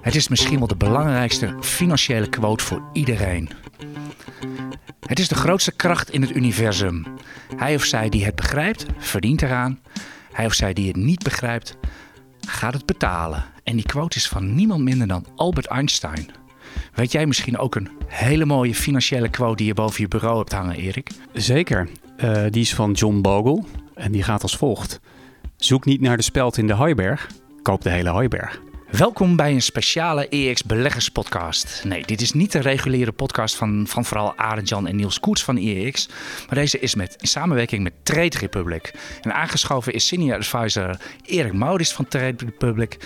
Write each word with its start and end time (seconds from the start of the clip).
Het 0.00 0.14
is 0.14 0.28
misschien 0.28 0.58
wel 0.58 0.66
de 0.66 0.76
belangrijkste 0.76 1.56
financiële 1.60 2.28
quote 2.28 2.64
voor 2.64 2.82
iedereen. 2.92 3.50
Het 5.06 5.18
is 5.18 5.28
de 5.28 5.34
grootste 5.34 5.72
kracht 5.72 6.10
in 6.10 6.22
het 6.22 6.34
universum. 6.34 7.06
Hij 7.56 7.74
of 7.74 7.84
zij 7.84 8.08
die 8.08 8.24
het 8.24 8.34
begrijpt, 8.34 8.86
verdient 8.98 9.42
eraan. 9.42 9.80
Hij 10.32 10.46
of 10.46 10.52
zij 10.52 10.72
die 10.72 10.86
het 10.86 10.96
niet 10.96 11.22
begrijpt, 11.22 11.76
gaat 12.40 12.72
het 12.72 12.86
betalen. 12.86 13.44
En 13.64 13.76
die 13.76 13.86
quote 13.86 14.16
is 14.16 14.28
van 14.28 14.54
niemand 14.54 14.82
minder 14.82 15.06
dan 15.06 15.26
Albert 15.36 15.66
Einstein. 15.66 16.30
Weet 16.94 17.12
jij 17.12 17.26
misschien 17.26 17.58
ook 17.58 17.74
een 17.74 17.88
hele 18.06 18.44
mooie 18.44 18.74
financiële 18.74 19.28
quote 19.28 19.56
die 19.56 19.66
je 19.66 19.74
boven 19.74 20.02
je 20.02 20.08
bureau 20.08 20.38
hebt 20.38 20.52
hangen, 20.52 20.76
Erik? 20.76 21.10
Zeker. 21.32 21.88
Uh, 22.24 22.42
die 22.50 22.62
is 22.62 22.74
van 22.74 22.92
John 22.92 23.20
Bogle 23.20 23.64
en 23.94 24.12
die 24.12 24.22
gaat 24.22 24.42
als 24.42 24.56
volgt. 24.56 25.00
Zoek 25.56 25.84
niet 25.84 26.00
naar 26.00 26.16
de 26.16 26.22
speld 26.22 26.56
in 26.56 26.66
de 26.66 26.72
hooiberg, 26.72 27.28
koop 27.62 27.82
de 27.82 27.90
hele 27.90 28.10
hooiberg. 28.10 28.60
Welkom 28.90 29.36
bij 29.36 29.52
een 29.52 29.62
speciale 29.62 30.28
EX 30.28 30.64
Beleggers 30.64 31.08
podcast. 31.08 31.82
Nee, 31.84 32.02
dit 32.02 32.20
is 32.20 32.32
niet 32.32 32.52
de 32.52 32.58
reguliere 32.58 33.12
podcast 33.12 33.56
van, 33.56 33.84
van 33.88 34.04
vooral 34.04 34.36
Arend 34.36 34.68
Jan 34.68 34.86
en 34.86 34.96
Niels 34.96 35.20
Koets 35.20 35.44
van 35.44 35.56
EX. 35.56 36.08
Maar 36.46 36.54
deze 36.54 36.78
is 36.78 36.94
met, 36.94 37.16
in 37.20 37.28
samenwerking 37.28 37.82
met 37.82 37.92
Trade 38.02 38.38
Republic. 38.38 38.94
En 39.20 39.34
aangeschoven 39.34 39.92
is 39.92 40.06
senior 40.06 40.36
advisor 40.36 40.96
Erik 41.24 41.52
Maudis 41.52 41.92
van 41.92 42.08
Trade 42.08 42.44
Republic. 42.44 42.96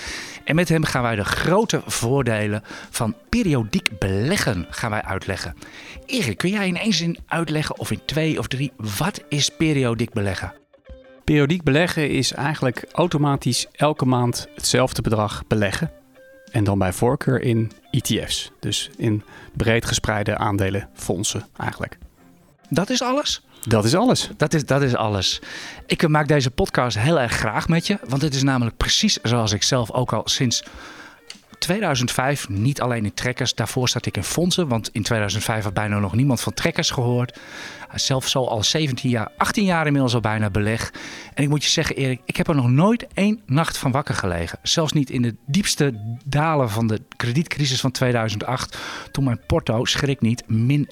En 0.44 0.54
met 0.54 0.68
hem 0.68 0.84
gaan 0.84 1.02
wij 1.02 1.16
de 1.16 1.24
grote 1.24 1.82
voordelen 1.86 2.62
van 2.90 3.16
periodiek 3.28 3.98
beleggen 3.98 4.66
gaan 4.70 4.90
wij 4.90 5.02
uitleggen. 5.02 5.54
Erik, 6.06 6.36
kun 6.36 6.50
jij 6.50 6.66
in 6.66 6.76
één 6.76 6.92
zin 6.92 7.18
uitleggen 7.26 7.78
of 7.78 7.90
in 7.90 8.00
twee 8.06 8.38
of 8.38 8.46
drie, 8.46 8.72
wat 8.76 9.22
is 9.28 9.48
periodiek 9.48 10.12
beleggen? 10.12 10.63
Periodiek 11.24 11.62
beleggen 11.62 12.10
is 12.10 12.32
eigenlijk 12.32 12.84
automatisch 12.92 13.66
elke 13.72 14.04
maand 14.04 14.46
hetzelfde 14.54 15.02
bedrag 15.02 15.42
beleggen. 15.46 15.90
En 16.50 16.64
dan 16.64 16.78
bij 16.78 16.92
voorkeur 16.92 17.40
in 17.42 17.72
ETF's. 17.90 18.50
Dus 18.60 18.90
in 18.96 19.22
breed 19.56 19.84
gespreide 19.84 20.36
aandelenfondsen 20.36 21.46
eigenlijk. 21.56 21.98
Dat 22.68 22.90
is 22.90 23.02
alles? 23.02 23.42
Dat 23.68 23.84
is 23.84 23.94
alles. 23.94 24.30
Dat 24.36 24.54
is, 24.54 24.66
dat 24.66 24.82
is 24.82 24.94
alles. 24.94 25.40
Ik 25.86 26.08
maak 26.08 26.28
deze 26.28 26.50
podcast 26.50 26.98
heel 26.98 27.20
erg 27.20 27.32
graag 27.32 27.68
met 27.68 27.86
je. 27.86 27.98
Want 28.08 28.22
het 28.22 28.34
is 28.34 28.42
namelijk 28.42 28.76
precies 28.76 29.18
zoals 29.22 29.52
ik 29.52 29.62
zelf 29.62 29.90
ook 29.90 30.12
al 30.12 30.22
sinds 30.24 30.64
2005 31.64 32.48
niet 32.48 32.80
alleen 32.80 33.04
in 33.04 33.14
trekkers. 33.14 33.54
Daarvoor 33.54 33.88
zat 33.88 34.06
ik 34.06 34.16
in 34.16 34.24
fondsen. 34.24 34.68
Want 34.68 34.88
in 34.92 35.02
2005 35.02 35.64
had 35.64 35.74
bijna 35.74 35.98
nog 35.98 36.14
niemand 36.14 36.40
van 36.40 36.54
trekkers 36.54 36.90
gehoord. 36.90 37.38
Zelf 37.94 38.28
zo 38.28 38.44
al 38.44 38.62
17 38.62 39.10
jaar, 39.10 39.28
18 39.36 39.64
jaar 39.64 39.86
inmiddels 39.86 40.14
al 40.14 40.20
bijna 40.20 40.50
beleg. 40.50 40.92
En 41.34 41.42
ik 41.42 41.48
moet 41.48 41.64
je 41.64 41.70
zeggen, 41.70 41.96
Erik, 41.96 42.20
ik 42.24 42.36
heb 42.36 42.48
er 42.48 42.54
nog 42.54 42.70
nooit 42.70 43.06
één 43.14 43.40
nacht 43.46 43.78
van 43.78 43.90
wakker 43.90 44.14
gelegen. 44.14 44.58
Zelfs 44.62 44.92
niet 44.92 45.10
in 45.10 45.22
de 45.22 45.34
diepste 45.46 46.16
dalen 46.24 46.70
van 46.70 46.86
de 46.86 47.00
kredietcrisis 47.16 47.80
van 47.80 47.90
2008. 47.90 48.78
Toen 49.10 49.24
mijn 49.24 49.40
porto, 49.46 49.84
schrik 49.84 50.20
niet, 50.20 50.42
min 50.46 50.88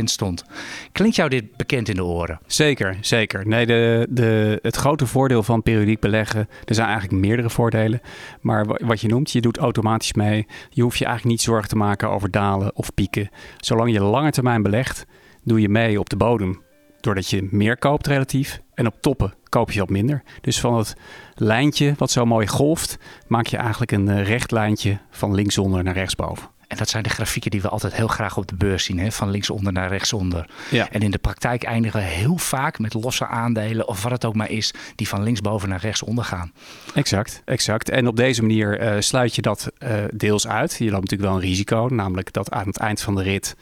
70% 0.00 0.04
stond. 0.04 0.44
Klinkt 0.92 1.16
jou 1.16 1.28
dit 1.28 1.56
bekend 1.56 1.88
in 1.88 1.94
de 1.94 2.04
oren? 2.04 2.40
Zeker, 2.46 2.96
zeker. 3.00 3.46
Nee, 3.46 3.66
de, 3.66 4.06
de, 4.10 4.58
het 4.62 4.76
grote 4.76 5.06
voordeel 5.06 5.42
van 5.42 5.62
periodiek 5.62 6.00
beleggen, 6.00 6.48
er 6.64 6.74
zijn 6.74 6.88
eigenlijk 6.88 7.20
meerdere 7.20 7.50
voordelen. 7.50 8.00
Maar 8.40 8.66
wat 8.66 9.00
je 9.00 9.08
noemt, 9.08 9.30
je 9.30 9.40
doet 9.40 9.57
automatisch 9.58 10.12
mee. 10.12 10.46
Je 10.70 10.82
hoeft 10.82 10.98
je 10.98 11.04
eigenlijk 11.04 11.36
niet 11.36 11.46
zorgen 11.46 11.68
te 11.68 11.76
maken 11.76 12.10
over 12.10 12.30
dalen 12.30 12.76
of 12.76 12.94
pieken. 12.94 13.30
Zolang 13.56 13.92
je 13.92 14.02
lange 14.02 14.30
termijn 14.30 14.62
belegt, 14.62 15.06
doe 15.44 15.60
je 15.60 15.68
mee 15.68 16.00
op 16.00 16.10
de 16.10 16.16
bodem. 16.16 16.62
Doordat 17.00 17.30
je 17.30 17.48
meer 17.50 17.78
koopt 17.78 18.06
relatief. 18.06 18.60
En 18.74 18.86
op 18.86 18.94
toppen 19.00 19.34
koop 19.48 19.70
je 19.70 19.80
wat 19.80 19.88
minder. 19.88 20.22
Dus 20.40 20.60
van 20.60 20.76
het 20.76 20.96
lijntje 21.34 21.94
wat 21.96 22.10
zo 22.10 22.24
mooi 22.24 22.46
golft, 22.46 22.98
maak 23.26 23.46
je 23.46 23.56
eigenlijk 23.56 23.92
een 23.92 24.08
eh, 24.08 24.26
recht 24.26 24.50
lijntje 24.50 24.98
van 25.10 25.34
linksonder 25.34 25.84
naar 25.84 25.94
rechtsboven. 25.94 26.48
En 26.68 26.76
dat 26.76 26.88
zijn 26.88 27.02
de 27.02 27.08
grafieken 27.08 27.50
die 27.50 27.62
we 27.62 27.68
altijd 27.68 27.94
heel 27.94 28.08
graag 28.08 28.36
op 28.36 28.46
de 28.46 28.54
beurs 28.54 28.84
zien, 28.84 28.98
hè? 28.98 29.12
van 29.12 29.30
linksonder 29.30 29.72
naar 29.72 29.88
rechtsonder. 29.88 30.48
Ja. 30.70 30.90
En 30.90 31.00
in 31.00 31.10
de 31.10 31.18
praktijk 31.18 31.62
eindigen 31.62 32.00
we 32.00 32.06
heel 32.06 32.36
vaak 32.36 32.78
met 32.78 32.94
losse 32.94 33.26
aandelen, 33.26 33.88
of 33.88 34.02
wat 34.02 34.12
het 34.12 34.24
ook 34.24 34.34
maar 34.34 34.50
is, 34.50 34.74
die 34.94 35.08
van 35.08 35.22
linksboven 35.22 35.68
naar 35.68 35.80
rechtsonder 35.80 36.24
gaan. 36.24 36.52
Exact, 36.94 37.42
exact. 37.44 37.90
En 37.90 38.06
op 38.06 38.16
deze 38.16 38.40
manier 38.40 38.82
uh, 38.82 39.00
sluit 39.00 39.34
je 39.34 39.42
dat 39.42 39.72
uh, 39.78 39.90
deels 40.14 40.46
uit. 40.46 40.72
Je 40.72 40.90
loopt 40.90 41.10
natuurlijk 41.10 41.30
wel 41.30 41.40
een 41.40 41.48
risico, 41.48 41.88
namelijk 41.90 42.32
dat 42.32 42.50
aan 42.50 42.66
het 42.66 42.78
eind 42.78 43.00
van 43.00 43.14
de 43.14 43.22
rit 43.22 43.56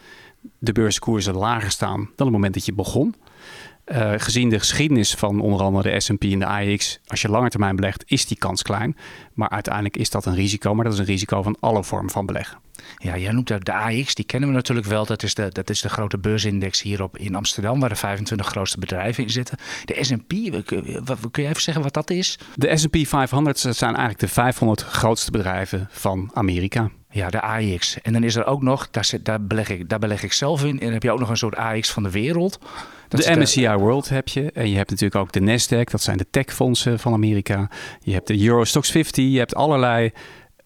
de 0.59 0.73
beurskoersen 0.73 1.34
lager 1.34 1.71
staan 1.71 2.11
dan 2.17 2.27
het 2.27 2.37
moment 2.37 2.55
dat 2.55 2.65
je 2.65 2.73
begon. 2.73 3.15
Uh, 3.93 4.13
gezien 4.17 4.49
de 4.49 4.59
geschiedenis 4.59 5.15
van 5.15 5.41
onder 5.41 5.61
andere 5.61 5.91
de 5.91 6.01
S&P 6.01 6.25
en 6.25 6.39
de 6.39 6.47
AX, 6.47 7.01
als 7.07 7.23
je 7.23 7.29
langer 7.29 7.51
termijn 7.51 7.77
belegt, 7.77 8.05
is 8.07 8.27
die 8.27 8.37
kans 8.37 8.63
klein. 8.63 8.97
Maar 9.35 9.49
uiteindelijk 9.49 9.97
is 9.97 10.11
dat 10.11 10.27
een 10.27 10.35
risico, 10.35 10.75
maar 10.75 10.85
dat 10.85 10.93
is 10.93 10.99
een 10.99 11.05
risico 11.05 11.43
van 11.43 11.57
alle 11.61 11.85
vormen 11.85 12.11
van 12.11 12.27
beleggen. 12.27 12.59
Ja, 12.99 13.17
jij 13.17 13.33
noemt 13.33 13.67
de 13.67 13.73
AX, 13.73 14.15
die 14.15 14.25
kennen 14.25 14.49
we 14.49 14.55
natuurlijk 14.55 14.87
wel. 14.87 15.07
Dat 15.07 15.23
is 15.23 15.35
de, 15.35 15.49
dat 15.53 15.71
is 15.71 15.81
de 15.81 15.89
grote 15.89 16.19
beursindex 16.19 16.83
hier 16.83 17.03
op, 17.03 17.19
in 17.19 17.35
Amsterdam, 17.35 17.81
waar 17.81 17.89
de 17.89 17.97
25 17.97 18.47
grootste 18.47 18.79
bedrijven 18.79 19.23
in 19.23 19.31
zitten. 19.31 19.59
De 19.85 20.05
S&P, 20.05 20.65
kun 20.65 21.43
je 21.43 21.49
even 21.49 21.63
zeggen 21.63 21.83
wat 21.83 21.95
dat 21.95 22.11
is? 22.11 22.39
De 22.55 22.77
S&P 22.77 22.97
500 23.07 23.59
zijn 23.59 23.95
eigenlijk 23.95 24.19
de 24.19 24.29
500 24.29 24.83
grootste 24.83 25.31
bedrijven 25.31 25.89
van 25.91 26.31
Amerika. 26.35 26.91
Ja, 27.16 27.31
de 27.31 27.41
AX. 27.41 27.99
En 28.03 28.12
dan 28.12 28.22
is 28.22 28.34
er 28.34 28.47
ook 28.47 28.62
nog, 28.62 28.91
daar, 28.91 29.10
daar, 29.22 29.43
beleg 29.43 29.69
ik, 29.69 29.88
daar 29.88 29.99
beleg 29.99 30.22
ik 30.22 30.32
zelf 30.32 30.65
in. 30.65 30.71
En 30.71 30.84
dan 30.84 30.93
heb 30.93 31.03
je 31.03 31.10
ook 31.10 31.19
nog 31.19 31.28
een 31.28 31.37
soort 31.37 31.56
AX 31.56 31.91
van 31.91 32.03
de 32.03 32.10
wereld. 32.10 32.59
Dat 33.09 33.22
de 33.22 33.37
MSCI 33.37 33.69
World 33.69 34.09
heb 34.09 34.28
je. 34.28 34.50
En 34.53 34.71
je 34.71 34.77
hebt 34.77 34.91
natuurlijk 34.91 35.21
ook 35.21 35.32
de 35.32 35.41
Nasdaq. 35.41 35.91
Dat 35.91 36.03
zijn 36.03 36.16
de 36.16 36.26
techfondsen 36.31 36.99
van 36.99 37.12
Amerika. 37.12 37.71
Je 38.00 38.12
hebt 38.12 38.26
de 38.26 38.47
Eurostox 38.47 38.91
50. 38.91 39.25
Je 39.25 39.38
hebt 39.38 39.55
allerlei 39.55 40.10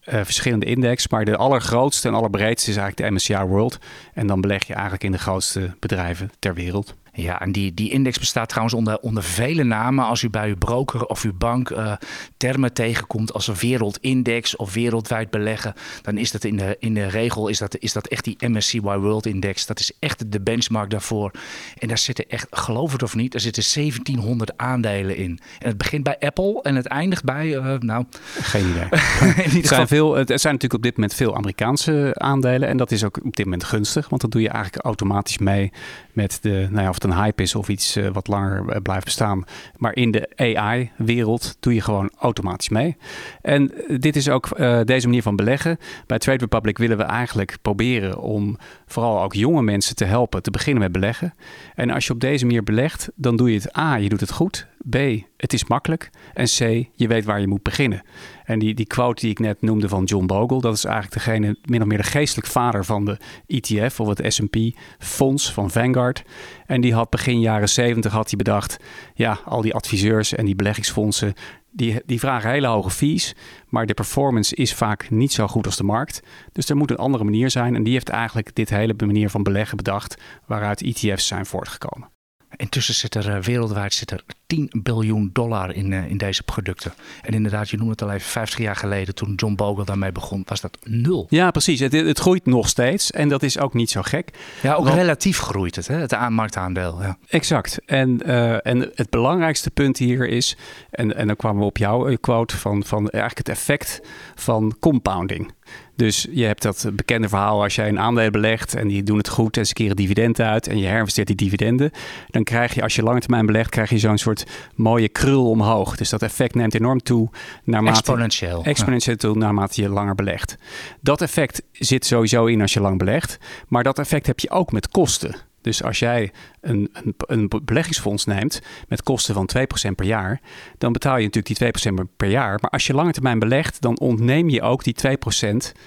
uh, 0.08 0.20
verschillende 0.24 0.66
index. 0.66 1.08
Maar 1.08 1.24
de 1.24 1.36
allergrootste 1.36 2.08
en 2.08 2.14
allerbreedste 2.14 2.70
is 2.70 2.76
eigenlijk 2.76 3.08
de 3.08 3.14
MSCI 3.14 3.44
World. 3.44 3.78
En 4.14 4.26
dan 4.26 4.40
beleg 4.40 4.66
je 4.66 4.72
eigenlijk 4.72 5.04
in 5.04 5.12
de 5.12 5.18
grootste 5.18 5.74
bedrijven 5.78 6.30
ter 6.38 6.54
wereld. 6.54 6.94
Ja, 7.20 7.40
en 7.40 7.52
die, 7.52 7.74
die 7.74 7.90
index 7.90 8.18
bestaat 8.18 8.48
trouwens 8.48 8.74
onder, 8.76 8.98
onder 8.98 9.22
vele 9.22 9.62
namen. 9.62 10.04
Als 10.04 10.22
u 10.22 10.30
bij 10.30 10.48
uw 10.48 10.56
broker 10.56 11.06
of 11.06 11.22
uw 11.22 11.32
bank 11.38 11.70
uh, 11.70 11.92
termen 12.36 12.72
tegenkomt 12.72 13.32
als 13.32 13.48
een 13.48 13.54
wereldindex 13.54 14.56
of 14.56 14.72
wereldwijd 14.72 15.30
beleggen, 15.30 15.74
dan 16.02 16.18
is 16.18 16.30
dat 16.30 16.44
in 16.44 16.56
de, 16.56 16.76
in 16.78 16.94
de 16.94 17.06
regel 17.06 17.48
is 17.48 17.58
dat, 17.58 17.78
is 17.78 17.92
dat 17.92 18.06
echt 18.06 18.24
die 18.24 18.36
MSCY 18.48 18.80
World 18.80 19.26
Index. 19.26 19.66
Dat 19.66 19.80
is 19.80 19.92
echt 19.98 20.32
de 20.32 20.40
benchmark 20.40 20.90
daarvoor. 20.90 21.30
En 21.78 21.88
daar 21.88 21.98
zitten 21.98 22.28
echt, 22.28 22.46
geloof 22.50 22.92
het 22.92 23.02
of 23.02 23.14
niet, 23.14 23.34
er 23.34 23.40
zitten 23.40 23.62
1700 23.74 24.52
aandelen 24.56 25.16
in. 25.16 25.38
En 25.58 25.68
het 25.68 25.78
begint 25.78 26.04
bij 26.04 26.18
Apple 26.18 26.62
en 26.62 26.74
het 26.74 26.86
eindigt 26.86 27.24
bij, 27.24 27.46
uh, 27.46 27.78
nou... 27.78 28.04
Geen 28.40 28.70
idee. 28.70 28.88
het, 29.60 29.66
zijn 29.66 29.88
veel, 29.88 30.14
het 30.14 30.26
zijn 30.26 30.54
natuurlijk 30.54 30.74
op 30.74 30.82
dit 30.82 30.94
moment 30.94 31.14
veel 31.14 31.36
Amerikaanse 31.36 32.12
aandelen. 32.14 32.68
En 32.68 32.76
dat 32.76 32.90
is 32.90 33.04
ook 33.04 33.24
op 33.24 33.36
dit 33.36 33.44
moment 33.44 33.64
gunstig, 33.64 34.08
want 34.08 34.20
dan 34.20 34.30
doe 34.30 34.40
je 34.40 34.48
eigenlijk 34.48 34.84
automatisch 34.84 35.38
mee 35.38 35.72
met 36.12 36.38
de, 36.42 36.66
nou 36.70 36.82
ja, 36.82 36.88
of 36.88 36.94
het 36.94 37.04
een 37.04 37.14
hype 37.14 37.42
is 37.42 37.54
of 37.54 37.68
iets 37.68 37.96
uh, 37.96 38.08
wat 38.12 38.28
langer 38.28 38.64
uh, 38.68 38.76
blijft 38.82 39.04
bestaan. 39.04 39.44
Maar 39.76 39.94
in 39.94 40.10
de 40.10 40.28
AI-wereld 40.36 41.56
doe 41.60 41.74
je 41.74 41.80
gewoon 41.80 42.10
automatisch 42.18 42.68
mee. 42.68 42.96
En 43.42 43.72
dit 43.98 44.16
is 44.16 44.28
ook 44.28 44.56
deze 44.84 45.06
manier 45.06 45.22
van 45.22 45.36
beleggen. 45.36 45.78
Bij 46.06 46.18
Trade 46.18 46.38
Republic 46.38 46.78
willen 46.78 46.96
we 46.96 47.02
eigenlijk 47.02 47.56
proberen 47.62 48.18
om 48.18 48.58
vooral 48.86 49.22
ook 49.22 49.34
jonge 49.34 49.62
mensen 49.62 49.96
te 49.96 50.04
helpen 50.04 50.42
te 50.42 50.50
beginnen 50.50 50.82
met 50.82 50.92
beleggen. 50.92 51.34
En 51.74 51.90
als 51.90 52.06
je 52.06 52.12
op 52.12 52.20
deze 52.20 52.46
manier 52.46 52.62
belegt, 52.62 53.10
dan 53.14 53.36
doe 53.36 53.50
je 53.50 53.58
het 53.58 53.78
A, 53.78 53.94
je 53.94 54.08
doet 54.08 54.20
het 54.20 54.32
goed. 54.32 54.68
B, 54.88 54.96
het 55.36 55.52
is 55.52 55.64
makkelijk. 55.64 56.10
En 56.34 56.44
C, 56.44 56.88
je 56.94 57.08
weet 57.08 57.24
waar 57.24 57.40
je 57.40 57.46
moet 57.46 57.62
beginnen. 57.62 58.02
En 58.44 58.58
die, 58.58 58.74
die 58.74 58.86
quote 58.86 59.20
die 59.20 59.30
ik 59.30 59.38
net 59.38 59.62
noemde 59.62 59.88
van 59.88 60.04
John 60.04 60.26
Bogle, 60.26 60.60
dat 60.60 60.74
is 60.74 60.84
eigenlijk 60.84 61.14
degene, 61.14 61.56
min 61.64 61.80
of 61.80 61.86
meer 61.86 61.98
de 61.98 62.04
geestelijk 62.04 62.48
vader 62.48 62.84
van 62.84 63.04
de 63.04 63.18
ETF 63.46 64.00
of 64.00 64.08
het 64.08 64.32
S&P 64.32 64.56
fonds 64.98 65.52
van 65.52 65.70
Vanguard. 65.70 66.22
En 66.66 66.80
die 66.80 66.94
had 66.94 67.10
begin 67.10 67.40
jaren 67.40 67.68
70 67.68 68.12
had 68.12 68.28
hij 68.28 68.36
bedacht, 68.36 68.76
ja, 69.14 69.38
al 69.44 69.60
die 69.60 69.74
adviseurs 69.74 70.34
en 70.34 70.44
die 70.44 70.54
beleggingsfondsen, 70.54 71.34
die, 71.72 72.02
die 72.06 72.18
vragen 72.18 72.50
hele 72.50 72.66
hoge 72.66 72.90
fees, 72.90 73.34
maar 73.68 73.86
de 73.86 73.94
performance 73.94 74.54
is 74.54 74.74
vaak 74.74 75.10
niet 75.10 75.32
zo 75.32 75.46
goed 75.46 75.66
als 75.66 75.76
de 75.76 75.84
markt. 75.84 76.22
Dus 76.52 76.68
er 76.68 76.76
moet 76.76 76.90
een 76.90 76.96
andere 76.96 77.24
manier 77.24 77.50
zijn. 77.50 77.74
En 77.74 77.82
die 77.82 77.92
heeft 77.92 78.08
eigenlijk 78.08 78.54
dit 78.54 78.70
hele 78.70 78.94
manier 79.06 79.30
van 79.30 79.42
beleggen 79.42 79.76
bedacht, 79.76 80.22
waaruit 80.46 80.82
ETF's 80.82 81.26
zijn 81.26 81.46
voortgekomen. 81.46 82.10
Intussen 82.56 82.94
zit 82.94 83.14
er 83.14 83.36
uh, 83.36 83.42
wereldwijd 83.42 83.94
zit 83.94 84.10
er 84.10 84.24
10 84.46 84.70
biljoen 84.82 85.30
dollar 85.32 85.74
in, 85.74 85.90
uh, 85.90 86.10
in 86.10 86.16
deze 86.16 86.42
producten. 86.42 86.92
En 87.22 87.32
inderdaad, 87.32 87.70
je 87.70 87.76
noemde 87.76 87.92
het 87.92 88.02
al 88.02 88.10
even, 88.10 88.30
50 88.30 88.58
jaar 88.58 88.76
geleden 88.76 89.14
toen 89.14 89.34
John 89.34 89.54
Bogle 89.54 89.84
daarmee 89.84 90.12
begon, 90.12 90.42
was 90.46 90.60
dat 90.60 90.78
nul. 90.82 91.26
Ja, 91.28 91.50
precies. 91.50 91.80
Het, 91.80 91.92
het 91.92 92.18
groeit 92.18 92.46
nog 92.46 92.68
steeds 92.68 93.10
en 93.10 93.28
dat 93.28 93.42
is 93.42 93.58
ook 93.58 93.74
niet 93.74 93.90
zo 93.90 94.02
gek. 94.02 94.30
Ja, 94.62 94.74
ook 94.74 94.88
relatief 94.88 95.38
groeit 95.38 95.76
het, 95.76 95.86
hè? 95.86 95.96
het 95.96 96.28
marktaandeel. 96.28 97.02
Ja. 97.02 97.18
Exact. 97.28 97.80
En, 97.86 98.20
uh, 98.26 98.66
en 98.66 98.90
het 98.94 99.10
belangrijkste 99.10 99.70
punt 99.70 99.98
hier 99.98 100.28
is, 100.28 100.56
en, 100.90 101.16
en 101.16 101.26
dan 101.26 101.36
kwamen 101.36 101.60
we 101.60 101.66
op 101.66 101.78
jouw 101.78 102.16
quote 102.20 102.56
van, 102.56 102.84
van 102.84 103.08
eigenlijk 103.08 103.48
het 103.48 103.56
effect 103.56 104.00
van 104.34 104.76
compounding. 104.80 105.52
Dus 106.00 106.26
je 106.30 106.44
hebt 106.44 106.62
dat 106.62 106.90
bekende 106.92 107.28
verhaal 107.28 107.62
als 107.62 107.74
jij 107.74 107.88
een 107.88 107.98
aandelen 107.98 108.32
belegt 108.32 108.74
en 108.74 108.88
die 108.88 109.02
doen 109.02 109.16
het 109.16 109.28
goed 109.28 109.56
en 109.56 109.66
ze 109.66 109.72
keren 109.72 109.96
dividenden 109.96 110.46
uit 110.46 110.66
en 110.66 110.78
je 110.78 110.86
herinvesteert 110.86 111.26
die 111.26 111.36
dividenden. 111.36 111.90
Dan 112.30 112.44
krijg 112.44 112.74
je, 112.74 112.82
als 112.82 112.94
je 112.94 113.02
lange 113.02 113.20
termijn 113.20 113.46
belegt, 113.46 113.70
krijg 113.70 113.90
je 113.90 113.98
zo'n 113.98 114.18
soort 114.18 114.46
mooie 114.74 115.08
krul 115.08 115.50
omhoog. 115.50 115.96
Dus 115.96 116.10
dat 116.10 116.22
effect 116.22 116.54
neemt 116.54 116.74
enorm 116.74 117.02
toe 117.02 117.28
naarmate, 117.64 117.98
exponentieel. 117.98 118.64
Exponentieel 118.64 119.16
toe 119.16 119.36
naarmate 119.36 119.82
je 119.82 119.88
langer 119.88 120.14
belegt. 120.14 120.56
Dat 121.00 121.20
effect 121.20 121.62
zit 121.72 122.06
sowieso 122.06 122.46
in 122.46 122.60
als 122.60 122.72
je 122.72 122.80
lang 122.80 122.98
belegt. 122.98 123.38
Maar 123.68 123.82
dat 123.82 123.98
effect 123.98 124.26
heb 124.26 124.40
je 124.40 124.50
ook 124.50 124.72
met 124.72 124.88
kosten. 124.88 125.34
Dus 125.60 125.82
als 125.82 125.98
jij 125.98 126.32
een, 126.60 126.90
een, 126.92 127.14
een, 127.18 127.50
beleggingsfonds 127.64 128.24
neemt 128.24 128.60
met 128.88 129.02
kosten 129.02 129.34
van 129.34 129.48
2% 129.58 129.90
per 129.94 130.06
jaar, 130.06 130.40
dan 130.78 130.92
betaal 130.92 131.16
je 131.16 131.24
natuurlijk 131.24 131.74
die 131.74 131.92
2% 131.92 132.06
per 132.16 132.28
jaar. 132.28 132.58
Maar 132.60 132.70
als 132.70 132.86
je 132.86 132.94
lange 132.94 133.12
termijn 133.12 133.38
belegt, 133.38 133.80
dan 133.80 133.98
ontneem 133.98 134.48
je 134.48 134.62
ook 134.62 134.84
die 134.84 134.94
2% 134.94 135.08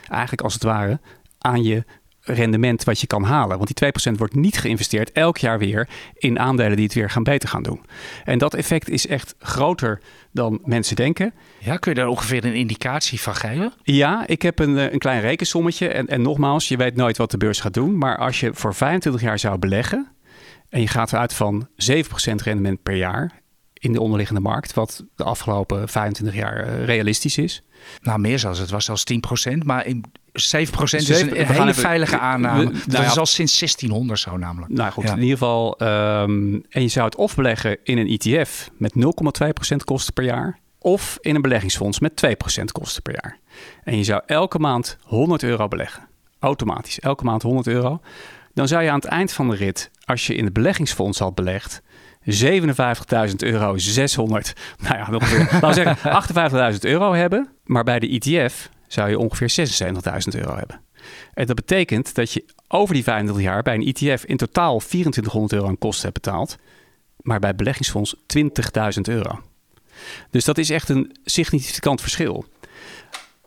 eigenlijk 0.07 0.41
als 0.41 0.53
het 0.53 0.63
ware 0.63 0.99
aan 1.37 1.63
je 1.63 1.83
rendement 2.23 2.83
wat 2.83 2.99
je 2.99 3.07
kan 3.07 3.23
halen. 3.23 3.57
Want 3.57 3.79
die 3.79 4.11
2% 4.13 4.17
wordt 4.17 4.35
niet 4.35 4.57
geïnvesteerd 4.57 5.11
elk 5.11 5.37
jaar 5.37 5.59
weer 5.59 5.89
in 6.13 6.39
aandelen 6.39 6.75
die 6.75 6.85
het 6.85 6.93
weer 6.93 7.09
gaan 7.09 7.23
beter 7.23 7.49
gaan 7.49 7.63
doen. 7.63 7.85
En 8.23 8.37
dat 8.37 8.53
effect 8.53 8.89
is 8.89 9.07
echt 9.07 9.35
groter 9.39 10.01
dan 10.31 10.59
mensen 10.63 10.95
denken. 10.95 11.33
Ja, 11.59 11.77
kun 11.77 11.91
je 11.91 11.99
daar 11.99 12.07
ongeveer 12.07 12.45
een 12.45 12.53
indicatie 12.53 13.21
van 13.21 13.35
geven? 13.35 13.73
Ja, 13.83 14.27
ik 14.27 14.41
heb 14.41 14.59
een, 14.59 14.77
eh, 14.77 14.91
een 14.91 14.99
klein 14.99 15.21
rekensommetje. 15.21 15.87
En, 15.87 16.07
en 16.07 16.21
nogmaals, 16.21 16.67
je 16.67 16.77
weet 16.77 16.95
nooit 16.95 17.17
wat 17.17 17.31
de 17.31 17.37
beurs 17.37 17.59
gaat 17.59 17.73
doen. 17.73 17.97
Maar 17.97 18.17
als 18.17 18.39
je 18.39 18.53
voor 18.53 18.73
25 18.73 19.21
jaar 19.21 19.39
zou 19.39 19.57
beleggen 19.57 20.11
en 20.69 20.81
je 20.81 20.87
gaat 20.87 21.13
eruit 21.13 21.33
van 21.33 21.67
7% 21.75 22.41
rendement 22.41 22.83
per 22.83 22.95
jaar 22.95 23.41
in 23.73 23.93
de 23.93 24.01
onderliggende 24.01 24.41
markt, 24.41 24.73
wat 24.73 25.05
de 25.15 25.23
afgelopen 25.23 25.89
25 25.89 26.35
jaar 26.35 26.57
eh, 26.57 26.85
realistisch 26.85 27.37
is. 27.37 27.63
Nou, 28.01 28.19
meer 28.19 28.39
zelfs. 28.39 28.59
Het 28.59 28.69
was 28.69 28.85
zelfs 28.85 29.03
10%, 29.49 29.57
maar 29.65 29.85
in 29.85 30.05
7% 30.33 30.33
is 30.33 31.09
een, 31.09 31.39
een 31.39 31.45
hele 31.45 31.73
veilige 31.73 32.19
aanname. 32.19 32.71
dat 32.71 32.87
nou 32.87 33.05
is 33.05 33.17
al 33.17 33.25
sinds 33.25 33.59
1600 33.59 34.19
zo 34.19 34.37
namelijk. 34.37 34.71
Nou 34.71 34.91
goed, 34.91 35.09
in 35.09 35.21
ieder 35.21 35.37
geval. 35.37 35.81
Um, 35.81 36.65
en 36.69 36.81
je 36.81 36.87
zou 36.87 37.05
het 37.05 37.15
of 37.15 37.35
beleggen 37.35 37.77
in 37.83 37.97
een 37.97 38.17
ETF 38.17 38.69
met 38.77 38.93
0,2% 39.71 39.75
kosten 39.83 40.13
per 40.13 40.23
jaar. 40.23 40.59
Of 40.79 41.17
in 41.21 41.35
een 41.35 41.41
beleggingsfonds 41.41 41.99
met 41.99 42.25
2% 42.61 42.63
kosten 42.71 43.01
per 43.01 43.13
jaar. 43.13 43.39
En 43.83 43.97
je 43.97 44.03
zou 44.03 44.21
elke 44.25 44.59
maand 44.59 44.97
100 45.01 45.43
euro 45.43 45.67
beleggen. 45.67 46.07
Automatisch, 46.39 46.99
elke 46.99 47.23
maand 47.23 47.41
100 47.41 47.67
euro. 47.67 48.01
Dan 48.53 48.67
zou 48.67 48.83
je 48.83 48.89
aan 48.89 48.95
het 48.95 49.05
eind 49.05 49.31
van 49.31 49.49
de 49.49 49.55
rit, 49.55 49.91
als 50.05 50.27
je 50.27 50.35
in 50.35 50.43
het 50.43 50.53
beleggingsfonds 50.53 51.19
had 51.19 51.35
belegd, 51.35 51.81
57.000 52.25 53.35
euro 53.37 53.77
600, 53.77 54.53
nou 54.77 54.95
ja, 54.95 55.07
laten 55.11 55.67
we 55.67 55.73
zeggen 55.73 56.73
58.000 56.73 56.79
euro 56.79 57.13
hebben. 57.13 57.49
Maar 57.63 57.83
bij 57.83 57.99
de 57.99 58.07
ETF 58.07 58.69
zou 58.87 59.09
je 59.09 59.19
ongeveer 59.19 59.69
76.000 60.33 60.39
euro 60.39 60.55
hebben. 60.55 60.81
En 61.33 61.45
dat 61.45 61.55
betekent 61.55 62.15
dat 62.15 62.31
je 62.31 62.45
over 62.67 62.93
die 62.93 63.03
25 63.03 63.43
jaar 63.43 63.63
bij 63.63 63.75
een 63.75 63.93
ETF 63.93 64.23
in 64.25 64.37
totaal 64.37 64.79
2400 64.79 65.53
euro 65.53 65.67
aan 65.67 65.77
kosten 65.77 66.09
hebt 66.09 66.21
betaald. 66.21 66.57
Maar 67.17 67.39
bij 67.39 67.55
beleggingsfonds 67.55 68.15
20.000 68.37 69.01
euro. 69.01 69.41
Dus 70.29 70.45
dat 70.45 70.57
is 70.57 70.69
echt 70.69 70.89
een 70.89 71.15
significant 71.23 72.01
verschil. 72.01 72.45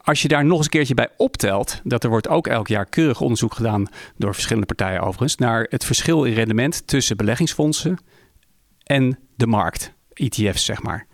Als 0.03 0.23
je 0.23 0.29
daar 0.29 0.45
nog 0.45 0.57
eens 0.57 0.65
een 0.65 0.73
keertje 0.73 0.95
bij 0.95 1.09
optelt, 1.17 1.81
dat 1.85 2.05
er 2.05 2.11
wordt 2.11 2.29
ook 2.29 2.47
elk 2.47 2.69
jaar 2.69 2.87
keurig 2.87 3.21
onderzoek 3.21 3.55
gedaan 3.55 3.87
door 4.17 4.35
verschillende 4.35 4.67
partijen 4.67 5.01
overigens, 5.01 5.37
naar 5.37 5.67
het 5.71 5.85
verschil 5.85 6.25
in 6.25 6.35
rendement 6.35 6.87
tussen 6.87 7.17
beleggingsfondsen 7.17 7.99
en 8.87 9.19
de 9.35 9.47
markt, 9.47 9.93
ETF's 10.13 10.65
zeg 10.65 10.83
maar. 10.83 11.07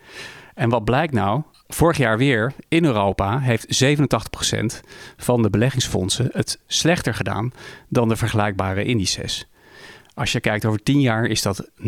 En 0.55 0.69
wat 0.69 0.85
blijkt 0.85 1.13
nou? 1.13 1.43
Vorig 1.69 1.97
jaar 1.97 2.19
weer 2.19 2.53
in 2.69 2.85
Europa 2.85 3.39
heeft 3.39 3.85
87% 3.85 4.81
van 5.17 5.43
de 5.43 5.51
beleggingsfondsen 5.51 6.29
het 6.33 6.61
slechter 6.67 7.15
gedaan 7.15 7.53
dan 7.89 8.09
de 8.09 8.17
vergelijkbare 8.17 8.85
indices. 8.85 9.47
Als 10.15 10.33
je 10.33 10.41
kijkt 10.41 10.65
over 10.65 10.83
10 10.83 11.01
jaar 11.01 11.25
is 11.27 11.43
dat 11.43 11.71
90%. 11.79 11.85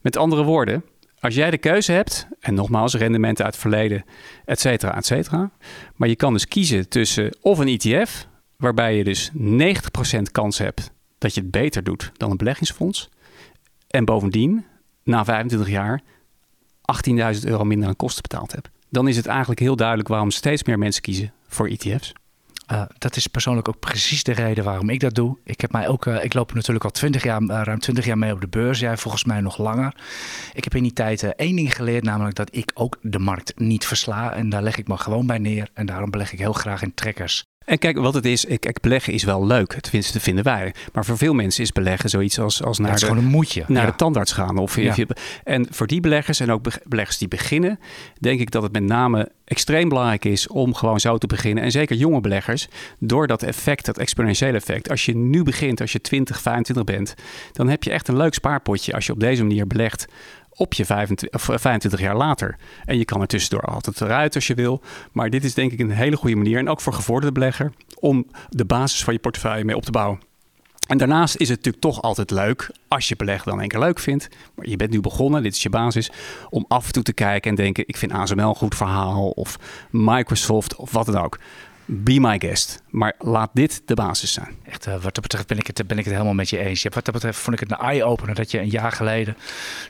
Met 0.00 0.16
andere 0.16 0.42
woorden, 0.42 0.84
als 1.20 1.34
jij 1.34 1.50
de 1.50 1.58
keuze 1.58 1.92
hebt, 1.92 2.26
en 2.40 2.54
nogmaals, 2.54 2.94
rendementen 2.94 3.44
uit 3.44 3.54
het 3.54 3.62
verleden, 3.62 4.04
et 4.44 4.60
cetera, 4.60 4.96
et 4.96 5.06
cetera. 5.06 5.50
Maar 5.94 6.08
je 6.08 6.16
kan 6.16 6.32
dus 6.32 6.48
kiezen 6.48 6.88
tussen 6.88 7.36
of 7.40 7.58
een 7.58 7.78
ETF, 7.78 8.26
waarbij 8.56 8.96
je 8.96 9.04
dus 9.04 9.30
90% 9.34 10.22
kans 10.32 10.58
hebt 10.58 10.90
dat 11.18 11.34
je 11.34 11.40
het 11.40 11.50
beter 11.50 11.84
doet 11.84 12.12
dan 12.16 12.30
een 12.30 12.36
beleggingsfonds. 12.36 13.08
En 13.94 14.04
bovendien, 14.04 14.64
na 15.02 15.24
25 15.24 15.68
jaar, 15.68 16.02
18.000 17.36 17.40
euro 17.44 17.64
minder 17.64 17.88
aan 17.88 17.96
kosten 17.96 18.22
betaald 18.22 18.52
hebt. 18.52 18.70
Dan 18.88 19.08
is 19.08 19.16
het 19.16 19.26
eigenlijk 19.26 19.60
heel 19.60 19.76
duidelijk 19.76 20.08
waarom 20.08 20.30
steeds 20.30 20.64
meer 20.64 20.78
mensen 20.78 21.02
kiezen 21.02 21.32
voor 21.48 21.68
ETF's. 21.68 22.12
Uh, 22.72 22.82
dat 22.98 23.16
is 23.16 23.26
persoonlijk 23.26 23.68
ook 23.68 23.78
precies 23.78 24.22
de 24.22 24.32
reden 24.32 24.64
waarom 24.64 24.88
ik 24.88 25.00
dat 25.00 25.14
doe. 25.14 25.36
Ik, 25.44 25.60
heb 25.60 25.72
mij 25.72 25.88
ook, 25.88 26.06
uh, 26.06 26.24
ik 26.24 26.34
loop 26.34 26.54
natuurlijk 26.54 26.84
al 26.84 26.90
20 26.90 27.22
jaar, 27.22 27.42
uh, 27.42 27.60
ruim 27.62 27.78
20 27.78 28.04
jaar 28.04 28.18
mee 28.18 28.32
op 28.32 28.40
de 28.40 28.48
beurs. 28.48 28.78
Jij 28.78 28.96
volgens 28.96 29.24
mij 29.24 29.40
nog 29.40 29.58
langer. 29.58 29.94
Ik 30.52 30.64
heb 30.64 30.74
in 30.74 30.82
die 30.82 30.92
tijd 30.92 31.22
één 31.22 31.56
ding 31.56 31.74
geleerd, 31.74 32.04
namelijk 32.04 32.36
dat 32.36 32.56
ik 32.56 32.70
ook 32.74 32.98
de 33.02 33.18
markt 33.18 33.58
niet 33.58 33.86
versla. 33.86 34.32
En 34.32 34.48
daar 34.48 34.62
leg 34.62 34.76
ik 34.76 34.88
me 34.88 34.96
gewoon 34.96 35.26
bij 35.26 35.38
neer. 35.38 35.68
En 35.74 35.86
daarom 35.86 36.10
beleg 36.10 36.32
ik 36.32 36.38
heel 36.38 36.52
graag 36.52 36.82
in 36.82 36.94
trekkers. 36.94 37.44
En 37.64 37.78
kijk, 37.78 37.98
wat 37.98 38.14
het 38.14 38.24
is, 38.24 38.44
ik, 38.44 38.80
beleggen 38.80 39.12
is 39.12 39.24
wel 39.24 39.46
leuk, 39.46 39.72
tenminste 39.80 40.20
vinden 40.20 40.44
wij. 40.44 40.74
Maar 40.92 41.04
voor 41.04 41.18
veel 41.18 41.34
mensen 41.34 41.62
is 41.62 41.72
beleggen 41.72 42.10
zoiets 42.10 42.38
als, 42.38 42.62
als 42.62 42.78
naar, 42.78 42.98
de, 42.98 43.06
een 43.06 43.24
moedje. 43.24 43.64
naar 43.66 43.86
de 43.86 43.94
tandarts 43.96 44.32
gaan. 44.32 44.58
Of, 44.58 44.76
ja. 44.76 44.94
en 45.44 45.66
voor 45.70 45.86
die 45.86 46.00
beleggers 46.00 46.40
en 46.40 46.50
ook 46.50 46.62
beleggers 46.84 47.18
die 47.18 47.28
beginnen, 47.28 47.78
denk 48.20 48.40
ik 48.40 48.50
dat 48.50 48.62
het 48.62 48.72
met 48.72 48.82
name 48.82 49.30
extreem 49.44 49.88
belangrijk 49.88 50.24
is 50.24 50.48
om 50.48 50.74
gewoon 50.74 51.00
zo 51.00 51.18
te 51.18 51.26
beginnen. 51.26 51.64
En 51.64 51.70
zeker 51.70 51.96
jonge 51.96 52.20
beleggers, 52.20 52.68
door 52.98 53.26
dat 53.26 53.42
effect, 53.42 53.84
dat 53.84 53.98
exponentiële 53.98 54.56
effect. 54.56 54.90
Als 54.90 55.04
je 55.04 55.16
nu 55.16 55.42
begint, 55.42 55.80
als 55.80 55.92
je 55.92 56.00
20, 56.00 56.40
25 56.40 56.84
bent, 56.84 57.14
dan 57.52 57.68
heb 57.68 57.82
je 57.82 57.90
echt 57.90 58.08
een 58.08 58.16
leuk 58.16 58.34
spaarpotje 58.34 58.92
als 58.92 59.06
je 59.06 59.12
op 59.12 59.20
deze 59.20 59.42
manier 59.42 59.66
belegt 59.66 60.06
op 60.56 60.74
je 60.74 60.84
25, 60.84 61.42
25 61.60 62.00
jaar 62.00 62.16
later. 62.16 62.56
En 62.84 62.98
je 62.98 63.04
kan 63.04 63.20
er 63.20 63.26
tussendoor 63.26 63.62
altijd 63.62 64.00
eruit 64.00 64.34
als 64.34 64.46
je 64.46 64.54
wil. 64.54 64.82
Maar 65.12 65.30
dit 65.30 65.44
is 65.44 65.54
denk 65.54 65.72
ik 65.72 65.78
een 65.78 65.90
hele 65.90 66.16
goede 66.16 66.36
manier. 66.36 66.58
En 66.58 66.68
ook 66.68 66.80
voor 66.80 66.92
gevorderde 66.92 67.32
belegger. 67.32 67.72
Om 67.98 68.26
de 68.48 68.64
basis 68.64 69.04
van 69.04 69.12
je 69.12 69.20
portefeuille 69.20 69.64
mee 69.64 69.76
op 69.76 69.84
te 69.84 69.90
bouwen. 69.90 70.20
En 70.86 70.98
daarnaast 70.98 71.36
is 71.36 71.48
het 71.48 71.56
natuurlijk 71.56 71.82
toch 71.82 72.02
altijd 72.02 72.30
leuk, 72.30 72.70
als 72.88 73.08
je 73.08 73.16
beleg 73.16 73.42
dan 73.42 73.68
keer 73.68 73.78
leuk 73.78 73.98
vindt. 73.98 74.28
Maar 74.54 74.68
je 74.68 74.76
bent 74.76 74.90
nu 74.90 75.00
begonnen, 75.00 75.42
dit 75.42 75.54
is 75.54 75.62
je 75.62 75.70
basis. 75.70 76.10
Om 76.50 76.64
af 76.68 76.86
en 76.86 76.92
toe 76.92 77.02
te 77.02 77.12
kijken 77.12 77.50
en 77.50 77.56
denken, 77.56 77.84
ik 77.86 77.96
vind 77.96 78.12
ASML 78.12 78.42
een 78.42 78.54
goed 78.54 78.74
verhaal. 78.74 79.28
Of 79.28 79.58
Microsoft 79.90 80.76
of 80.76 80.92
wat 80.92 81.06
dan 81.06 81.16
ook 81.16 81.38
be 81.86 82.20
my 82.20 82.38
guest. 82.38 82.82
Maar 82.90 83.12
laat 83.18 83.50
dit 83.52 83.82
de 83.84 83.94
basis 83.94 84.32
zijn. 84.32 84.56
Echt, 84.64 84.86
uh, 84.86 84.92
wat 84.92 85.14
dat 85.14 85.20
betreft 85.20 85.46
ben 85.46 85.58
ik, 85.58 85.66
het, 85.66 85.86
ben 85.86 85.98
ik 85.98 86.04
het 86.04 86.12
helemaal 86.12 86.34
met 86.34 86.50
je 86.50 86.58
eens. 86.58 86.82
Wat 86.82 87.04
dat 87.04 87.14
betreft 87.14 87.38
vond 87.38 87.60
ik 87.60 87.68
het 87.68 87.78
een 87.78 87.86
eye-opener 87.86 88.34
dat 88.34 88.50
je 88.50 88.60
een 88.60 88.68
jaar 88.68 88.92
geleden, 88.92 89.36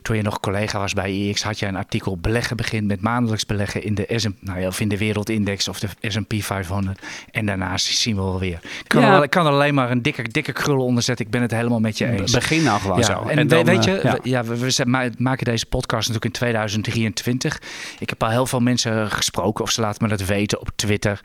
toen 0.02 0.16
je 0.16 0.22
nog 0.22 0.40
collega 0.40 0.78
was 0.78 0.92
bij 0.92 1.12
IX, 1.12 1.42
had 1.42 1.58
je 1.58 1.66
een 1.66 1.76
artikel 1.76 2.16
beleggen 2.16 2.56
begint 2.56 2.86
met 2.86 3.00
maandelijks 3.00 3.46
beleggen 3.46 3.82
in 3.82 3.94
de, 3.94 4.12
SM, 4.16 4.30
nou 4.40 4.60
ja, 4.60 4.66
of 4.66 4.80
in 4.80 4.88
de 4.88 4.98
wereldindex 4.98 5.68
of 5.68 5.80
de 5.80 5.88
S&P 6.00 6.34
500. 6.38 7.02
En 7.30 7.46
daarnaast 7.46 7.86
zien 7.86 8.16
we 8.16 8.22
wel 8.22 8.38
weer. 8.38 8.58
Ik 8.62 8.84
kan, 8.86 9.02
er, 9.02 9.28
kan 9.28 9.46
er 9.46 9.52
alleen 9.52 9.74
maar 9.74 9.90
een 9.90 10.02
dikke, 10.02 10.22
dikke 10.22 10.52
krul 10.52 10.84
onder 10.84 11.02
zetten. 11.02 11.24
Ik 11.24 11.30
ben 11.30 11.42
het 11.42 11.50
helemaal 11.50 11.80
met 11.80 11.98
je 11.98 12.06
eens. 12.10 12.32
Begin 12.32 12.62
nou 12.62 12.80
gewoon 12.80 12.98
ja, 12.98 13.04
zo. 13.04 13.22
En, 13.22 13.48
dan, 13.48 13.64
weet 13.64 13.84
je, 13.84 14.00
ja. 14.02 14.18
ja 14.22 14.44
we, 14.44 14.58
we, 14.58 15.12
maken 15.18 15.44
deze 15.44 15.66
podcast 15.66 16.08
natuurlijk 16.08 16.24
in 16.24 16.40
2023. 16.40 17.62
Ik 17.98 18.08
heb 18.08 18.22
al 18.22 18.30
heel 18.30 18.46
veel 18.46 18.60
mensen 18.60 19.10
gesproken 19.10 19.64
of 19.64 19.70
ze 19.70 19.80
laten 19.80 20.02
me 20.02 20.08
dat 20.08 20.26
weten 20.26 20.60
op 20.60 20.70
Twitter 20.76 21.20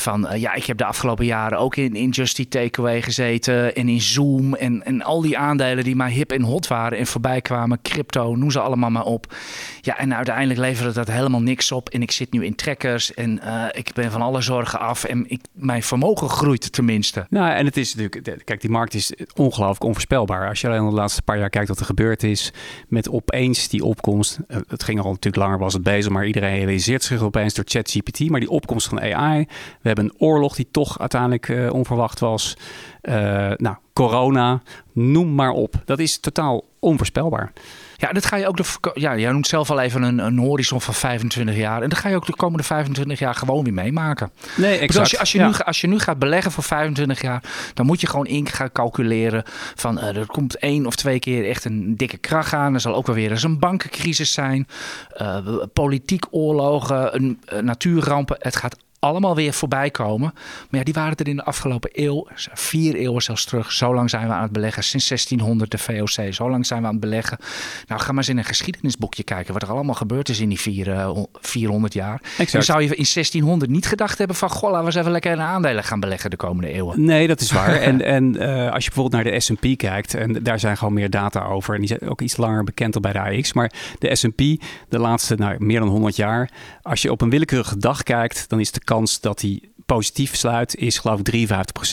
van 0.00 0.26
uh, 0.32 0.40
ja, 0.40 0.54
ik 0.54 0.64
heb 0.64 0.76
de 0.76 0.84
afgelopen 0.84 1.24
jaren 1.24 1.58
ook 1.58 1.76
in, 1.76 1.94
in 1.94 2.08
Justy 2.08 2.48
Takeaway 2.48 3.02
gezeten 3.02 3.74
en 3.74 3.88
in 3.88 4.00
Zoom 4.00 4.54
en, 4.54 4.84
en 4.84 5.02
al 5.02 5.20
die 5.20 5.38
aandelen 5.38 5.84
die 5.84 5.96
maar 5.96 6.08
hip 6.08 6.32
en 6.32 6.42
hot 6.42 6.66
waren 6.66 6.98
en 6.98 7.06
voorbij 7.06 7.40
kwamen, 7.40 7.82
crypto, 7.82 8.36
noem 8.36 8.50
ze 8.50 8.60
allemaal 8.60 8.90
maar 8.90 9.04
op. 9.04 9.34
Ja, 9.80 9.98
en 9.98 10.14
uiteindelijk 10.14 10.60
leverde 10.60 10.92
dat 10.92 11.08
helemaal 11.10 11.42
niks 11.42 11.72
op 11.72 11.88
en 11.88 12.02
ik 12.02 12.10
zit 12.10 12.32
nu 12.32 12.44
in 12.44 12.54
trekkers 12.54 13.14
en 13.14 13.40
uh, 13.44 13.64
ik 13.72 13.92
ben 13.94 14.10
van 14.10 14.22
alle 14.22 14.40
zorgen 14.40 14.80
af 14.80 15.04
en 15.04 15.24
ik, 15.30 15.40
mijn 15.52 15.82
vermogen 15.82 16.28
groeit 16.28 16.72
tenminste. 16.72 17.26
Nou, 17.28 17.52
en 17.52 17.66
het 17.66 17.76
is 17.76 17.94
natuurlijk, 17.94 18.44
kijk, 18.44 18.60
die 18.60 18.70
markt 18.70 18.94
is 18.94 19.12
ongelooflijk 19.34 19.84
onvoorspelbaar. 19.84 20.48
Als 20.48 20.60
je 20.60 20.68
alleen 20.68 20.88
de 20.88 20.94
laatste 20.94 21.22
paar 21.22 21.38
jaar 21.38 21.50
kijkt 21.50 21.68
wat 21.68 21.78
er 21.78 21.84
gebeurd 21.84 22.22
is 22.22 22.52
met 22.88 23.10
opeens 23.10 23.68
die 23.68 23.84
opkomst. 23.84 24.38
Uh, 24.48 24.56
het 24.68 24.82
ging 24.82 25.00
al 25.00 25.10
natuurlijk 25.10 25.42
langer 25.42 25.58
was 25.58 25.72
het 25.72 25.82
bezig, 25.82 26.12
maar 26.12 26.26
iedereen 26.26 26.54
realiseert 26.54 27.02
zich 27.02 27.22
opeens 27.22 27.54
door 27.54 27.64
ChatGPT. 27.68 28.28
Maar 28.28 28.40
die 28.40 28.50
opkomst 28.50 28.88
van 28.88 29.00
AI, 29.00 29.46
we 29.80 29.88
hebben 29.92 30.04
een 30.04 30.26
oorlog 30.26 30.54
die 30.54 30.68
toch 30.70 30.98
uiteindelijk 30.98 31.48
uh, 31.48 31.72
onverwacht 31.72 32.20
was. 32.20 32.56
Uh, 33.02 33.14
nou, 33.56 33.76
corona, 33.92 34.62
noem 34.92 35.34
maar 35.34 35.50
op. 35.50 35.74
Dat 35.84 35.98
is 35.98 36.18
totaal 36.18 36.64
onvoorspelbaar. 36.78 37.52
Ja, 37.96 38.12
dat 38.12 38.26
ga 38.26 38.36
je 38.36 38.46
ook 38.46 38.56
de. 38.56 38.64
Ja, 38.94 39.16
jij 39.16 39.32
noemt 39.32 39.46
zelf 39.46 39.70
al 39.70 39.80
even 39.80 40.02
een, 40.02 40.18
een 40.18 40.38
horizon 40.38 40.80
van 40.80 40.94
25 40.94 41.56
jaar. 41.56 41.82
En 41.82 41.88
dat 41.88 41.98
ga 41.98 42.08
je 42.08 42.16
ook 42.16 42.26
de 42.26 42.36
komende 42.36 42.62
25 42.62 43.18
jaar 43.18 43.34
gewoon 43.34 43.64
weer 43.64 43.72
meemaken. 43.72 44.30
Nee, 44.56 44.78
exact. 44.78 44.98
als 44.98 45.10
je, 45.10 45.18
als, 45.18 45.32
je 45.32 45.40
nu, 45.40 45.52
als 45.64 45.80
je 45.80 45.86
nu 45.86 45.98
gaat 45.98 46.18
beleggen 46.18 46.52
voor 46.52 46.62
25 46.62 47.22
jaar, 47.22 47.42
dan 47.74 47.86
moet 47.86 48.00
je 48.00 48.06
gewoon 48.06 48.26
in 48.26 48.46
gaan 48.46 48.72
calculeren 48.72 49.42
van 49.74 49.98
uh, 49.98 50.16
er 50.16 50.26
komt 50.26 50.58
één 50.58 50.86
of 50.86 50.96
twee 50.96 51.18
keer 51.18 51.48
echt 51.48 51.64
een 51.64 51.96
dikke 51.96 52.16
kracht 52.16 52.52
aan. 52.52 52.74
Er 52.74 52.80
zal 52.80 52.94
ook 52.94 53.06
wel 53.06 53.14
weer 53.14 53.30
eens 53.30 53.42
een 53.42 53.58
bankencrisis 53.58 54.32
zijn, 54.32 54.66
uh, 55.20 55.38
politiek 55.72 56.24
oorlogen, 56.30 57.14
een, 57.14 57.40
natuurrampen. 57.60 58.36
Het 58.38 58.56
gaat 58.56 58.76
allemaal 59.00 59.34
weer 59.34 59.52
voorbij 59.52 59.90
komen. 59.90 60.32
Maar 60.34 60.78
ja, 60.80 60.84
die 60.84 60.94
waren 60.94 61.16
er 61.16 61.28
in 61.28 61.36
de 61.36 61.44
afgelopen 61.44 61.90
eeuw, 61.92 62.26
vier 62.52 62.94
eeuwen 62.94 63.22
zelfs 63.22 63.44
terug. 63.44 63.72
Zo 63.72 63.94
lang 63.94 64.10
zijn 64.10 64.26
we 64.26 64.32
aan 64.32 64.42
het 64.42 64.52
beleggen. 64.52 64.84
Sinds 64.84 65.08
1600 65.08 65.70
de 65.70 65.78
VOC. 65.78 66.34
Zo 66.34 66.50
lang 66.50 66.66
zijn 66.66 66.80
we 66.80 66.86
aan 66.86 66.92
het 66.92 67.00
beleggen. 67.00 67.38
Nou, 67.86 68.00
ga 68.00 68.08
maar 68.08 68.16
eens 68.16 68.28
in 68.28 68.38
een 68.38 68.44
geschiedenisboekje 68.44 69.22
kijken. 69.22 69.52
Wat 69.52 69.62
er 69.62 69.70
allemaal 69.70 69.94
gebeurd 69.94 70.28
is 70.28 70.40
in 70.40 70.48
die 70.48 70.60
vier, 70.60 70.88
uh, 70.88 71.00
eh, 71.00 71.16
400 71.32 71.92
jaar. 71.92 72.20
Dan 72.52 72.62
zou 72.62 72.82
je 72.82 72.88
in 72.88 73.06
1600 73.12 73.70
niet 73.70 73.86
gedacht 73.86 74.18
hebben 74.18 74.36
van... 74.36 74.50
Goh, 74.50 74.70
laten 74.70 74.80
we 74.80 74.86
eens 74.86 74.96
even 75.00 75.10
lekker 75.10 75.32
in 75.32 75.40
aandelen 75.40 75.84
gaan 75.84 76.00
beleggen 76.00 76.30
de 76.30 76.36
komende 76.36 76.68
eeuwen. 76.72 77.04
Nee, 77.04 77.26
dat 77.26 77.40
is 77.40 77.52
waar. 77.52 77.74
en 77.90 78.02
en 78.04 78.36
uh, 78.36 78.72
als 78.72 78.84
je 78.84 78.90
bijvoorbeeld 78.90 79.24
naar 79.24 79.32
de 79.32 79.40
S&P 79.40 79.76
kijkt... 79.76 80.14
en 80.14 80.42
daar 80.42 80.58
zijn 80.58 80.76
gewoon 80.76 80.94
meer 80.94 81.10
data 81.10 81.44
over. 81.44 81.74
En 81.74 81.80
die 81.80 81.88
zijn 81.88 82.10
ook 82.10 82.20
iets 82.20 82.36
langer 82.36 82.64
bekend 82.64 82.92
dan 82.92 83.02
bij 83.02 83.12
de 83.12 83.20
AX. 83.20 83.52
Maar 83.52 83.72
de 83.98 84.14
S&P, 84.16 84.38
de 84.88 84.98
laatste 84.98 85.34
nou, 85.34 85.64
meer 85.64 85.78
dan 85.80 85.88
100 85.88 86.16
jaar... 86.16 86.50
als 86.82 87.02
je 87.02 87.10
op 87.10 87.20
een 87.20 87.30
willekeurige 87.30 87.78
dag 87.78 88.02
kijkt... 88.02 88.48
dan 88.48 88.60
is 88.60 88.72
de 88.72 88.80
kans 88.90 89.20
dat 89.20 89.40
hij 89.40 89.60
positief 89.86 90.36
sluit 90.36 90.76
is 90.76 90.98
geloof 90.98 91.20
ik 91.20 91.50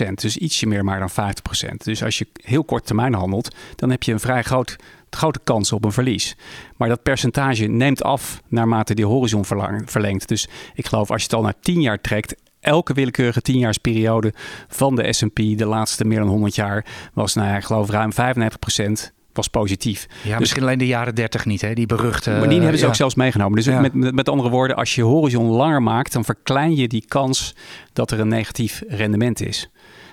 53%. 0.07 0.13
Dus 0.13 0.37
ietsje 0.37 0.67
meer 0.67 0.83
maar 0.83 0.99
dan 0.99 1.33
50%. 1.71 1.75
Dus 1.77 2.03
als 2.03 2.17
je 2.17 2.27
heel 2.43 2.63
kort 2.63 2.85
termijn 2.85 3.13
handelt, 3.13 3.55
dan 3.75 3.89
heb 3.89 4.03
je 4.03 4.11
een 4.11 4.19
vrij 4.19 4.43
groot, 4.43 4.75
grote 5.09 5.39
kans 5.43 5.71
op 5.71 5.85
een 5.85 5.91
verlies. 5.91 6.35
Maar 6.75 6.89
dat 6.89 7.03
percentage 7.03 7.65
neemt 7.65 8.03
af 8.03 8.41
naarmate 8.47 8.95
die 8.95 9.05
horizon 9.05 9.45
verlengt. 9.85 10.27
Dus 10.27 10.47
ik 10.73 10.85
geloof 10.87 11.11
als 11.11 11.21
je 11.21 11.27
het 11.27 11.35
al 11.35 11.41
naar 11.41 11.59
10 11.59 11.81
jaar 11.81 12.01
trekt, 12.01 12.35
elke 12.59 12.93
willekeurige 12.93 13.41
10-jaarsperiode 13.51 14.33
van 14.67 14.95
de 14.95 15.13
S&P 15.13 15.35
de 15.35 15.65
laatste 15.65 16.05
meer 16.05 16.19
dan 16.19 16.27
100 16.27 16.55
jaar 16.55 16.85
was, 17.13 17.33
nou 17.33 17.47
ja, 17.47 17.55
ik 17.57 17.63
geloof 17.63 17.89
ruim 17.89 18.11
95% 18.11 19.16
was 19.37 19.47
positief. 19.47 20.07
Ja, 20.23 20.29
dus, 20.29 20.39
misschien 20.39 20.61
alleen 20.61 20.77
de 20.77 20.87
jaren 20.87 21.15
30 21.15 21.45
niet, 21.45 21.61
hè? 21.61 21.73
die 21.73 21.85
beruchte. 21.85 22.29
Maar 22.29 22.49
die 22.49 22.61
hebben 22.61 22.79
ze 22.79 22.87
ook 22.87 22.95
zelfs 22.95 23.15
meegenomen. 23.15 23.55
Dus 23.55 23.65
met, 23.65 23.93
met, 23.93 24.15
met, 24.15 24.29
andere 24.29 24.49
woorden, 24.49 24.75
als 24.75 24.95
je 24.95 25.01
horizon 25.01 25.45
langer 25.45 25.83
maakt, 25.83 26.13
dan 26.13 26.25
verklein 26.25 26.75
je 26.75 26.87
die 26.87 27.05
kans 27.07 27.55
dat 27.93 28.11
er 28.11 28.19
een 28.19 28.27
negatief 28.27 28.83
rendement 28.87 29.41
is. 29.41 29.69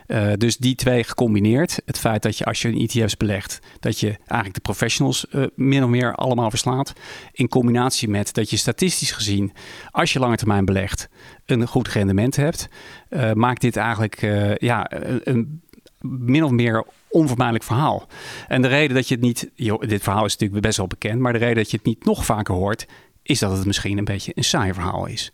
Uh, 0.06 0.32
dus 0.36 0.56
die 0.56 0.74
twee 0.74 1.04
gecombineerd, 1.04 1.80
het 1.84 1.98
feit 1.98 2.22
dat 2.22 2.38
je 2.38 2.44
als 2.44 2.62
je 2.62 2.68
een 2.68 2.78
ETF's 2.78 3.16
belegt, 3.16 3.58
dat 3.80 4.00
je 4.00 4.06
eigenlijk 4.08 4.54
de 4.54 4.60
professionals 4.60 5.26
uh, 5.30 5.44
min 5.54 5.82
of 5.82 5.88
meer 5.88 6.14
allemaal 6.14 6.50
verslaat, 6.50 6.92
in 7.32 7.48
combinatie 7.48 8.08
met 8.08 8.34
dat 8.34 8.50
je 8.50 8.56
statistisch 8.56 9.12
gezien, 9.12 9.52
als 9.90 10.12
je 10.12 10.18
lange 10.18 10.36
termijn 10.36 10.64
belegt, 10.64 11.08
een 11.46 11.66
goed 11.66 11.88
rendement 11.88 12.36
hebt, 12.36 12.68
uh, 13.10 13.32
maakt 13.32 13.60
dit 13.60 13.76
eigenlijk 13.76 14.20
ja, 14.60 14.90
een 15.24 15.62
min 16.04 16.44
of 16.44 16.50
meer 16.50 16.84
onvermijdelijk 17.08 17.64
verhaal. 17.64 18.06
En 18.48 18.62
de 18.62 18.68
reden 18.68 18.96
dat 18.96 19.08
je 19.08 19.14
het 19.14 19.24
niet, 19.24 19.50
dit 19.80 20.02
verhaal 20.02 20.24
is 20.24 20.32
natuurlijk 20.32 20.62
best 20.62 20.76
wel 20.76 20.86
bekend, 20.86 21.20
maar 21.20 21.32
de 21.32 21.38
reden 21.38 21.56
dat 21.56 21.70
je 21.70 21.76
het 21.76 21.86
niet 21.86 22.04
nog 22.04 22.24
vaker 22.24 22.54
hoort, 22.54 22.86
is 23.22 23.38
dat 23.38 23.56
het 23.56 23.66
misschien 23.66 23.98
een 23.98 24.04
beetje 24.04 24.32
een 24.34 24.44
saai 24.44 24.72
verhaal 24.72 25.06
is. 25.06 25.32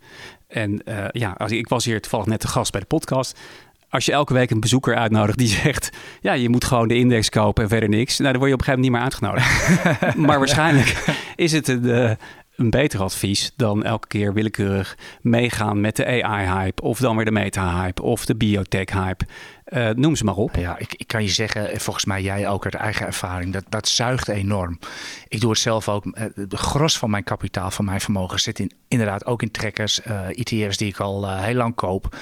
En 0.48 0.82
uh, 0.84 1.04
ja, 1.12 1.34
als, 1.36 1.52
ik 1.52 1.68
was 1.68 1.84
hier 1.84 2.00
toevallig 2.00 2.26
net 2.26 2.40
te 2.40 2.48
gast 2.48 2.72
bij 2.72 2.80
de 2.80 2.86
podcast. 2.86 3.38
Als 3.88 4.04
je 4.04 4.12
elke 4.12 4.32
week 4.32 4.50
een 4.50 4.60
bezoeker 4.60 4.96
uitnodigt 4.96 5.38
die 5.38 5.48
zegt: 5.62 5.90
Ja, 6.20 6.32
je 6.32 6.48
moet 6.48 6.64
gewoon 6.64 6.88
de 6.88 6.94
index 6.94 7.28
kopen 7.28 7.62
en 7.62 7.68
verder 7.68 7.88
niks. 7.88 8.18
Nou, 8.18 8.30
dan 8.30 8.40
word 8.40 8.48
je 8.48 8.56
op 8.56 8.66
een 8.66 8.74
gegeven 8.74 8.92
moment 8.92 9.12
niet 9.20 9.22
meer 9.22 9.42
uitgenodigd. 9.42 10.16
maar 10.26 10.38
waarschijnlijk 10.38 11.18
is 11.36 11.52
het 11.52 11.68
een, 11.68 11.84
uh, 11.84 12.10
een 12.56 12.70
beter 12.70 13.00
advies 13.00 13.52
dan 13.56 13.84
elke 13.84 14.06
keer 14.06 14.34
willekeurig 14.34 14.96
meegaan 15.20 15.80
met 15.80 15.96
de 15.96 16.22
AI-hype, 16.22 16.82
of 16.82 16.98
dan 16.98 17.16
weer 17.16 17.24
de 17.24 17.30
meta-hype, 17.30 18.02
of 18.02 18.24
de 18.24 18.36
biotech-hype. 18.36 19.24
Uh, 19.72 19.88
noem 19.88 20.16
ze 20.16 20.24
maar 20.24 20.36
op. 20.36 20.54
Ja, 20.54 20.78
ik, 20.78 20.94
ik, 20.94 21.06
kan 21.06 21.22
je 21.22 21.28
zeggen, 21.28 21.80
volgens 21.80 22.04
mij 22.04 22.22
jij 22.22 22.48
ook 22.48 22.64
uit 22.64 22.74
eigen 22.74 23.06
ervaring, 23.06 23.52
dat, 23.52 23.64
dat 23.68 23.88
zuigt 23.88 24.28
enorm. 24.28 24.78
Ik 25.28 25.40
doe 25.40 25.50
het 25.50 25.58
zelf 25.58 25.88
ook. 25.88 26.04
Eh, 26.06 26.24
de 26.34 26.56
gros 26.56 26.98
van 26.98 27.10
mijn 27.10 27.24
kapitaal, 27.24 27.70
van 27.70 27.84
mijn 27.84 28.00
vermogen, 28.00 28.40
zit 28.40 28.58
in, 28.58 28.72
inderdaad 28.88 29.26
ook 29.26 29.42
in 29.42 29.50
trekkers, 29.50 30.02
eh, 30.02 30.28
ETF's 30.28 30.76
die 30.76 30.88
ik 30.88 30.98
al 30.98 31.38
heel 31.38 31.54
lang 31.54 31.74
koop. 31.74 32.16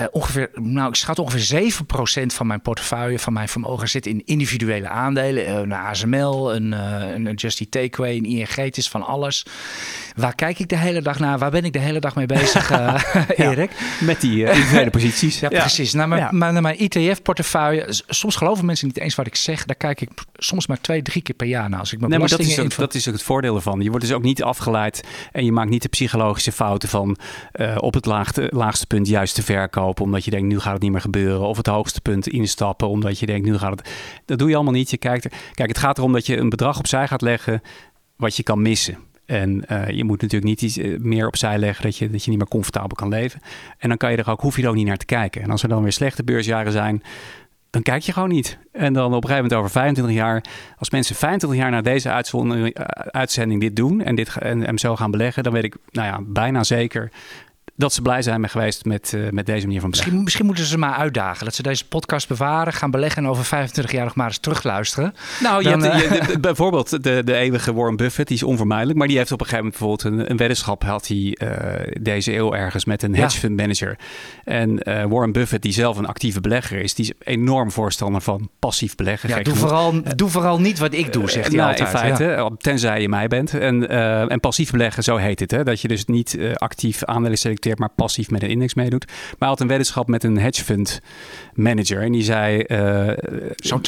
Uh, 0.00 0.06
ongeveer, 0.10 0.50
nou, 0.54 0.88
ik 0.88 0.94
schat 0.94 1.18
ongeveer 1.18 1.72
7% 2.22 2.26
van 2.26 2.46
mijn 2.46 2.60
portefeuille, 2.60 3.18
van 3.18 3.32
mijn 3.32 3.48
vermogen, 3.48 3.88
zit 3.88 4.06
in 4.06 4.22
individuele 4.24 4.88
aandelen. 4.88 5.44
Uh, 5.44 5.54
een 5.54 5.72
ASML, 5.72 6.54
een, 6.54 6.72
uh, 6.72 7.14
een 7.14 7.34
Justy 7.34 7.68
Takeaway, 7.68 8.16
een 8.16 8.24
ING, 8.24 8.54
het 8.54 8.76
is 8.76 8.88
van 8.88 9.02
alles. 9.02 9.46
Waar 10.16 10.34
kijk 10.34 10.58
ik 10.58 10.68
de 10.68 10.76
hele 10.76 11.02
dag 11.02 11.18
naar? 11.18 11.38
Waar 11.38 11.50
ben 11.50 11.64
ik 11.64 11.72
de 11.72 11.78
hele 11.78 12.00
dag 12.00 12.14
mee 12.14 12.26
bezig, 12.26 12.70
Erik? 13.36 13.70
met 14.00 14.20
die 14.20 14.44
individuele 14.44 14.90
posities. 14.98 15.40
Ja, 15.40 15.48
precies. 15.48 15.92
Naar 15.92 16.08
mijn, 16.08 16.38
naar 16.38 16.62
mijn 16.62 16.78
ETF-portefeuille. 16.78 17.86
Soms 18.08 18.36
geloven 18.36 18.64
mensen 18.64 18.86
niet 18.86 18.98
eens 18.98 19.14
wat 19.14 19.26
ik 19.26 19.36
zeg. 19.36 19.64
Daar 19.64 19.76
kijk 19.76 20.00
ik 20.00 20.10
soms 20.36 20.66
maar 20.66 20.80
twee, 20.80 21.02
drie 21.02 21.22
keer 21.22 21.34
per 21.34 21.46
jaar 21.46 21.68
naar. 21.68 21.80
Als 21.80 21.92
ik 21.92 21.98
mijn 21.98 22.10
nee, 22.10 22.18
maar 22.18 22.28
dat 22.28 22.38
is, 22.38 22.58
ook, 22.58 22.76
dat 22.76 22.94
is 22.94 23.08
ook 23.08 23.14
het 23.14 23.22
voordeel 23.22 23.54
ervan. 23.54 23.80
Je 23.80 23.90
wordt 23.90 24.04
dus 24.04 24.14
ook 24.14 24.22
niet 24.22 24.42
afgeleid 24.42 25.04
en 25.32 25.44
je 25.44 25.52
maakt 25.52 25.70
niet 25.70 25.82
de 25.82 25.88
psychologische 25.88 26.52
fouten 26.52 26.88
van 26.88 27.16
op 27.76 27.94
het 27.94 28.06
laagste, 28.06 28.48
laagste 28.52 28.86
punt 28.86 29.08
juist 29.08 29.34
te 29.34 29.42
verkopen 29.42 29.83
omdat 29.92 30.24
je 30.24 30.30
denkt 30.30 30.46
nu 30.46 30.60
gaat 30.60 30.72
het 30.72 30.82
niet 30.82 30.92
meer 30.92 31.00
gebeuren. 31.00 31.46
Of 31.46 31.56
het 31.56 31.66
hoogste 31.66 32.00
punt 32.00 32.28
instappen 32.28 32.88
omdat 32.88 33.18
je 33.18 33.26
denkt 33.26 33.46
nu 33.46 33.58
gaat 33.58 33.78
het. 33.78 33.90
Dat 34.24 34.38
doe 34.38 34.48
je 34.48 34.54
allemaal 34.54 34.72
niet. 34.72 34.90
Je 34.90 34.98
kijkt 34.98 35.24
er. 35.24 35.32
Kijk, 35.52 35.68
het 35.68 35.78
gaat 35.78 35.98
erom 35.98 36.12
dat 36.12 36.26
je 36.26 36.36
een 36.36 36.48
bedrag 36.48 36.78
opzij 36.78 37.06
gaat 37.06 37.22
leggen 37.22 37.62
wat 38.16 38.36
je 38.36 38.42
kan 38.42 38.62
missen. 38.62 38.98
En 39.26 39.64
uh, 39.70 39.88
je 39.88 40.04
moet 40.04 40.20
natuurlijk 40.20 40.50
niet 40.50 40.62
iets 40.62 40.78
eh, 40.78 40.98
meer 40.98 41.26
opzij 41.26 41.58
leggen 41.58 41.84
dat 41.84 41.96
je, 41.96 42.10
dat 42.10 42.24
je 42.24 42.30
niet 42.30 42.38
meer 42.38 42.48
comfortabel 42.48 42.96
kan 42.96 43.08
leven. 43.08 43.40
En 43.78 43.88
dan 43.88 43.96
kan 43.98 44.10
je 44.10 44.16
er 44.16 44.30
ook, 44.30 44.40
hoef 44.40 44.56
je 44.56 44.62
er 44.62 44.68
ook 44.68 44.74
niet 44.74 44.86
naar 44.86 44.96
te 44.96 45.04
kijken. 45.04 45.42
En 45.42 45.50
als 45.50 45.62
er 45.62 45.68
dan 45.68 45.82
weer 45.82 45.92
slechte 45.92 46.24
beursjaren 46.24 46.72
zijn, 46.72 47.02
dan 47.70 47.82
kijk 47.82 48.02
je 48.02 48.12
gewoon 48.12 48.28
niet. 48.28 48.58
En 48.72 48.92
dan 48.92 49.06
op 49.06 49.22
een 49.22 49.28
gegeven 49.28 49.42
moment 49.42 49.54
over 49.54 49.70
25 49.70 50.14
jaar, 50.14 50.44
als 50.78 50.90
mensen 50.90 51.16
25 51.16 51.58
jaar 51.58 51.70
na 51.70 51.80
deze 51.80 52.08
eh, 52.08 52.70
uitzending 52.94 53.60
dit 53.60 53.76
doen 53.76 54.00
en, 54.02 54.14
dit, 54.14 54.36
en, 54.36 54.66
en 54.66 54.78
zo 54.78 54.96
gaan 54.96 55.10
beleggen, 55.10 55.42
dan 55.42 55.52
weet 55.52 55.64
ik 55.64 55.76
nou 55.90 56.06
ja, 56.08 56.20
bijna 56.22 56.64
zeker 56.64 57.10
dat 57.76 57.92
ze 57.92 58.02
blij 58.02 58.22
zijn 58.22 58.48
geweest 58.48 58.84
met, 58.84 59.12
uh, 59.14 59.30
met 59.30 59.46
deze 59.46 59.66
manier 59.66 59.80
van 59.80 59.90
beleggen. 59.90 60.14
Misschien, 60.14 60.22
misschien, 60.22 60.46
moeten 60.46 60.64
ze 60.64 60.78
maar 60.78 60.94
uitdagen. 60.94 61.44
Dat 61.44 61.54
ze 61.54 61.62
deze 61.62 61.88
podcast 61.88 62.28
bewaren, 62.28 62.72
gaan 62.72 62.90
beleggen 62.90 63.22
en 63.22 63.28
over 63.28 63.44
25 63.44 63.92
jaar 63.92 64.04
nog 64.04 64.14
maar 64.14 64.26
eens 64.26 64.38
terugluisteren. 64.38 65.14
Nou, 65.40 65.62
je 65.62 65.68
hebt, 65.68 65.82
eh, 65.82 66.28
je, 66.28 66.38
bijvoorbeeld 66.48 67.02
de, 67.02 67.24
de 67.24 67.34
eeuwige 67.34 67.74
Warren 67.74 67.96
Buffett, 67.96 68.28
die 68.28 68.36
is 68.36 68.42
onvermijdelijk. 68.42 68.98
Maar 68.98 69.08
die 69.08 69.16
heeft 69.16 69.32
op 69.32 69.40
een 69.40 69.46
gegeven 69.46 69.70
moment 69.70 69.98
bijvoorbeeld 69.98 70.20
een, 70.20 70.30
een 70.30 70.36
weddenschap 70.36 70.82
had 70.82 71.08
hij 71.08 71.16
uh, 71.16 71.48
deze 72.00 72.34
eeuw 72.34 72.54
ergens 72.54 72.84
met 72.84 73.02
een 73.02 73.14
hedge 73.14 73.38
fund 73.38 73.56
manager. 73.56 73.98
En 74.44 74.74
Warren 75.08 75.32
Buffett, 75.32 75.62
die 75.62 75.72
zelf 75.72 75.96
een 75.96 76.06
actieve 76.06 76.40
belegger 76.40 76.80
is, 76.80 76.94
die 76.94 77.04
is 77.04 77.12
enorm 77.34 77.70
voorstander 77.70 78.20
van 78.20 78.48
passief 78.58 78.94
beleggen. 78.94 79.28
Ja, 79.28 79.42
doe, 79.42 79.54
vooral, 79.54 80.02
doe 80.16 80.28
vooral 80.28 80.60
niet 80.60 80.78
wat 80.78 80.92
ik 80.92 81.12
doe, 81.12 81.30
zegt 81.30 81.46
hij 81.48 81.56
nou, 81.56 81.70
altijd. 81.70 81.92
In 81.92 81.98
feite, 81.98 82.50
tenzij 82.58 83.00
je 83.00 83.08
mij 83.08 83.28
bent. 83.28 83.54
En, 83.54 83.88
en 84.28 84.40
passief 84.40 84.70
beleggen, 84.70 85.02
zo 85.02 85.16
heet 85.16 85.40
het. 85.40 85.50
Hè? 85.50 85.64
Dat 85.64 85.80
je 85.80 85.88
dus 85.88 86.04
niet 86.04 86.38
actief 86.54 87.04
aandelen 87.04 87.38
selecteert 87.38 87.63
maar 87.78 87.88
passief 87.96 88.30
met 88.30 88.42
een 88.42 88.48
index 88.48 88.74
meedoet. 88.74 89.06
Maar 89.06 89.36
hij 89.38 89.48
had 89.48 89.60
een 89.60 89.66
weddenschap 89.66 90.08
met 90.08 90.24
een 90.24 90.38
hedge 90.38 90.64
fund 90.64 91.00
manager. 91.54 92.02
En 92.02 92.12
die 92.12 92.22
zei... 92.22 92.64
Uh, 92.66 93.10
Zo'n 93.56 93.80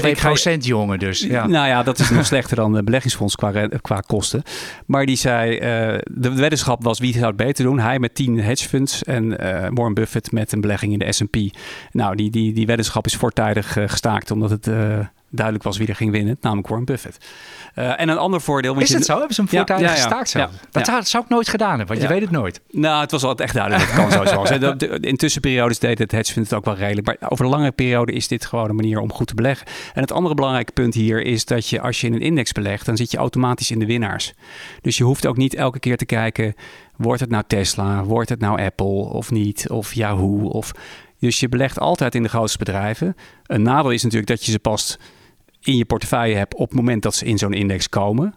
2% 0.57 0.59
jongen 0.59 0.99
dus. 0.99 1.21
Ja. 1.21 1.47
Nou 1.47 1.69
ja, 1.69 1.83
dat 1.83 1.99
is 1.99 2.11
nog 2.11 2.27
slechter 2.37 2.57
dan 2.57 2.73
de 2.73 2.83
beleggingsfonds 2.83 3.37
qua, 3.37 3.69
qua 3.81 4.01
kosten. 4.01 4.43
Maar 4.87 5.07
die 5.07 5.17
zei, 5.17 5.53
uh, 5.53 5.99
de 6.11 6.35
weddenschap 6.35 6.83
was 6.83 6.99
wie 6.99 7.13
zou 7.13 7.27
het 7.27 7.37
beter 7.37 7.65
doen. 7.65 7.79
Hij 7.79 7.99
met 7.99 8.15
10 8.15 8.41
hedge 8.41 8.69
funds 8.69 9.05
en 9.05 9.25
uh, 9.25 9.37
Warren 9.71 9.95
Buffett 9.95 10.33
met 10.33 10.53
een 10.53 10.61
belegging 10.61 10.93
in 10.93 10.99
de 10.99 11.13
S&P. 11.13 11.37
Nou, 11.91 12.17
die, 12.17 12.31
die, 12.31 12.53
die 12.53 12.67
weddenschap 12.67 13.07
is 13.07 13.15
voortijdig 13.15 13.73
gestaakt 13.73 14.31
omdat 14.31 14.51
het 14.51 14.69
duidelijk 15.31 15.65
was 15.65 15.77
wie 15.77 15.87
er 15.89 15.95
ging 15.95 16.11
winnen, 16.11 16.37
namelijk 16.41 16.69
Warren 16.69 16.87
Buffett. 16.87 17.19
Uh, 17.79 18.01
en 18.01 18.09
een 18.09 18.19
ander 18.19 18.41
voordeel... 18.41 18.81
Is 18.81 18.93
het 18.93 19.05
zo? 19.05 19.17
Hebben 19.17 19.35
ze 19.35 19.41
hem 19.41 19.51
voortijdig 19.51 19.87
ja, 19.87 19.95
ja, 19.95 20.01
gestaakt 20.01 20.29
zo? 20.29 20.47
dat 20.71 21.09
zou 21.09 21.23
ik 21.23 21.29
nooit 21.29 21.49
gedaan 21.49 21.79
hebben, 21.79 21.87
want 21.87 22.01
je 22.01 22.09
weet 22.09 22.21
het 22.21 22.31
nooit. 22.31 22.61
Nou, 22.71 23.01
het 23.01 23.11
was 23.11 23.23
altijd 23.23 23.41
echt 23.41 23.55
duidelijk. 23.55 23.91
Het 23.91 24.01
kan 24.01 24.11
zo 24.11 24.25
zoals. 24.25 24.51
In 25.11 25.17
tussenperiodes 25.17 25.79
deed 25.79 25.99
het 25.99 26.13
hedge 26.13 26.41
het 26.41 26.55
ook 26.55 26.65
wel 26.65 26.75
redelijk. 26.75 27.07
Maar 27.07 27.31
over 27.31 27.45
een 27.45 27.51
lange 27.51 27.73
periode 27.73 28.13
is 28.13 28.29
dit 28.29 28.47
gewoon 28.47 28.69
een 28.69 28.77
manier 28.77 29.01
om 29.01 29.13
goed 29.13 29.27
te 29.27 29.35
beleggen. 29.35 29.67
En 29.95 30.01
het 30.01 30.13
andere 30.13 30.35
belangrijke 30.35 30.73
punt 30.73 30.95
hier 30.95 31.23
is 31.23 31.45
dat 31.45 31.69
je 31.69 31.81
als 31.81 32.01
je 32.01 32.07
in 32.07 32.13
een 32.13 32.21
index 32.21 32.53
belegt, 32.53 32.87
dan 32.87 32.97
zit 32.97 33.11
je 33.11 33.19
automatisch 33.19 33.71
in 33.71 33.79
de 33.79 33.87
winnaars. 33.87 34.33
Dus 34.81 34.97
je 34.97 35.05
hoeft 35.05 35.27
ook 35.27 35.37
niet 35.37 35.55
elke 35.55 35.79
keer 35.79 35.97
te 35.97 36.07
kijken, 36.07 36.55
wordt 36.97 37.21
het 37.21 37.31
nou 37.31 37.45
Tesla, 37.47 38.05
wordt 38.05 38.29
het 38.29 38.41
nou 38.41 38.63
Apple 38.63 38.87
of 38.87 39.31
niet, 39.31 39.71
of 39.71 39.95
Yahoo 39.95 40.49
of... 40.49 40.73
Dus 41.19 41.41
je 41.41 41.49
belegt 41.49 41.79
altijd 41.79 42.15
in 42.15 42.23
de 42.23 42.29
grootste 42.29 42.59
bedrijven. 42.59 43.17
Een 43.47 43.63
nadeel 43.63 43.91
is 43.91 44.03
natuurlijk 44.03 44.31
dat 44.31 44.45
je 44.45 44.53
ze 44.53 44.59
pas 44.59 44.99
in 45.67 45.77
je 45.77 45.85
portefeuille 45.85 46.37
hebt 46.37 46.55
op 46.55 46.69
het 46.69 46.77
moment 46.79 47.03
dat 47.03 47.15
ze 47.15 47.25
in 47.25 47.39
zo'n 47.39 47.53
index 47.53 47.89
komen. 47.89 48.35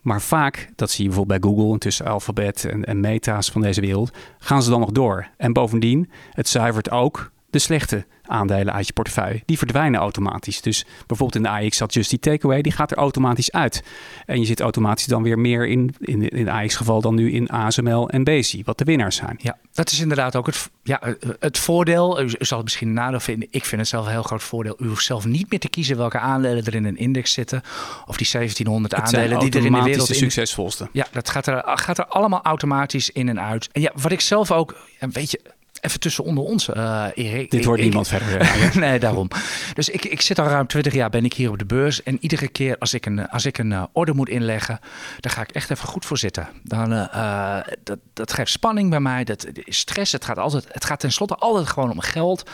Maar 0.00 0.22
vaak, 0.22 0.70
dat 0.76 0.90
zie 0.90 1.02
je 1.02 1.08
bijvoorbeeld 1.08 1.40
bij 1.40 1.50
Google, 1.50 1.78
tussen 1.78 2.06
Alphabet 2.06 2.64
en, 2.64 2.84
en 2.84 3.00
Meta's 3.00 3.50
van 3.50 3.60
deze 3.60 3.80
wereld, 3.80 4.10
gaan 4.38 4.62
ze 4.62 4.70
dan 4.70 4.80
nog 4.80 4.90
door. 4.90 5.28
En 5.36 5.52
bovendien, 5.52 6.10
het 6.30 6.48
zuivert 6.48 6.90
ook 6.90 7.30
de 7.50 7.58
slechte 7.58 8.06
aandelen 8.28 8.72
uit 8.72 8.86
je 8.86 8.92
portefeuille. 8.92 9.42
Die 9.44 9.58
verdwijnen 9.58 10.00
automatisch. 10.00 10.60
Dus 10.60 10.86
bijvoorbeeld 11.06 11.34
in 11.34 11.42
de 11.42 11.64
AX 11.64 11.76
zat 11.76 11.94
just 11.94 12.10
die 12.10 12.18
takeaway, 12.18 12.62
die 12.62 12.72
gaat 12.72 12.90
er 12.90 12.96
automatisch 12.96 13.52
uit. 13.52 13.82
En 14.26 14.40
je 14.40 14.46
zit 14.46 14.60
automatisch 14.60 15.06
dan 15.06 15.22
weer 15.22 15.38
meer 15.38 15.66
in, 15.66 15.94
in, 16.00 16.28
in 16.28 16.44
de 16.44 16.50
AX 16.50 16.74
geval 16.74 17.00
dan 17.00 17.14
nu 17.14 17.32
in 17.32 17.48
ASML 17.48 18.08
en 18.08 18.24
BC, 18.24 18.52
wat 18.64 18.78
de 18.78 18.84
winnaars 18.84 19.16
zijn. 19.16 19.38
Ja, 19.42 19.58
dat 19.72 19.90
is 19.90 20.00
inderdaad 20.00 20.36
ook 20.36 20.46
het, 20.46 20.70
ja, 20.82 21.14
het 21.40 21.58
voordeel. 21.58 22.22
U, 22.22 22.28
zal 22.38 22.56
het 22.56 22.66
misschien 22.66 22.92
nadeel 22.92 23.20
vinden. 23.20 23.48
Ik 23.50 23.64
vind 23.64 23.80
het 23.80 23.90
zelf 23.90 24.06
een 24.06 24.12
heel 24.12 24.22
groot 24.22 24.42
voordeel. 24.42 24.76
U 24.78 24.88
hoeft 24.88 25.04
zelf 25.04 25.24
niet 25.24 25.50
meer 25.50 25.60
te 25.60 25.68
kiezen 25.68 25.96
welke 25.96 26.18
aandelen 26.18 26.64
er 26.64 26.74
in 26.74 26.84
een 26.84 26.96
index 26.96 27.32
zitten. 27.32 27.62
Of 28.06 28.16
die 28.16 28.28
1700 28.30 28.94
aandelen 28.94 29.38
die 29.38 29.50
er 29.50 29.64
in 29.64 29.72
de 29.72 29.82
wereld... 29.82 30.08
de 30.08 30.14
succesvolste. 30.14 30.88
Ja, 30.92 31.06
dat 31.12 31.30
gaat 31.30 31.46
er, 31.46 31.62
gaat 31.64 31.98
er 31.98 32.06
allemaal 32.06 32.42
automatisch 32.42 33.10
in 33.10 33.28
en 33.28 33.40
uit. 33.40 33.68
En 33.72 33.80
ja, 33.80 33.92
wat 33.94 34.12
ik 34.12 34.20
zelf 34.20 34.52
ook... 34.52 34.76
Weet 34.98 35.30
je, 35.30 35.40
even 35.86 36.00
tussen 36.00 36.24
onder 36.24 36.44
ons, 36.44 36.68
uh, 36.68 37.06
Erik. 37.14 37.50
Dit 37.50 37.64
wordt 37.64 37.82
niemand 37.82 38.08
verder. 38.08 38.56
nee, 38.84 38.98
daarom. 38.98 39.28
Dus 39.74 39.88
ik, 39.88 40.04
ik 40.04 40.20
zit 40.20 40.38
al 40.38 40.46
ruim 40.46 40.66
20 40.66 40.92
jaar 40.92 41.10
ben 41.10 41.24
ik 41.24 41.32
hier 41.32 41.50
op 41.50 41.58
de 41.58 41.64
beurs. 41.64 42.02
En 42.02 42.18
iedere 42.20 42.48
keer 42.48 42.78
als 42.78 42.94
ik 42.94 43.06
een, 43.06 43.28
als 43.28 43.46
ik 43.46 43.58
een 43.58 43.70
uh, 43.70 43.82
order 43.92 44.14
moet 44.14 44.28
inleggen, 44.28 44.78
dan 45.20 45.32
ga 45.32 45.40
ik 45.40 45.50
echt 45.50 45.70
even 45.70 45.88
goed 45.88 46.04
voor 46.04 46.18
zitten. 46.18 46.48
Dan, 46.62 46.92
uh, 46.92 47.58
dat, 47.82 47.98
dat 48.12 48.32
geeft 48.32 48.50
spanning 48.50 48.90
bij 48.90 49.00
mij. 49.00 49.24
Dat 49.24 49.46
is 49.64 49.78
stress. 49.78 50.12
Het 50.12 50.24
gaat, 50.24 50.38
altijd, 50.38 50.64
het 50.68 50.84
gaat 50.84 51.00
tenslotte 51.00 51.36
altijd 51.36 51.68
gewoon 51.68 51.90
om 51.90 52.00
geld. 52.00 52.50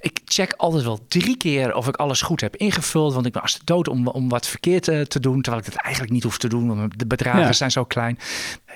Ik 0.00 0.20
check 0.24 0.52
altijd 0.56 0.84
wel 0.84 0.98
drie 1.08 1.36
keer 1.36 1.74
of 1.74 1.88
ik 1.88 1.96
alles 1.96 2.22
goed 2.22 2.40
heb 2.40 2.56
ingevuld. 2.56 3.14
Want 3.14 3.26
ik 3.26 3.32
ben 3.32 3.42
als 3.42 3.58
de 3.58 3.64
dood 3.64 3.88
om, 3.88 4.06
om 4.06 4.28
wat 4.28 4.46
verkeerd 4.46 4.84
te 4.84 5.20
doen. 5.20 5.42
Terwijl 5.42 5.64
ik 5.64 5.72
het 5.72 5.82
eigenlijk 5.82 6.12
niet 6.12 6.22
hoef 6.22 6.38
te 6.38 6.48
doen. 6.48 6.76
Want 6.76 6.98
de 6.98 7.06
bedragen 7.06 7.54
zijn 7.54 7.70
zo 7.70 7.84
klein. 7.84 8.18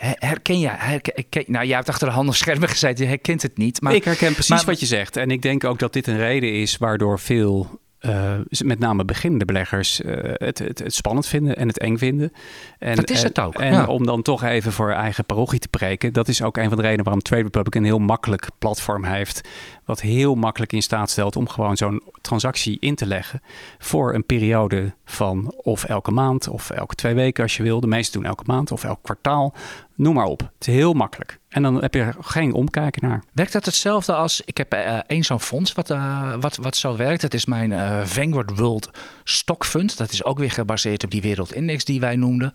Herken 0.00 0.58
je? 0.58 0.68
Herken, 0.68 1.44
nou, 1.46 1.66
jij 1.66 1.76
hebt 1.76 1.88
achter 1.88 2.08
de 2.08 2.14
handen 2.14 2.34
schermen 2.34 2.68
gezeten. 2.68 3.04
Je 3.04 3.10
herkent 3.10 3.42
het 3.42 3.56
niet. 3.56 3.80
Maar, 3.80 3.94
ik 3.94 4.04
herken 4.04 4.32
precies 4.32 4.64
wat 4.64 4.80
je 4.80 4.86
zegt. 4.86 5.16
En 5.16 5.30
ik 5.30 5.42
denk 5.42 5.64
ook 5.64 5.78
dat 5.78 5.92
dit 5.92 6.06
een 6.06 6.18
reden 6.18 6.52
is 6.52 6.76
waardoor 6.76 7.18
veel 7.18 7.80
uh, 8.00 8.34
met 8.64 8.78
name 8.78 9.04
beginnende 9.04 9.44
beleggers 9.44 10.00
uh, 10.00 10.16
het, 10.22 10.58
het, 10.58 10.78
het, 10.78 10.94
spannend 10.94 11.26
vinden 11.26 11.56
en 11.56 11.68
het 11.68 11.78
eng 11.78 11.96
vinden. 11.96 12.32
En, 12.78 12.96
dat 12.96 13.10
is 13.10 13.22
het 13.22 13.40
ook. 13.40 13.54
En, 13.54 13.86
om 13.86 14.06
dan 14.06 14.22
toch 14.22 14.42
even 14.42 14.72
voor 14.72 14.90
eigen 14.90 15.24
parochie 15.24 15.58
te 15.58 15.68
preken. 15.68 16.12
Dat 16.12 16.28
is 16.28 16.42
ook 16.42 16.56
een 16.56 16.68
van 16.68 16.76
de 16.76 16.82
redenen 16.82 17.04
waarom 17.04 17.22
Trade 17.22 17.42
Republic 17.42 17.74
een 17.74 17.84
heel 17.84 17.98
makkelijk 17.98 18.48
platform 18.58 19.04
heeft. 19.04 19.48
Wat 19.84 20.00
heel 20.00 20.34
makkelijk 20.34 20.72
in 20.72 20.82
staat 20.82 21.10
stelt 21.10 21.36
om 21.36 21.48
gewoon 21.48 21.76
zo'n 21.76 22.02
transactie 22.20 22.76
in 22.80 22.94
te 22.94 23.06
leggen. 23.06 23.42
Voor 23.78 24.14
een 24.14 24.26
periode 24.26 24.94
van 25.04 25.54
of 25.56 25.84
elke 25.84 26.10
maand 26.10 26.48
of 26.48 26.70
elke 26.70 26.94
twee 26.94 27.14
weken 27.14 27.42
als 27.42 27.56
je 27.56 27.62
wil. 27.62 27.80
De 27.80 27.86
meesten 27.86 28.20
doen 28.20 28.30
elke 28.30 28.44
maand 28.46 28.72
of 28.72 28.84
elk 28.84 28.98
kwartaal. 29.02 29.54
Noem 29.98 30.14
maar 30.14 30.24
op. 30.24 30.40
Het 30.40 30.68
is 30.68 30.74
heel 30.74 30.92
makkelijk. 30.92 31.38
En 31.48 31.62
dan 31.62 31.80
heb 31.80 31.94
je 31.94 32.12
geen 32.20 32.52
omkijken 32.52 33.08
naar. 33.08 33.22
Werkt 33.32 33.52
dat 33.52 33.64
hetzelfde 33.64 34.14
als... 34.14 34.42
Ik 34.44 34.56
heb 34.56 34.74
uh, 34.74 34.96
één 35.06 35.24
zo'n 35.24 35.40
fonds 35.40 35.72
wat, 35.72 35.90
uh, 35.90 36.34
wat, 36.40 36.56
wat 36.56 36.76
zo 36.76 36.96
werkt. 36.96 37.20
Dat 37.20 37.34
is 37.34 37.46
mijn 37.46 37.70
uh, 37.70 38.00
Vanguard 38.04 38.58
World 38.58 38.90
Stock 39.24 39.64
Fund. 39.66 39.96
Dat 39.96 40.12
is 40.12 40.24
ook 40.24 40.38
weer 40.38 40.50
gebaseerd 40.50 41.04
op 41.04 41.10
die 41.10 41.22
wereldindex 41.22 41.84
die 41.84 42.00
wij 42.00 42.16
noemden. 42.16 42.52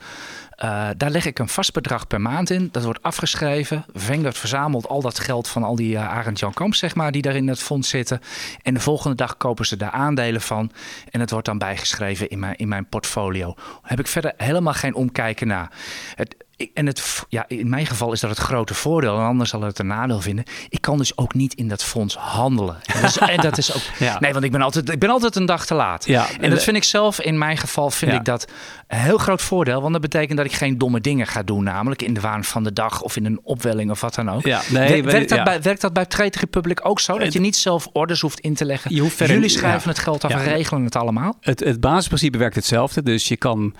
daar 0.97 1.09
leg 1.09 1.25
ik 1.25 1.39
een 1.39 1.47
vast 1.47 1.73
bedrag 1.73 2.07
per 2.07 2.21
maand 2.21 2.49
in. 2.49 2.69
Dat 2.71 2.83
wordt 2.83 3.03
afgeschreven. 3.03 3.85
Vanguard 3.93 4.37
verzamelt 4.37 4.87
al 4.87 5.01
dat 5.01 5.19
geld 5.19 5.47
van 5.47 5.63
al 5.63 5.75
die 5.75 5.99
Arend 5.99 6.39
Jan 6.39 6.53
Kamp, 6.53 6.75
zeg 6.75 6.95
maar, 6.95 7.11
die 7.11 7.21
daar 7.21 7.35
in 7.35 7.47
het 7.47 7.59
fonds 7.59 7.89
zitten. 7.89 8.19
En 8.61 8.73
de 8.73 8.79
volgende 8.79 9.15
dag 9.15 9.37
kopen 9.37 9.65
ze 9.65 9.77
daar 9.77 9.91
aandelen 9.91 10.41
van. 10.41 10.71
En 11.09 11.19
het 11.19 11.31
wordt 11.31 11.45
dan 11.45 11.57
bijgeschreven 11.57 12.29
in 12.29 12.39
mijn, 12.39 12.55
in 12.55 12.67
mijn 12.67 12.85
portfolio. 12.85 13.55
Heb 13.81 13.99
ik 13.99 14.07
verder 14.07 14.33
helemaal 14.37 14.73
geen 14.73 14.95
omkijken 14.95 15.47
naar. 15.47 15.71
Het, 16.15 16.35
en 16.73 16.85
het, 16.85 17.25
ja, 17.29 17.45
in 17.47 17.69
mijn 17.69 17.85
geval 17.85 18.11
is 18.11 18.19
dat 18.19 18.29
het 18.29 18.39
grote 18.39 18.73
voordeel. 18.73 19.17
En 19.17 19.25
anders 19.25 19.49
zal 19.49 19.61
het 19.61 19.79
een 19.79 19.87
nadeel 19.87 20.21
vinden. 20.21 20.45
Ik 20.69 20.81
kan 20.81 20.97
dus 20.97 21.17
ook 21.17 21.33
niet 21.33 21.53
in 21.53 21.67
dat 21.67 21.83
fonds 21.83 22.15
handelen. 22.15 22.77
En 22.85 23.01
dat 23.01 23.09
is, 23.09 23.17
en 23.17 23.37
dat 23.37 23.57
is 23.57 23.75
ook. 23.75 23.81
Nee, 24.19 24.33
want 24.33 24.45
ik 24.45 24.51
ben, 24.51 24.61
altijd, 24.61 24.89
ik 24.89 24.99
ben 24.99 25.09
altijd 25.09 25.35
een 25.35 25.45
dag 25.45 25.65
te 25.65 25.73
laat. 25.73 26.05
Ja, 26.05 26.27
en 26.39 26.49
dat 26.49 26.63
vind 26.63 26.77
ik 26.77 26.83
zelf, 26.83 27.21
in 27.21 27.37
mijn 27.37 27.57
geval, 27.57 27.91
vind 27.91 28.13
ik 28.13 28.25
dat 28.25 28.51
een 28.87 28.97
heel 28.97 29.17
groot 29.17 29.41
voordeel. 29.41 29.81
Want 29.81 29.93
dat 29.93 30.01
betekent 30.01 30.37
dat 30.37 30.45
ik 30.45 30.53
geen 30.53 30.77
domme 30.77 31.01
dingen 31.01 31.27
ga 31.27 31.43
doen. 31.43 31.63
Namelijk 31.63 32.01
in 32.01 32.13
de 32.13 32.19
waan 32.19 32.43
van 32.43 32.63
de 32.63 32.73
dag 32.73 33.01
of 33.01 33.15
in 33.15 33.25
een 33.25 33.39
opwelling 33.43 33.91
of 33.91 34.01
wat 34.01 34.15
dan 34.15 34.29
ook. 34.29 34.45
Ja, 34.45 34.61
nee, 34.69 35.03
werkt, 35.03 35.29
dat 35.29 35.43
bij, 35.43 35.61
werkt 35.61 35.81
dat 35.81 35.93
bij 35.93 36.05
Trade 36.05 36.39
Republic 36.39 36.85
ook 36.85 36.99
zo? 36.99 37.17
Dat 37.17 37.33
je 37.33 37.39
niet 37.39 37.55
zelf 37.55 37.87
orders 37.93 38.21
hoeft 38.21 38.39
in 38.39 38.53
te 38.53 38.65
leggen? 38.65 38.95
Je 38.95 39.01
hoeft 39.01 39.15
verder, 39.15 39.35
Jullie 39.35 39.49
schrijven 39.49 39.89
het 39.89 39.99
geld 39.99 40.23
af 40.23 40.31
en 40.31 40.43
regelen 40.43 40.83
het 40.83 40.95
allemaal? 40.95 41.37
Het, 41.39 41.59
het 41.59 41.79
basisprincipe 41.79 42.37
werkt 42.37 42.55
hetzelfde. 42.55 43.03
Dus 43.03 43.27
je 43.27 43.37
kan 43.37 43.75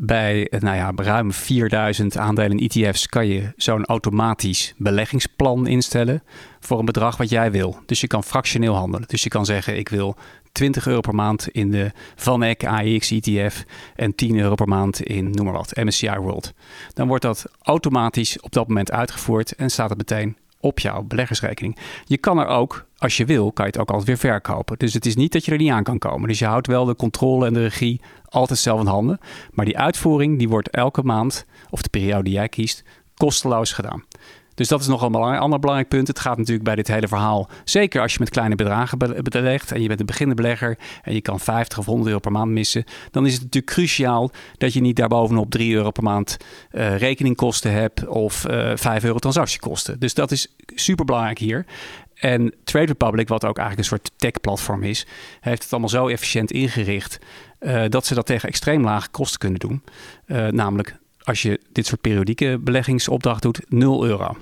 bij 0.00 0.52
nou 0.58 0.76
ja, 0.76 0.92
ruim 0.96 1.32
4000 1.32 2.16
aandelen 2.16 2.58
ETF's 2.58 3.06
kan 3.06 3.26
je 3.26 3.52
zo'n 3.56 3.84
automatisch 3.84 4.74
beleggingsplan 4.76 5.66
instellen 5.66 6.22
voor 6.60 6.78
een 6.78 6.84
bedrag 6.84 7.16
wat 7.16 7.30
jij 7.30 7.50
wil. 7.50 7.78
Dus 7.86 8.00
je 8.00 8.06
kan 8.06 8.24
fractioneel 8.24 8.74
handelen. 8.74 9.08
Dus 9.08 9.22
je 9.22 9.28
kan 9.28 9.44
zeggen 9.44 9.78
ik 9.78 9.88
wil 9.88 10.16
20 10.52 10.86
euro 10.86 11.00
per 11.00 11.14
maand 11.14 11.48
in 11.48 11.70
de 11.70 11.92
Van 12.16 12.42
Eck 12.42 12.64
AEX 12.64 13.10
ETF 13.10 13.64
en 13.96 14.14
10 14.14 14.38
euro 14.38 14.54
per 14.54 14.68
maand 14.68 15.02
in 15.02 15.30
noem 15.30 15.44
maar 15.44 15.54
wat 15.54 15.76
MSCI 15.76 16.16
World. 16.16 16.52
Dan 16.94 17.08
wordt 17.08 17.22
dat 17.22 17.44
automatisch 17.62 18.40
op 18.40 18.52
dat 18.52 18.68
moment 18.68 18.92
uitgevoerd 18.92 19.54
en 19.54 19.70
staat 19.70 19.88
het 19.88 19.98
meteen 19.98 20.36
op 20.60 20.78
jouw 20.78 21.02
beleggersrekening. 21.02 21.76
Je 22.04 22.18
kan 22.18 22.38
er 22.38 22.46
ook, 22.46 22.86
als 22.98 23.16
je 23.16 23.24
wil, 23.24 23.52
kan 23.52 23.64
je 23.64 23.70
het 23.70 23.80
ook 23.80 23.88
altijd 23.88 24.06
weer 24.06 24.32
verkopen. 24.32 24.78
Dus 24.78 24.94
het 24.94 25.06
is 25.06 25.16
niet 25.16 25.32
dat 25.32 25.44
je 25.44 25.52
er 25.52 25.58
niet 25.58 25.70
aan 25.70 25.82
kan 25.82 25.98
komen. 25.98 26.28
Dus 26.28 26.38
je 26.38 26.46
houdt 26.46 26.66
wel 26.66 26.84
de 26.84 26.96
controle 26.96 27.46
en 27.46 27.54
de 27.54 27.62
regie 27.62 28.00
altijd 28.24 28.58
zelf 28.58 28.80
in 28.80 28.86
handen. 28.86 29.18
Maar 29.52 29.64
die 29.64 29.78
uitvoering 29.78 30.38
die 30.38 30.48
wordt 30.48 30.70
elke 30.70 31.02
maand, 31.02 31.46
of 31.70 31.82
de 31.82 31.88
periode 31.88 32.22
die 32.22 32.32
jij 32.32 32.48
kiest, 32.48 32.84
kosteloos 33.14 33.72
gedaan. 33.72 34.04
Dus 34.58 34.68
dat 34.68 34.80
is 34.80 34.86
nog 34.86 35.02
een 35.02 35.14
ander 35.14 35.58
belangrijk 35.58 35.88
punt. 35.88 36.08
Het 36.08 36.18
gaat 36.18 36.36
natuurlijk 36.36 36.64
bij 36.64 36.74
dit 36.74 36.88
hele 36.88 37.08
verhaal, 37.08 37.48
zeker 37.64 38.00
als 38.02 38.12
je 38.12 38.18
met 38.20 38.30
kleine 38.30 38.54
bedragen 38.54 38.98
belegt 39.22 39.72
en 39.72 39.82
je 39.82 39.88
bent 39.88 40.00
een 40.00 40.06
beginnende 40.06 40.42
belegger 40.42 40.78
en 41.02 41.14
je 41.14 41.20
kan 41.20 41.40
50 41.40 41.78
of 41.78 41.86
100 41.86 42.06
euro 42.06 42.20
per 42.20 42.32
maand 42.32 42.50
missen, 42.50 42.84
dan 43.10 43.26
is 43.26 43.32
het 43.32 43.42
natuurlijk 43.42 43.72
cruciaal 43.72 44.30
dat 44.56 44.72
je 44.72 44.80
niet 44.80 44.96
daarbovenop 44.96 45.50
3 45.50 45.74
euro 45.74 45.90
per 45.90 46.02
maand 46.02 46.36
uh, 46.72 46.96
rekeningkosten 46.96 47.72
hebt 47.72 48.06
of 48.06 48.48
uh, 48.48 48.72
eh, 48.72 48.78
5 48.78 49.04
euro 49.04 49.18
transactiekosten. 49.18 50.00
Dus 50.00 50.14
dat 50.14 50.30
is 50.30 50.54
super 50.74 51.04
belangrijk 51.04 51.38
hier. 51.38 51.66
En 52.14 52.54
Trade 52.64 52.86
Republic, 52.86 53.28
wat 53.28 53.44
ook 53.44 53.58
eigenlijk 53.58 53.88
een 53.88 53.96
soort 53.96 54.10
tech-platform 54.16 54.82
is, 54.82 55.06
heeft 55.40 55.62
het 55.62 55.72
allemaal 55.72 55.90
zo 55.90 56.08
efficiënt 56.08 56.52
ingericht 56.52 57.18
uh, 57.60 57.84
dat 57.88 58.06
ze 58.06 58.14
dat 58.14 58.26
tegen 58.26 58.48
extreem 58.48 58.84
lage 58.84 59.08
kosten 59.10 59.38
kunnen 59.38 59.60
doen. 59.60 59.82
namelijk 60.50 60.96
als 61.22 61.42
je 61.42 61.60
dit 61.72 61.86
soort 61.86 62.00
periodieke 62.00 62.58
beleggingsopdracht 62.60 63.42
doet, 63.42 63.60
0 63.68 64.06
euro. 64.06 64.36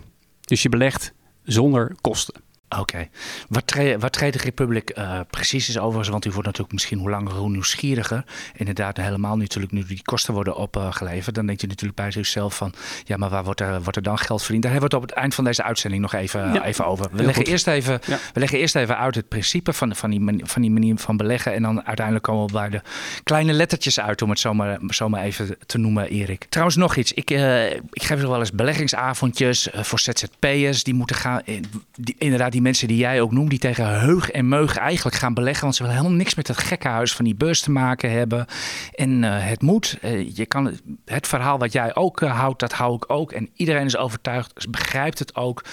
Dus 0.46 0.62
je 0.62 0.68
belegt 0.68 1.12
zonder 1.42 1.96
kosten. 2.00 2.45
Oké. 2.68 3.09
Wat, 3.48 3.66
tre 3.66 3.98
wat 3.98 4.12
Trade 4.12 4.38
Republic 4.38 4.98
uh, 4.98 5.20
precies 5.31 5.68
is 5.68 5.79
overigens, 5.79 6.09
want 6.09 6.24
u 6.24 6.31
wordt 6.31 6.46
natuurlijk 6.46 6.72
misschien 6.72 6.98
hoe 6.98 7.11
langer 7.11 7.33
hoe 7.33 7.50
nieuwsgieriger. 7.50 8.24
Inderdaad, 8.55 8.96
helemaal 8.96 9.37
natuurlijk 9.37 9.72
nu 9.72 9.85
die 9.85 10.02
kosten 10.02 10.35
worden 10.35 10.57
opgeleverd. 10.57 11.35
Dan 11.35 11.46
denkt 11.46 11.62
u 11.62 11.66
natuurlijk 11.66 12.00
bij 12.00 12.11
zichzelf 12.11 12.57
van, 12.57 12.72
ja, 13.05 13.16
maar 13.16 13.29
waar 13.29 13.44
wordt 13.44 13.61
er, 13.61 13.83
wordt 13.83 13.96
er 13.96 14.02
dan 14.02 14.18
geld 14.18 14.42
verdiend? 14.42 14.62
Daar 14.62 14.72
hebben 14.72 14.90
we 14.90 14.96
het 14.96 15.05
op 15.05 15.11
het 15.11 15.20
eind 15.20 15.35
van 15.35 15.44
deze 15.44 15.62
uitzending 15.62 16.02
nog 16.02 16.12
even, 16.12 16.62
even 16.62 16.87
over. 16.87 17.07
We 17.12 17.22
leggen, 17.22 17.44
eerst 17.44 17.66
even, 17.66 18.00
we 18.07 18.40
leggen 18.40 18.59
eerst 18.59 18.76
even 18.76 18.98
uit 18.98 19.14
het 19.14 19.29
principe 19.29 19.72
van, 19.72 19.96
van, 19.96 20.11
die, 20.11 20.40
van 20.44 20.62
die 20.62 20.70
manier 20.70 20.96
van 20.96 21.16
beleggen. 21.16 21.55
En 21.55 21.62
dan 21.62 21.87
uiteindelijk 21.87 22.24
komen 22.24 22.46
we 22.46 22.52
bij 22.52 22.68
de 22.68 22.81
kleine 23.22 23.52
lettertjes 23.52 24.00
uit, 24.00 24.22
om 24.22 24.31
het 24.31 24.38
zomaar, 24.38 24.79
zomaar 24.87 25.22
even 25.22 25.57
te 25.66 25.79
noemen, 25.79 26.09
Erik. 26.09 26.46
Trouwens, 26.48 26.76
nog 26.76 26.96
iets. 26.96 27.12
Ik, 27.12 27.31
uh, 27.31 27.70
ik 27.70 28.02
geef 28.02 28.20
wel 28.20 28.38
eens 28.38 28.52
beleggingsavondjes 28.52 29.68
voor 29.72 29.98
ZZP'ers. 29.98 30.85
Die 30.85 30.94
moeten 30.94 31.16
gaan, 31.16 31.42
die, 31.96 32.14
inderdaad, 32.18 32.52
die 32.57 32.64
mensen 32.64 32.88
die 32.88 32.97
jij 32.97 33.21
ook 33.21 33.33
noemt, 33.33 33.51
die 33.51 33.59
tegen 33.59 34.01
heug 34.01 34.31
en 34.31 34.49
meug 34.49 34.77
eigenlijk 34.77 35.16
gaan 35.16 35.35
beleggen. 35.35 35.62
Want 35.62 35.75
ze 35.75 35.83
willen 35.83 35.97
helemaal 35.97 36.19
niks 36.19 36.35
met 36.35 36.49
het 36.49 36.59
gekkenhuis 36.59 37.14
van 37.14 37.25
die 37.25 37.35
beurs 37.35 37.61
te 37.61 37.71
maken 37.71 38.11
hebben. 38.11 38.47
En 38.95 39.23
uh, 39.23 39.31
het 39.33 39.62
moet. 39.62 39.99
Uh, 40.03 40.37
je 40.37 40.47
kan 40.47 40.79
het 41.05 41.27
verhaal 41.27 41.59
wat 41.59 41.73
jij 41.73 41.95
ook 41.95 42.21
uh, 42.21 42.38
houdt, 42.38 42.61
dat 42.61 42.73
hou 42.73 42.95
ik 42.95 43.11
ook. 43.11 43.33
En 43.33 43.49
iedereen 43.55 43.85
is 43.85 43.97
overtuigd, 43.97 44.71
begrijpt 44.71 45.19
het 45.19 45.35
ook. 45.35 45.64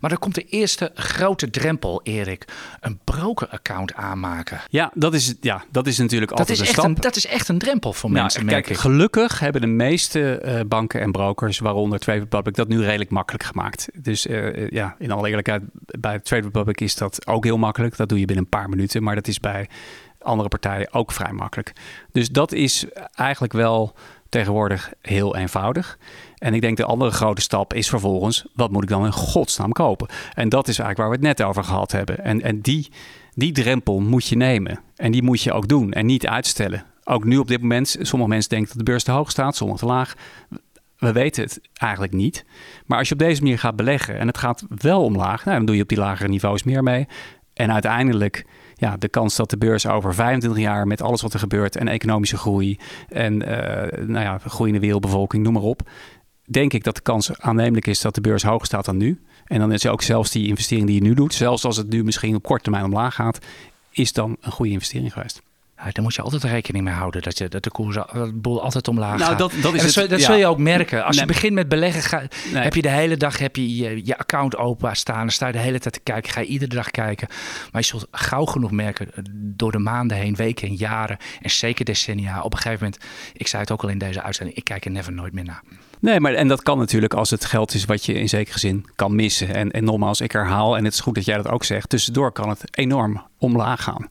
Maar 0.00 0.10
dan 0.10 0.18
komt 0.18 0.34
de 0.34 0.44
eerste 0.44 0.90
grote 0.94 1.50
drempel, 1.50 2.00
Erik. 2.02 2.44
Een 2.80 2.98
broker-account 3.04 3.94
aanmaken. 3.94 4.60
Ja, 4.68 4.90
dat 4.94 5.14
is, 5.14 5.34
ja, 5.40 5.64
dat 5.70 5.86
is 5.86 5.98
natuurlijk 5.98 6.30
altijd 6.30 6.48
dat 6.48 6.56
is 6.58 6.66
een 6.66 6.74
stap. 6.74 6.84
Een, 6.84 6.94
dat 6.94 7.16
is 7.16 7.26
echt 7.26 7.48
een 7.48 7.58
drempel 7.58 7.92
voor 7.92 8.10
nou, 8.10 8.22
mensen, 8.22 8.46
kijk, 8.46 8.66
Gelukkig 8.66 9.40
hebben 9.40 9.60
de 9.60 9.66
meeste 9.66 10.64
banken 10.68 11.00
en 11.00 11.12
brokers, 11.12 11.58
waaronder 11.58 11.98
Trade 11.98 12.18
Republic, 12.18 12.54
dat 12.54 12.68
nu 12.68 12.82
redelijk 12.84 13.10
makkelijk 13.10 13.44
gemaakt. 13.44 13.88
Dus 13.94 14.26
ja, 14.68 14.96
in 14.98 15.10
alle 15.10 15.28
eerlijkheid, 15.28 15.62
bij 16.00 16.20
Trade 16.30 16.44
Republic 16.44 16.80
is 16.80 16.96
dat 16.96 17.26
ook 17.26 17.44
heel 17.44 17.58
makkelijk. 17.58 17.96
Dat 17.96 18.08
doe 18.08 18.18
je 18.18 18.24
binnen 18.24 18.44
een 18.44 18.58
paar 18.58 18.68
minuten. 18.68 19.02
Maar 19.02 19.14
dat 19.14 19.28
is 19.28 19.40
bij 19.40 19.68
andere 20.18 20.48
partijen 20.48 20.92
ook 20.92 21.12
vrij 21.12 21.32
makkelijk. 21.32 21.72
Dus 22.12 22.30
dat 22.30 22.52
is 22.52 22.84
eigenlijk 23.14 23.52
wel 23.52 23.94
tegenwoordig 24.28 24.92
heel 25.02 25.36
eenvoudig. 25.36 25.98
En 26.38 26.54
ik 26.54 26.60
denk 26.60 26.76
de 26.76 26.84
andere 26.84 27.10
grote 27.10 27.40
stap 27.40 27.74
is 27.74 27.88
vervolgens, 27.88 28.46
wat 28.54 28.70
moet 28.70 28.82
ik 28.82 28.88
dan 28.88 29.04
in 29.04 29.12
godsnaam 29.12 29.72
kopen? 29.72 30.08
En 30.34 30.48
dat 30.48 30.68
is 30.68 30.78
eigenlijk 30.78 30.98
waar 30.98 31.08
we 31.08 31.26
het 31.26 31.38
net 31.38 31.48
over 31.48 31.64
gehad 31.64 31.92
hebben. 31.92 32.24
En, 32.24 32.42
en 32.42 32.60
die, 32.60 32.88
die 33.34 33.52
drempel 33.52 34.00
moet 34.00 34.26
je 34.26 34.36
nemen. 34.36 34.80
En 34.96 35.12
die 35.12 35.22
moet 35.22 35.42
je 35.42 35.52
ook 35.52 35.68
doen 35.68 35.92
en 35.92 36.06
niet 36.06 36.26
uitstellen. 36.26 36.84
Ook 37.04 37.24
nu 37.24 37.38
op 37.38 37.48
dit 37.48 37.60
moment, 37.60 37.96
sommige 38.00 38.30
mensen 38.30 38.50
denken 38.50 38.68
dat 38.68 38.78
de 38.78 38.90
beurs 38.90 39.04
te 39.04 39.10
hoog 39.10 39.30
staat, 39.30 39.56
sommige 39.56 39.78
te 39.78 39.86
laag. 39.86 40.14
We 41.00 41.12
weten 41.12 41.42
het 41.42 41.60
eigenlijk 41.72 42.12
niet. 42.12 42.44
Maar 42.86 42.98
als 42.98 43.08
je 43.08 43.14
op 43.14 43.20
deze 43.20 43.42
manier 43.42 43.58
gaat 43.58 43.76
beleggen 43.76 44.18
en 44.18 44.26
het 44.26 44.38
gaat 44.38 44.64
wel 44.68 45.04
omlaag, 45.04 45.44
nou, 45.44 45.56
dan 45.56 45.66
doe 45.66 45.76
je 45.76 45.82
op 45.82 45.88
die 45.88 45.98
lagere 45.98 46.28
niveaus 46.28 46.62
meer 46.62 46.82
mee. 46.82 47.06
En 47.54 47.72
uiteindelijk 47.72 48.46
ja, 48.74 48.96
de 48.96 49.08
kans 49.08 49.36
dat 49.36 49.50
de 49.50 49.58
beurs 49.58 49.86
over 49.86 50.14
25 50.14 50.62
jaar 50.62 50.86
met 50.86 51.02
alles 51.02 51.22
wat 51.22 51.32
er 51.32 51.38
gebeurt 51.38 51.76
en 51.76 51.88
economische 51.88 52.36
groei 52.36 52.78
en 53.08 53.36
nou 54.06 54.20
ja, 54.20 54.38
groeiende 54.38 54.80
wereldbevolking, 54.80 55.44
noem 55.44 55.52
maar 55.52 55.62
op, 55.62 55.90
denk 56.44 56.72
ik 56.72 56.84
dat 56.84 56.94
de 56.94 57.02
kans 57.02 57.40
aannemelijk 57.40 57.86
is 57.86 58.00
dat 58.00 58.14
de 58.14 58.20
beurs 58.20 58.42
hoger 58.42 58.66
staat 58.66 58.84
dan 58.84 58.96
nu. 58.96 59.20
En 59.44 59.58
dan 59.58 59.72
is 59.72 59.86
ook 59.86 60.02
zelfs 60.02 60.30
die 60.30 60.46
investering 60.46 60.86
die 60.86 60.94
je 60.94 61.02
nu 61.02 61.14
doet, 61.14 61.34
zelfs 61.34 61.64
als 61.64 61.76
het 61.76 61.90
nu 61.90 62.04
misschien 62.04 62.34
op 62.34 62.42
korte 62.42 62.62
termijn 62.62 62.84
omlaag 62.84 63.14
gaat, 63.14 63.38
is 63.90 64.12
dan 64.12 64.36
een 64.40 64.52
goede 64.52 64.72
investering 64.72 65.12
geweest. 65.12 65.42
Ja, 65.84 65.90
daar 65.92 66.02
moet 66.02 66.14
je 66.14 66.22
altijd 66.22 66.44
rekening 66.44 66.84
mee 66.84 66.94
houden 66.94 67.22
dat, 67.22 67.38
je, 67.38 67.48
dat 67.48 67.62
de 67.62 67.70
koers 67.70 67.98
boel 68.34 68.62
altijd 68.62 68.88
omlaag 68.88 69.18
nou, 69.18 69.30
gaat. 69.30 69.38
Dat, 69.38 69.52
dat, 69.62 69.74
is 69.74 69.82
dat, 69.82 69.94
het, 69.94 70.10
dat 70.10 70.20
zul 70.20 70.34
je 70.34 70.46
ook 70.46 70.58
merken. 70.58 71.04
Als 71.04 71.18
je 71.18 71.26
begint 71.26 71.52
met 71.52 71.68
beleggen, 71.68 72.02
ga, 72.02 72.22
heb 72.52 72.74
je 72.74 72.82
de 72.82 72.88
hele 72.88 73.16
dag 73.16 73.38
heb 73.38 73.56
je, 73.56 73.76
je, 73.76 74.00
je 74.04 74.18
account 74.18 74.56
open 74.56 74.96
staan. 74.96 75.20
Dan 75.20 75.30
sta 75.30 75.46
je 75.46 75.52
de 75.52 75.58
hele 75.58 75.78
tijd 75.78 75.94
te 75.94 76.00
kijken. 76.00 76.32
Ga 76.32 76.40
je 76.40 76.46
iedere 76.46 76.74
dag 76.74 76.90
kijken. 76.90 77.28
Maar 77.72 77.80
je 77.80 77.86
zult 77.86 78.06
gauw 78.10 78.44
genoeg 78.44 78.70
merken 78.70 79.06
eh, 79.14 79.22
door 79.32 79.72
de 79.72 79.78
maanden 79.78 80.16
heen, 80.16 80.34
weken 80.34 80.68
en 80.68 80.74
jaren. 80.74 81.16
En 81.40 81.50
zeker 81.50 81.84
decennia. 81.84 82.42
Op 82.42 82.52
een 82.52 82.58
gegeven 82.58 82.84
moment, 82.84 83.04
ik 83.32 83.46
zei 83.46 83.62
het 83.62 83.70
ook 83.70 83.82
al 83.82 83.88
in 83.88 83.98
deze 83.98 84.22
uitzending, 84.22 84.56
ik 84.56 84.64
kijk 84.64 84.84
er 84.84 84.90
never 84.90 85.12
nooit 85.12 85.32
meer 85.32 85.44
naar. 85.44 85.62
Nee, 86.00 86.20
maar 86.20 86.34
en 86.34 86.48
dat 86.48 86.62
kan 86.62 86.78
natuurlijk 86.78 87.14
als 87.14 87.30
het 87.30 87.44
geld 87.44 87.74
is 87.74 87.84
wat 87.84 88.04
je 88.04 88.12
in 88.12 88.28
zekere 88.28 88.58
zin 88.58 88.86
kan 88.94 89.14
missen. 89.14 89.54
En, 89.54 89.70
en 89.70 89.84
nogmaals, 89.84 90.20
ik 90.20 90.32
herhaal, 90.32 90.76
en 90.76 90.84
het 90.84 90.92
is 90.92 91.00
goed 91.00 91.14
dat 91.14 91.24
jij 91.24 91.36
dat 91.36 91.48
ook 91.48 91.64
zegt, 91.64 91.88
tussendoor 91.88 92.32
kan 92.32 92.48
het 92.48 92.62
enorm 92.70 93.22
omlaag 93.38 93.82
gaan. 93.82 94.08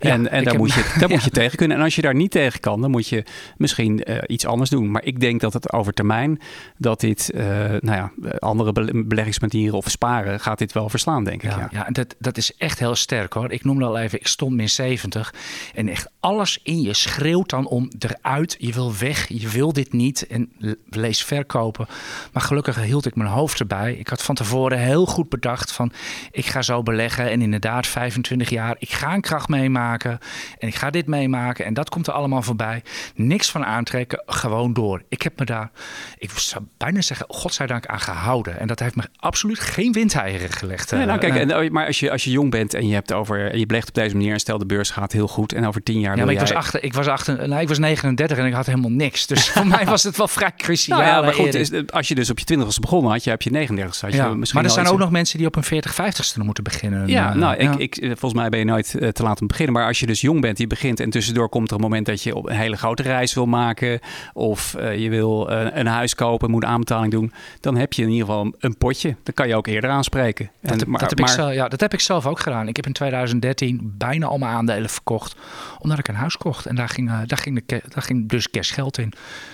En, 0.00 0.30
en 0.30 0.44
daar, 0.50 0.56
moet, 0.56 0.72
je, 0.72 0.94
daar 0.98 1.08
moet 1.08 1.24
je 1.24 1.30
tegen 1.30 1.56
kunnen. 1.56 1.76
En 1.76 1.82
als 1.82 1.94
je 1.94 2.02
daar 2.02 2.14
niet 2.14 2.30
tegen 2.30 2.60
kan, 2.60 2.80
dan 2.80 2.90
moet 2.90 3.08
je 3.08 3.24
misschien 3.56 4.10
uh, 4.10 4.18
iets 4.26 4.46
anders 4.46 4.70
doen. 4.70 4.90
Maar 4.90 5.04
ik 5.04 5.20
denk 5.20 5.40
dat 5.40 5.52
het 5.52 5.72
over 5.72 5.92
termijn, 5.92 6.40
dat 6.76 7.00
dit, 7.00 7.32
uh, 7.34 7.44
nou 7.80 7.80
ja, 7.80 8.12
andere 8.38 8.72
beleggingsmanieren 9.04 9.76
of 9.76 9.90
sparen, 9.90 10.40
gaat 10.40 10.58
dit 10.58 10.72
wel 10.72 10.88
verslaan, 10.88 11.24
denk 11.24 11.42
ik. 11.42 11.50
Ja, 11.50 11.68
ja. 11.70 11.86
en 11.86 11.92
dat, 11.92 12.14
dat 12.18 12.36
is 12.36 12.56
echt 12.56 12.78
heel 12.78 12.94
sterk 12.94 13.32
hoor. 13.32 13.52
Ik 13.52 13.64
noemde 13.64 13.84
al 13.84 13.98
even, 13.98 14.20
ik 14.20 14.26
stond 14.26 14.54
min 14.54 14.68
70. 14.68 15.34
En 15.74 15.88
echt 15.88 16.10
alles 16.20 16.60
in 16.62 16.80
je 16.80 16.94
schreeuwt 16.94 17.50
dan 17.50 17.66
om 17.66 17.90
eruit. 17.98 18.56
Je 18.58 18.72
wil 18.72 18.94
weg, 18.98 19.28
je 19.28 19.48
wil 19.48 19.72
dit 19.72 19.92
niet. 19.92 20.26
En 20.26 20.52
lees 20.90 21.24
verkopen. 21.24 21.86
Maar 22.32 22.42
gelukkig 22.42 22.82
hield 22.82 23.06
ik 23.06 23.14
mijn 23.14 23.30
hoofd 23.30 23.60
erbij. 23.60 23.94
Ik 23.94 24.08
had 24.08 24.22
van 24.22 24.34
tevoren 24.34 24.78
heel 24.78 25.06
goed 25.06 25.28
bedacht 25.28 25.72
van, 25.72 25.92
ik 26.30 26.46
ga 26.46 26.62
zo 26.62 26.82
beleggen. 26.82 27.30
En 27.30 27.42
inderdaad, 27.42 27.86
25 27.86 28.50
jaar, 28.50 28.76
ik 28.78 28.90
ga 28.90 29.14
een 29.14 29.20
kracht 29.20 29.48
meemaken. 29.48 29.89
En 29.98 30.68
ik 30.68 30.74
ga 30.74 30.90
dit 30.90 31.06
meemaken. 31.06 31.64
En 31.64 31.74
dat 31.74 31.88
komt 31.88 32.06
er 32.06 32.12
allemaal 32.12 32.42
voorbij. 32.42 32.82
Niks 33.14 33.50
van 33.50 33.64
aantrekken. 33.64 34.22
Gewoon 34.26 34.72
door. 34.72 35.02
Ik 35.08 35.22
heb 35.22 35.38
me 35.38 35.44
daar, 35.44 35.70
ik 36.18 36.30
zou 36.30 36.64
bijna 36.76 37.00
zeggen, 37.00 37.26
godzijdank 37.28 37.86
aan 37.86 38.00
gehouden. 38.00 38.58
En 38.58 38.66
dat 38.66 38.78
heeft 38.78 38.96
me 38.96 39.02
absoluut 39.16 39.60
geen 39.60 39.92
windeieren 39.92 40.52
gelegd. 40.52 40.90
Nee, 40.90 41.06
nou, 41.06 41.18
kijk, 41.18 41.34
en, 41.34 41.56
oh, 41.56 41.70
maar 41.70 41.86
als 41.86 42.00
je, 42.00 42.10
als 42.10 42.24
je 42.24 42.30
jong 42.30 42.50
bent 42.50 42.74
en 42.74 42.88
je 42.88 42.94
hebt 42.94 43.12
over, 43.12 43.56
je 43.56 43.66
belegt 43.66 43.88
op 43.88 43.94
deze 43.94 44.16
manier 44.16 44.32
en 44.32 44.40
stel 44.40 44.58
de 44.58 44.66
beurs 44.66 44.90
gaat 44.90 45.12
heel 45.12 45.28
goed. 45.28 45.52
En 45.52 45.66
over 45.66 45.82
tien 45.82 46.00
jaar. 46.00 46.16
Ja, 46.16 46.24
maar 46.24 46.34
ik, 46.34 46.40
was 46.40 46.52
achter, 46.52 46.84
ik 46.84 46.94
was 46.94 47.06
achter, 47.06 47.48
nou, 47.48 47.60
ik 47.60 47.68
was 47.68 47.78
39 47.78 48.38
en 48.38 48.46
ik 48.46 48.52
had 48.52 48.66
helemaal 48.66 48.90
niks. 48.90 49.26
Dus 49.26 49.50
voor 49.50 49.66
mij 49.76 49.84
was 49.84 50.02
het 50.02 50.16
wel 50.16 50.28
vrij 50.28 50.52
cruciaal. 50.56 50.98
Nou 50.98 51.10
ja, 51.10 51.20
maar 51.20 51.34
goed, 51.34 51.54
is, 51.54 51.90
als 51.90 52.08
je 52.08 52.14
dus 52.14 52.30
op 52.30 52.38
je 52.38 52.44
20 52.44 52.66
was 52.66 52.78
begonnen, 52.78 53.12
had 53.12 53.24
je 53.24 53.32
op 53.32 53.42
je 53.42 53.50
39 53.50 54.00
had 54.00 54.10
je 54.10 54.16
ja, 54.16 54.34
Maar 54.34 54.64
er 54.64 54.70
zijn 54.70 54.86
ook 54.86 54.98
nog 54.98 55.10
mensen 55.10 55.38
die 55.38 55.46
op 55.46 55.56
een 55.56 55.64
40, 55.64 55.92
50ste 55.92 56.42
moeten 56.42 56.64
beginnen. 56.64 57.08
Ja, 57.08 57.34
nou, 57.34 57.56
ik, 57.56 57.74
ik, 57.74 58.04
volgens 58.04 58.34
mij 58.34 58.48
ben 58.48 58.58
je 58.58 58.64
nooit 58.64 58.90
te 58.90 59.22
laat 59.22 59.40
om 59.40 59.46
beginnen. 59.46 59.74
Maar 59.74 59.79
als 59.86 60.00
je 60.00 60.06
dus 60.06 60.20
jong 60.20 60.40
bent, 60.40 60.58
je 60.58 60.66
begint 60.66 61.00
en 61.00 61.10
tussendoor 61.10 61.48
komt 61.48 61.68
er 61.68 61.74
een 61.74 61.82
moment 61.82 62.06
dat 62.06 62.22
je 62.22 62.36
op 62.36 62.48
een 62.48 62.56
hele 62.56 62.76
grote 62.76 63.02
reis 63.02 63.34
wil 63.34 63.46
maken 63.46 64.00
of 64.32 64.74
uh, 64.78 64.96
je 64.96 65.10
wil 65.10 65.50
uh, 65.50 65.66
een 65.70 65.86
huis 65.86 66.14
kopen, 66.14 66.50
moet 66.50 66.64
aanbetaling 66.64 67.12
doen, 67.12 67.32
dan 67.60 67.76
heb 67.76 67.92
je 67.92 68.02
in 68.02 68.08
ieder 68.08 68.26
geval 68.26 68.52
een 68.58 68.76
potje. 68.76 69.16
Dan 69.22 69.34
kan 69.34 69.48
je 69.48 69.56
ook 69.56 69.66
eerder 69.66 69.90
aanspreken. 69.90 70.50
Dat, 70.62 70.82
en, 70.82 70.90
maar, 70.90 71.00
dat, 71.00 71.10
heb 71.10 71.18
maar, 71.18 71.28
ik 71.28 71.34
zelf, 71.34 71.52
ja, 71.52 71.68
dat 71.68 71.80
heb 71.80 71.92
ik 71.92 72.00
zelf 72.00 72.26
ook 72.26 72.40
gedaan. 72.40 72.68
Ik 72.68 72.76
heb 72.76 72.86
in 72.86 72.92
2013 72.92 73.94
bijna 73.98 74.26
al 74.26 74.38
mijn 74.38 74.52
aandelen 74.52 74.90
verkocht, 74.90 75.36
omdat 75.78 75.98
ik 75.98 76.08
een 76.08 76.14
huis 76.14 76.36
kocht. 76.36 76.66
En 76.66 76.74
daar 76.74 76.88
ging, 76.88 77.08
uh, 77.08 77.18
daar 77.26 77.38
ging, 77.38 77.62
de, 77.66 77.82
daar 77.88 78.02
ging 78.02 78.28
dus 78.28 78.50
cash 78.50 78.74
geld 78.74 78.98
in. 78.98 79.12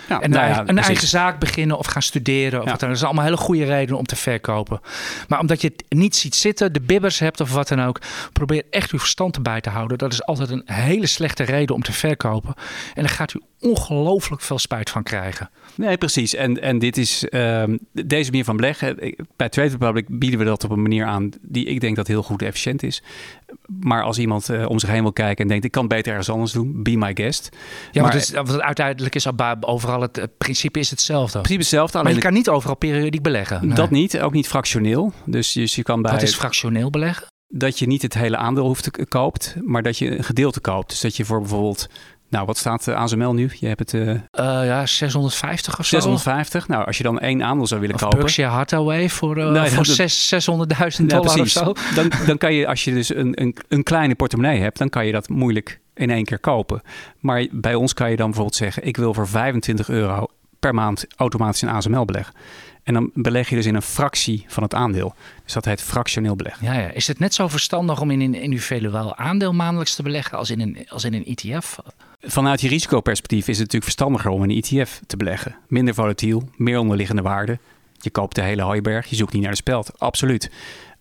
Ja, 0.09 0.21
en 0.21 0.31
nou 0.31 0.49
ja, 0.49 0.63
een 0.67 0.79
eigen 0.79 1.09
zaak 1.09 1.39
beginnen 1.39 1.79
of 1.79 1.87
gaan 1.87 2.03
studeren. 2.03 2.59
Of 2.59 2.65
ja. 2.65 2.71
wat 2.71 2.81
dan. 2.81 2.89
Dat 2.89 2.99
is 2.99 3.05
allemaal 3.05 3.25
hele 3.25 3.37
goede 3.37 3.65
redenen 3.65 3.99
om 3.99 4.07
te 4.07 4.17
verkopen. 4.17 4.81
Maar 5.29 5.41
omdat 5.41 5.61
je 5.61 5.69
het 5.69 5.85
niet 5.89 6.17
ziet 6.17 6.35
zitten, 6.35 6.73
de 6.73 6.81
bibbers 6.81 7.19
hebt 7.19 7.41
of 7.41 7.53
wat 7.53 7.69
dan 7.69 7.83
ook, 7.83 8.01
probeer 8.33 8.63
echt 8.71 8.91
uw 8.91 8.99
verstand 8.99 9.37
erbij 9.37 9.61
te 9.61 9.71
houden. 9.71 9.99
Dat 9.99 10.13
is 10.13 10.16
altijd 10.25 10.51
een 10.51 10.63
hele 10.65 11.07
slechte 11.07 11.45
reden 11.45 11.75
om 11.75 11.83
te 11.83 11.93
verkopen. 11.93 12.55
En 12.95 13.03
daar 13.03 13.13
gaat 13.13 13.35
u 13.35 13.41
ongelooflijk 13.61 14.43
veel 14.43 14.59
spijt 14.59 14.91
van 14.91 15.03
krijgen. 15.03 15.51
Nee, 15.75 15.97
precies. 15.97 16.35
En, 16.35 16.63
en 16.63 16.79
dit 16.79 16.97
is 16.97 17.27
uh, 17.31 17.65
deze 17.93 18.31
manier 18.31 18.45
van 18.45 18.57
beleggen. 18.57 19.15
Bij 19.37 19.49
Trade 19.49 19.69
Republic 19.69 20.19
bieden 20.19 20.39
we 20.39 20.45
dat 20.45 20.65
op 20.65 20.71
een 20.71 20.83
manier 20.83 21.05
aan 21.05 21.31
die 21.43 21.65
ik 21.65 21.81
denk 21.81 21.97
dat 21.97 22.07
heel 22.07 22.23
goed 22.23 22.43
efficiënt 22.43 22.83
is. 22.83 23.03
Maar 23.67 24.03
als 24.03 24.19
iemand 24.19 24.51
uh, 24.51 24.69
om 24.69 24.79
zich 24.79 24.89
heen 24.89 25.03
wil 25.03 25.13
kijken 25.13 25.43
en 25.43 25.49
denkt, 25.49 25.65
ik 25.65 25.71
kan 25.71 25.89
beter 25.89 26.11
ergens 26.11 26.31
anders 26.31 26.53
doen, 26.53 26.83
be 26.83 26.97
my 26.97 27.11
guest. 27.15 27.49
Ja, 27.93 28.03
maar, 28.03 28.15
is, 28.15 28.35
uiteindelijk 28.59 29.15
is 29.15 29.27
overal 29.61 30.01
het, 30.01 30.17
het 30.17 30.37
principe 30.37 30.79
is 30.79 30.91
hetzelfde. 30.91 31.39
Het 31.39 31.47
principe 31.47 31.61
hetzelfde. 31.61 31.99
Alleen 31.99 32.07
maar 32.07 32.23
je 32.23 32.27
kan 32.27 32.37
niet 32.37 32.49
overal 32.49 32.77
periodiek 32.77 33.23
beleggen. 33.23 33.67
Nee. 33.67 33.75
Dat 33.75 33.91
niet, 33.91 34.21
ook 34.21 34.33
niet 34.33 34.49
fractioneel. 34.49 35.13
Dus 35.25 35.53
je, 35.53 35.69
je 35.71 35.83
kan 35.83 36.03
bij. 36.03 36.13
Wat 36.13 36.23
is 36.23 36.35
fractioneel 36.35 36.91
beleggen? 36.91 37.27
Dat 37.49 37.79
je 37.79 37.87
niet 37.87 38.03
het 38.03 38.15
hele 38.15 38.37
aandeel 38.37 38.67
hoeft 38.67 38.93
te 38.93 39.07
koopt, 39.07 39.57
maar 39.63 39.83
dat 39.83 39.99
je 39.99 40.17
een 40.17 40.25
gedeelte 40.25 40.61
koopt. 40.61 40.89
Dus 40.89 41.01
dat 41.01 41.17
je 41.17 41.25
voor 41.25 41.41
bijvoorbeeld 41.41 41.89
nou, 42.29 42.47
wat 42.47 42.57
staat 42.57 42.87
uh, 42.87 42.95
ASML 42.95 43.33
nu? 43.35 43.51
Je 43.59 43.67
hebt 43.67 43.79
het... 43.79 43.93
Uh, 43.93 44.09
uh, 44.09 44.19
ja, 44.33 44.87
650 44.87 45.79
of 45.79 45.87
zo. 45.87 45.97
650. 45.97 46.69
Nou, 46.69 46.87
als 46.87 46.97
je 46.97 47.03
dan 47.03 47.19
één 47.19 47.43
aandeel 47.43 47.67
zou 47.67 47.81
willen 47.81 47.95
of 47.95 48.03
kopen... 48.03 48.19
Berkshire 48.19 48.51
Hathaway 48.51 49.09
voor, 49.09 49.37
nee, 49.37 49.71
voor 49.71 49.87
600.000 51.01 51.07
dollar 51.07 51.41
of 51.41 51.49
zo. 51.49 51.73
Dan, 51.95 52.13
dan 52.27 52.39
kan 52.39 52.55
je, 52.55 52.67
als 52.67 52.85
je 52.85 52.93
dus 52.93 53.15
een, 53.15 53.43
een, 53.43 53.57
een 53.69 53.83
kleine 53.83 54.15
portemonnee 54.15 54.61
hebt... 54.61 54.79
dan 54.79 54.89
kan 54.89 55.07
je 55.07 55.13
dat 55.13 55.29
moeilijk 55.29 55.81
in 55.95 56.11
één 56.11 56.25
keer 56.25 56.39
kopen. 56.39 56.83
Maar 57.21 57.47
bij 57.51 57.75
ons 57.75 57.95
kan 57.95 58.11
je 58.11 58.17
dan 58.17 58.27
bijvoorbeeld 58.27 58.57
zeggen... 58.57 58.87
ik 58.87 58.97
wil 58.97 59.15
voor 59.15 59.29
25 59.29 59.89
euro 59.89 60.27
per 60.61 60.75
maand 60.75 61.07
automatisch 61.17 61.63
een 61.63 61.69
ASML 61.69 62.05
beleggen. 62.05 62.35
En 62.83 62.95
dan 62.95 63.11
beleg 63.15 63.49
je 63.49 63.57
dus 63.57 63.67
in 63.67 63.75
een 63.75 63.83
fractie 63.83 64.45
van 64.49 64.63
het 64.63 64.75
aandeel. 64.75 65.15
Dus 65.45 65.53
dat 65.53 65.65
heet 65.65 65.83
fractioneel 65.83 66.37
beleggen. 66.37 66.67
Ja, 66.67 66.73
ja. 66.73 66.91
Is 66.91 67.07
het 67.07 67.19
net 67.19 67.35
zo 67.35 67.49
verstandig 67.49 68.01
om 68.01 68.11
in 68.11 68.21
een 68.21 68.35
individueel 68.35 69.17
aandeel 69.17 69.53
maandelijks 69.53 69.95
te 69.95 70.03
beleggen 70.03 70.39
als 70.39 70.51
in 70.51 70.61
een, 70.61 70.87
als 70.89 71.05
in 71.05 71.15
een 71.15 71.25
ETF? 71.25 71.79
Vanuit 72.21 72.61
je 72.61 72.69
risicoperspectief 72.69 73.41
is 73.41 73.59
het 73.59 73.73
natuurlijk 73.73 73.85
verstandiger 73.85 74.31
om 74.31 74.43
een 74.43 74.63
ETF 74.63 75.01
te 75.07 75.17
beleggen. 75.17 75.57
Minder 75.69 75.95
volatiel, 75.95 76.49
meer 76.57 76.79
onderliggende 76.79 77.23
waarde. 77.23 77.59
Je 78.01 78.11
koopt 78.11 78.35
de 78.35 78.43
hele 78.43 78.63
hooiberg, 78.63 79.07
je 79.07 79.17
zoekt 79.17 79.33
niet 79.33 79.43
naar 79.43 79.51
de 79.51 79.57
speld. 79.57 79.99
Absoluut. 79.99 80.51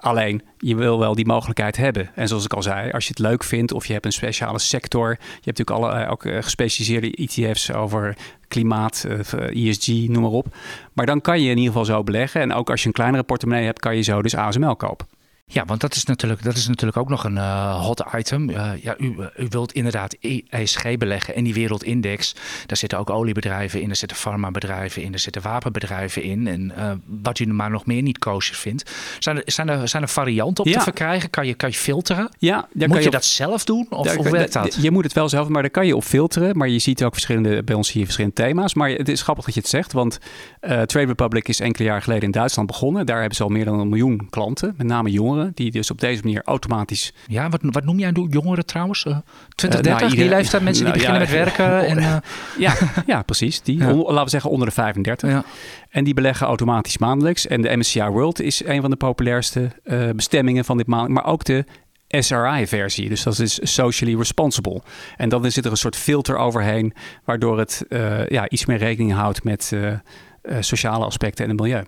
Alleen, 0.05 0.41
je 0.57 0.75
wil 0.75 0.99
wel 0.99 1.15
die 1.15 1.25
mogelijkheid 1.25 1.77
hebben. 1.77 2.09
En 2.15 2.27
zoals 2.27 2.45
ik 2.45 2.53
al 2.53 2.63
zei, 2.63 2.91
als 2.91 3.03
je 3.03 3.09
het 3.09 3.19
leuk 3.19 3.43
vindt 3.43 3.71
of 3.71 3.85
je 3.85 3.93
hebt 3.93 4.05
een 4.05 4.11
speciale 4.11 4.59
sector. 4.59 5.09
Je 5.09 5.41
hebt 5.41 5.57
natuurlijk 5.57 5.77
alle, 5.77 6.07
ook 6.07 6.21
gespecialiseerde 6.21 7.11
ETF's 7.11 7.71
over 7.71 8.17
klimaat, 8.47 9.07
ESG, 9.49 9.87
noem 9.87 10.21
maar 10.21 10.31
op. 10.31 10.47
Maar 10.93 11.05
dan 11.05 11.21
kan 11.21 11.41
je 11.41 11.49
in 11.49 11.57
ieder 11.57 11.71
geval 11.71 11.85
zo 11.85 12.03
beleggen. 12.03 12.41
En 12.41 12.53
ook 12.53 12.69
als 12.69 12.81
je 12.81 12.87
een 12.87 12.93
kleinere 12.93 13.23
portemonnee 13.23 13.65
hebt, 13.65 13.79
kan 13.79 13.95
je 13.95 14.01
zo 14.01 14.21
dus 14.21 14.35
ASML 14.35 14.75
kopen. 14.75 15.07
Ja, 15.47 15.65
want 15.65 15.81
dat 15.81 15.95
is 15.95 16.05
natuurlijk, 16.05 16.43
dat 16.43 16.55
is 16.55 16.67
natuurlijk 16.67 16.97
ook 16.97 17.09
nog 17.09 17.23
een 17.23 17.35
uh, 17.35 17.81
hot 17.85 18.03
item. 18.15 18.49
Uh, 18.49 18.71
ja, 18.81 18.95
u, 18.97 19.15
u 19.37 19.47
wilt 19.49 19.71
inderdaad 19.71 20.15
ESG 20.49 20.97
beleggen 20.97 21.35
en 21.35 21.43
die 21.43 21.53
wereldindex. 21.53 22.35
Daar 22.65 22.77
zitten 22.77 22.97
ook 22.97 23.09
oliebedrijven 23.09 23.81
in, 23.81 23.89
er 23.89 23.95
zitten 23.95 24.17
farmabedrijven 24.17 25.01
in, 25.01 25.13
er 25.13 25.19
zitten 25.19 25.41
wapenbedrijven 25.41 26.23
in. 26.23 26.47
En 26.47 26.73
uh, 26.77 26.91
wat 27.05 27.39
u 27.39 27.45
maar 27.45 27.69
nog 27.69 27.85
meer 27.85 28.01
niet 28.01 28.17
kosher 28.17 28.55
vindt. 28.55 28.91
Zijn 29.19 29.37
er, 29.37 29.43
zijn 29.45 29.69
er, 29.69 29.87
zijn 29.87 30.03
er 30.03 30.09
varianten 30.09 30.63
op 30.63 30.69
ja. 30.69 30.77
te 30.77 30.83
verkrijgen? 30.83 31.29
Kan 31.29 31.47
je, 31.47 31.53
kan 31.53 31.69
je 31.69 31.75
filteren? 31.75 32.29
Ja, 32.37 32.67
moet 32.73 32.89
kan 32.89 33.01
je, 33.01 33.09
dat 33.09 33.25
zelf 33.25 33.63
doen? 33.63 33.87
Of, 33.89 34.05
daar, 34.05 34.15
hoe 34.15 34.29
werkt 34.29 34.53
dat? 34.53 34.77
Je 34.81 34.91
moet 34.91 35.03
het 35.03 35.13
wel 35.13 35.29
zelf, 35.29 35.47
maar 35.47 35.61
daar 35.61 35.71
kan 35.71 35.87
je 35.87 35.95
op 35.95 36.03
filteren. 36.03 36.57
Maar 36.57 36.69
je 36.69 36.79
ziet 36.79 37.03
ook 37.03 37.13
verschillende, 37.13 37.63
bij 37.63 37.75
ons 37.75 37.91
hier 37.91 38.03
verschillende 38.03 38.35
thema's. 38.35 38.73
Maar 38.73 38.89
het 38.89 39.09
is 39.09 39.21
grappig 39.21 39.45
dat 39.45 39.53
je 39.53 39.59
het 39.59 39.69
zegt, 39.69 39.91
want 39.91 40.19
Trade 40.59 41.05
Republic 41.05 41.47
is 41.47 41.59
enkele 41.59 41.87
jaar 41.87 42.01
geleden 42.01 42.23
in 42.23 42.31
Duitsland 42.31 42.67
begonnen. 42.67 43.05
Daar 43.05 43.19
hebben 43.19 43.35
ze 43.35 43.43
al 43.43 43.49
meer 43.49 43.65
dan 43.65 43.79
een 43.79 43.89
miljoen 43.89 44.27
klanten, 44.29 44.73
met 44.77 44.87
name 44.87 45.11
jongeren 45.11 45.34
die 45.53 45.71
dus 45.71 45.91
op 45.91 45.99
deze 45.99 46.21
manier 46.23 46.41
automatisch. 46.43 47.13
Ja, 47.27 47.49
wat, 47.49 47.59
wat 47.63 47.83
noem 47.83 47.99
jij 47.99 48.11
jongeren 48.29 48.65
trouwens? 48.65 49.05
Uh, 49.05 49.17
20, 49.55 49.81
30? 49.81 49.91
Uh, 49.91 49.99
nou, 49.99 50.21
die 50.21 50.29
leeftijd 50.29 50.63
mensen 50.63 50.83
die 50.83 50.93
beginnen 50.99 51.21
ja, 51.21 51.25
met 51.25 51.35
werken. 51.35 51.63
En, 51.85 51.97
uh... 51.97 52.17
ja, 52.57 52.73
ja, 53.05 53.21
precies. 53.21 53.61
Die, 53.61 53.77
laten 53.77 54.23
we 54.23 54.29
zeggen 54.29 54.49
onder 54.49 54.67
de 54.67 54.73
35. 54.73 55.29
Ja. 55.29 55.43
En 55.89 56.03
die 56.03 56.13
beleggen 56.13 56.47
automatisch 56.47 56.97
maandelijks. 56.97 57.47
En 57.47 57.61
de 57.61 57.75
MSCI 57.75 58.03
World 58.03 58.41
is 58.41 58.65
een 58.65 58.81
van 58.81 58.89
de 58.89 58.95
populairste 58.95 59.71
uh, 59.83 60.09
bestemmingen 60.15 60.65
van 60.65 60.77
dit 60.77 60.87
maand. 60.87 61.09
Maar 61.09 61.25
ook 61.25 61.43
de 61.43 61.65
SRI-versie. 62.07 63.09
Dus 63.09 63.23
dat 63.23 63.39
is 63.39 63.59
socially 63.61 64.15
responsible. 64.15 64.81
En 65.17 65.29
dan 65.29 65.51
zit 65.51 65.65
er 65.65 65.71
een 65.71 65.77
soort 65.77 65.95
filter 65.95 66.37
overheen, 66.37 66.93
waardoor 67.23 67.59
het 67.59 67.85
uh, 67.89 68.27
ja, 68.27 68.49
iets 68.49 68.65
meer 68.65 68.77
rekening 68.77 69.13
houdt 69.13 69.43
met 69.43 69.71
uh, 69.73 69.93
uh, 70.49 70.57
sociale 70.59 71.05
aspecten 71.05 71.43
en 71.43 71.51
het 71.51 71.59
milieu. 71.59 71.83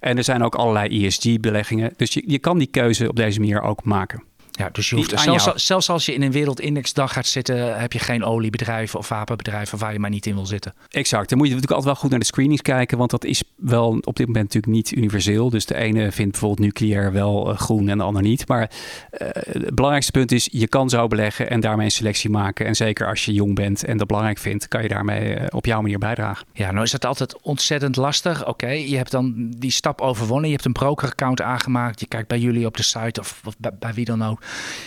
En 0.00 0.16
er 0.16 0.24
zijn 0.24 0.42
ook 0.42 0.54
allerlei 0.54 1.06
ESG-beleggingen. 1.06 1.92
Dus 1.96 2.14
je, 2.14 2.22
je 2.26 2.38
kan 2.38 2.58
die 2.58 2.70
keuze 2.70 3.08
op 3.08 3.16
deze 3.16 3.40
manier 3.40 3.60
ook 3.60 3.84
maken. 3.84 4.22
Ja, 4.58 4.68
dus 4.72 4.90
je 4.90 4.96
hoeft, 4.96 5.20
zelfs, 5.20 5.66
zelfs, 5.66 5.90
als 5.90 6.06
je 6.06 6.14
in 6.14 6.22
een 6.22 6.32
wereldindexdag 6.32 7.12
gaat 7.12 7.26
zitten, 7.26 7.80
heb 7.80 7.92
je 7.92 7.98
geen 7.98 8.24
oliebedrijven 8.24 8.98
of 8.98 9.08
wapenbedrijven 9.08 9.78
waar 9.78 9.92
je 9.92 9.98
maar 9.98 10.10
niet 10.10 10.26
in 10.26 10.34
wil 10.34 10.46
zitten. 10.46 10.74
Exact. 10.88 11.28
Dan 11.28 11.38
moet 11.38 11.46
je 11.46 11.54
natuurlijk 11.54 11.80
altijd 11.80 11.84
wel 11.84 12.02
goed 12.02 12.10
naar 12.10 12.18
de 12.18 12.24
screenings 12.24 12.62
kijken, 12.62 12.98
want 12.98 13.10
dat 13.10 13.24
is 13.24 13.42
wel 13.56 13.98
op 14.00 14.16
dit 14.16 14.26
moment 14.26 14.44
natuurlijk 14.44 14.72
niet 14.72 14.90
universeel. 14.90 15.50
Dus 15.50 15.66
de 15.66 15.74
ene 15.74 16.12
vindt 16.12 16.30
bijvoorbeeld 16.30 16.60
nucleair 16.60 17.12
wel 17.12 17.50
uh, 17.50 17.58
groen 17.58 17.88
en 17.88 17.98
de 17.98 18.04
ander 18.04 18.22
niet. 18.22 18.48
Maar 18.48 18.70
uh, 19.12 19.28
het 19.32 19.74
belangrijkste 19.74 20.12
punt 20.12 20.32
is, 20.32 20.48
je 20.52 20.68
kan 20.68 20.88
zo 20.88 21.06
beleggen 21.06 21.50
en 21.50 21.60
daarmee 21.60 21.84
een 21.84 21.90
selectie 21.90 22.30
maken. 22.30 22.66
En 22.66 22.74
zeker 22.74 23.08
als 23.08 23.24
je 23.24 23.32
jong 23.32 23.54
bent 23.54 23.84
en 23.84 23.96
dat 23.96 24.06
belangrijk 24.06 24.38
vindt, 24.38 24.68
kan 24.68 24.82
je 24.82 24.88
daarmee 24.88 25.36
uh, 25.36 25.46
op 25.48 25.66
jouw 25.66 25.80
manier 25.80 25.98
bijdragen. 25.98 26.46
Ja, 26.52 26.70
nou 26.70 26.84
is 26.84 26.90
dat 26.90 27.04
altijd 27.04 27.42
ontzettend 27.42 27.96
lastig. 27.96 28.46
Oké, 28.46 28.68
je 28.68 28.96
hebt 28.96 29.10
dan 29.10 29.50
die 29.56 29.70
stap 29.70 30.00
overwonnen. 30.00 30.46
Je 30.46 30.54
hebt 30.54 30.66
een 30.66 30.72
broker-account 30.72 31.40
aangemaakt. 31.40 32.00
Je 32.00 32.06
kijkt 32.06 32.28
bij 32.28 32.38
jullie 32.38 32.66
op 32.66 32.76
de 32.76 32.82
site 32.82 33.20
of, 33.20 33.40
of 33.44 33.54
bij, 33.58 33.72
bij 33.78 33.94
wie 33.94 34.04
dan 34.04 34.24
ook. 34.24 34.42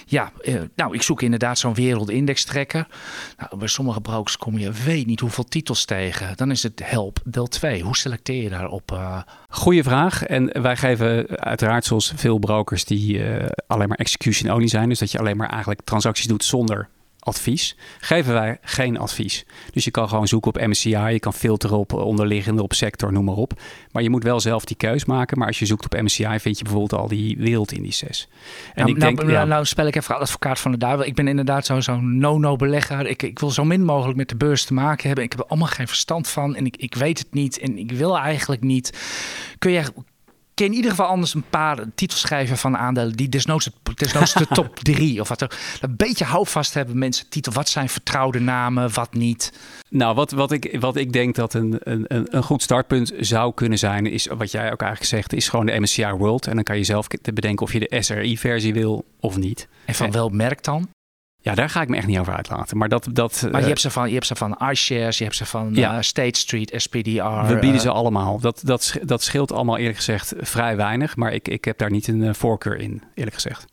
Ja, 0.06 0.32
uh, 0.42 0.62
nou, 0.76 0.94
ik 0.94 1.02
zoek 1.02 1.22
inderdaad 1.22 1.60
zo'n 1.60 1.74
wereldindex 1.74 2.44
trekker. 2.44 2.88
Nou, 3.38 3.58
bij 3.58 3.68
sommige 3.68 4.02
brokers 4.02 4.38
kom 4.38 4.58
je 4.58 4.72
weet 4.72 5.06
niet 5.06 5.20
hoeveel 5.20 5.44
titels 5.44 5.86
tegen. 5.86 6.38
Dan 6.38 6.52
is 6.52 6.64
het 6.64 6.82
help 6.84 7.20
deel 7.24 7.48
2. 7.48 7.82
Hoe 7.82 7.98
selecteer 7.98 8.44
je 8.44 8.50
daarop? 8.50 8.92
Uh... 8.92 9.22
Goeie 9.50 9.84
vraag. 9.84 10.24
En 10.24 10.62
wij 10.62 10.78
geven 10.78 11.28
uiteraard 11.28 11.86
zoals 11.86 12.14
veel 12.16 12.40
brokers 12.40 12.86
die 12.86 13.18
uh, 13.18 13.46
alleen 13.68 13.88
maar 13.88 13.98
execution 13.98 14.54
only 14.54 14.68
zijn. 14.68 14.90
Dus 14.90 15.00
dat 15.00 15.12
je 15.12 15.20
alleen 15.20 15.38
maar 15.38 15.50
eigenlijk 15.50 15.82
transacties 15.82 16.28
doet 16.28 16.44
zonder 16.44 16.90
advies, 17.24 17.76
geven 18.00 18.34
wij 18.34 18.58
geen 18.62 18.98
advies. 18.98 19.46
Dus 19.72 19.84
je 19.84 19.92
kan 19.92 20.10
gewoon 20.10 20.28
zoeken 20.28 20.56
op 20.56 20.68
MSCI, 20.68 20.90
je 20.90 21.20
kan 21.20 21.34
filteren 21.34 21.78
op 21.78 21.94
onderliggende, 21.94 22.64
op 22.64 22.74
sector, 22.74 23.12
noem 23.12 23.26
maar 23.26 23.36
op. 23.36 23.54
Maar 23.92 24.04
je 24.04 24.10
moet 24.10 24.24
wel 24.24 24.40
zelf 24.40 24.66
die 24.66 24.76
keus 24.76 25.06
maken. 25.06 25.38
Maar 25.38 25.48
als 25.48 25.60
je 25.60 25.66
zoekt 25.66 25.86
op 25.86 26.02
MSCI, 26.02 26.40
vind 26.40 26.58
je 26.58 26.64
bijvoorbeeld 26.64 27.02
al 27.02 27.08
die 27.08 27.38
wereldindices. 27.38 28.28
En 28.74 28.84
nou, 28.84 28.96
ik 28.96 29.00
denk, 29.00 29.18
nou, 29.18 29.32
ja, 29.32 29.46
nou 29.46 29.66
spel 29.66 29.88
ik 29.88 29.96
even 29.96 30.20
advocaat 30.20 30.60
van 30.60 30.72
de 30.72 30.78
duivel. 30.78 31.06
Ik 31.06 31.16
ben 31.16 31.28
inderdaad 31.28 31.66
zo'n 31.66 31.82
zo 31.82 32.00
no-no 32.00 32.56
belegger. 32.56 33.08
Ik, 33.08 33.24
ik 33.24 33.40
wil 33.40 33.50
zo 33.50 33.66
min 33.66 33.84
mogelijk 33.84 34.18
met 34.18 34.30
de 34.30 34.36
beurs 34.36 34.64
te 34.64 34.74
maken 34.74 35.08
hebben. 35.08 35.24
Ik 35.24 35.32
heb 35.32 35.40
er 35.40 35.48
allemaal 35.48 35.68
geen 35.68 35.88
verstand 35.88 36.28
van 36.28 36.56
en 36.56 36.66
ik, 36.66 36.78
ik 36.78 36.96
weet 36.96 37.20
het 37.20 37.34
niet 37.34 37.60
en 37.60 37.78
ik 37.78 37.92
wil 37.92 38.18
eigenlijk 38.18 38.62
niet. 38.62 39.00
Kun 39.60 39.72
je 39.72 39.84
in 40.66 40.74
ieder 40.74 40.92
geval 40.92 41.06
anders 41.06 41.34
een 41.34 41.44
paar 41.50 41.78
titels 41.96 42.20
schrijven 42.20 42.58
van 42.58 42.78
aandelen 42.78 43.16
die 43.16 43.30
desnoods, 43.30 43.70
desnoods 43.96 44.34
de 44.34 44.48
top 44.48 44.80
drie 44.92 45.22
of 45.22 45.30
wat 45.30 45.42
er 45.42 45.60
een 45.82 45.96
beetje 45.96 46.26
houvast 46.26 46.74
hebben 46.74 46.98
mensen 46.98 47.30
titel. 47.30 47.54
Wat 47.54 47.70
zijn 47.70 47.90
vertrouwde 47.90 48.40
namen, 48.40 48.94
wat 48.94 49.14
niet? 49.14 49.54
Nou, 49.90 50.16
wat, 50.16 50.32
wat, 50.32 50.52
ik, 50.52 50.78
wat 50.80 50.96
ik 50.96 51.14
denk 51.14 51.36
dat 51.36 51.54
een, 51.54 51.76
een, 51.80 52.06
een 52.08 52.44
goed 52.44 52.62
startpunt 52.62 53.14
zou 53.20 53.54
kunnen 53.54 53.78
zijn, 53.78 54.06
is 54.06 54.28
wat 54.28 54.52
jij 54.52 54.72
ook 54.72 54.82
eigenlijk 54.82 55.12
zegt, 55.12 55.34
is 55.34 55.50
gewoon 55.50 55.66
de 55.66 55.80
MSCI 55.80 56.12
World. 56.12 56.48
En 56.48 56.56
dan 56.56 56.64
kan 56.64 56.78
je 56.78 56.84
zelf 56.84 57.08
bedenken 57.34 57.66
of 57.66 57.74
je 57.74 57.80
de 57.80 58.02
SRI-versie 58.02 58.74
wil 58.74 59.06
of 59.20 59.38
niet. 59.38 59.68
En 59.86 59.96
van 59.96 60.12
welk 60.12 60.32
merk 60.32 60.64
dan? 60.64 60.90
Ja, 61.44 61.56
daar 61.56 61.70
ga 61.70 61.82
ik 61.82 61.90
me 61.90 61.98
echt 61.98 62.08
niet 62.08 62.20
over 62.20 62.36
uitlaten. 62.36 62.78
Maar, 62.78 62.90
dat, 62.90 63.08
dat, 63.12 63.42
maar 63.42 63.52
je, 63.52 63.62
uh, 63.62 63.68
hebt 63.68 63.82
ze 63.82 63.90
van, 63.90 64.08
je 64.08 64.14
hebt 64.14 64.26
ze 64.26 64.36
van 64.36 64.58
iShares, 64.70 65.18
je 65.18 65.24
hebt 65.24 65.36
ze 65.36 65.46
van 65.46 65.70
ja. 65.74 65.96
uh, 65.96 66.02
State 66.02 66.40
Street, 66.40 66.74
SPDR. 66.76 67.48
We 67.48 67.58
bieden 67.60 67.82
ze 67.82 67.90
allemaal. 67.92 68.40
Dat, 68.40 68.62
dat, 68.64 68.98
dat 69.04 69.24
scheelt 69.24 69.52
allemaal 69.52 69.78
eerlijk 69.78 69.98
gezegd 69.98 70.34
vrij 70.38 70.76
weinig. 70.76 71.16
Maar 71.16 71.34
ik, 71.34 71.48
ik 71.48 71.66
heb 71.66 71.78
daar 71.78 71.92
niet 71.92 72.08
een 72.08 72.36
voorkeur 72.36 72.78
in, 72.80 73.04
eerlijk 73.16 73.36
gezegd. 73.36 73.66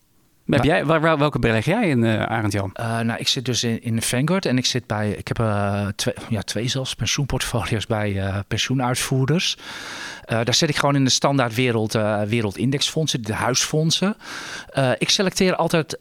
Heb 0.47 0.65
jij, 0.65 0.85
waar, 0.85 1.19
welke 1.19 1.39
beleg 1.39 1.65
jij 1.65 1.89
in, 1.89 2.03
uh, 2.03 2.23
Arend 2.23 2.53
Jan? 2.53 2.71
Uh, 2.81 3.01
nou, 3.01 3.19
ik 3.19 3.29
zit 3.29 3.45
dus 3.45 3.65
in, 3.65 3.83
in 3.83 3.97
de 3.97 4.03
Vanguard 4.03 4.47
en 4.47 4.59
ik 4.59 4.67
zit 4.67 4.87
bij, 4.87 5.11
ik 5.11 5.29
heb 5.29 5.39
uh, 5.39 5.87
twee, 5.97 6.15
ja, 6.29 6.43
twee 6.43 6.69
zelfs 6.69 6.95
pensioenportfolio's 6.95 7.87
bij 7.87 8.43
pensioenuitvoerders. 8.49 9.57
daar 10.27 10.55
zit 10.55 10.69
ik 10.69 10.77
gewoon 10.77 10.95
in 10.95 11.05
de 11.05 11.11
standaard 11.11 11.55
wereld, 11.55 11.93
wereldindexfondsen, 12.27 13.23
de 13.23 13.35
huisfondsen. 13.35 14.17
ik 14.99 15.11
selecteer 15.11 15.57
altijd 15.57 15.99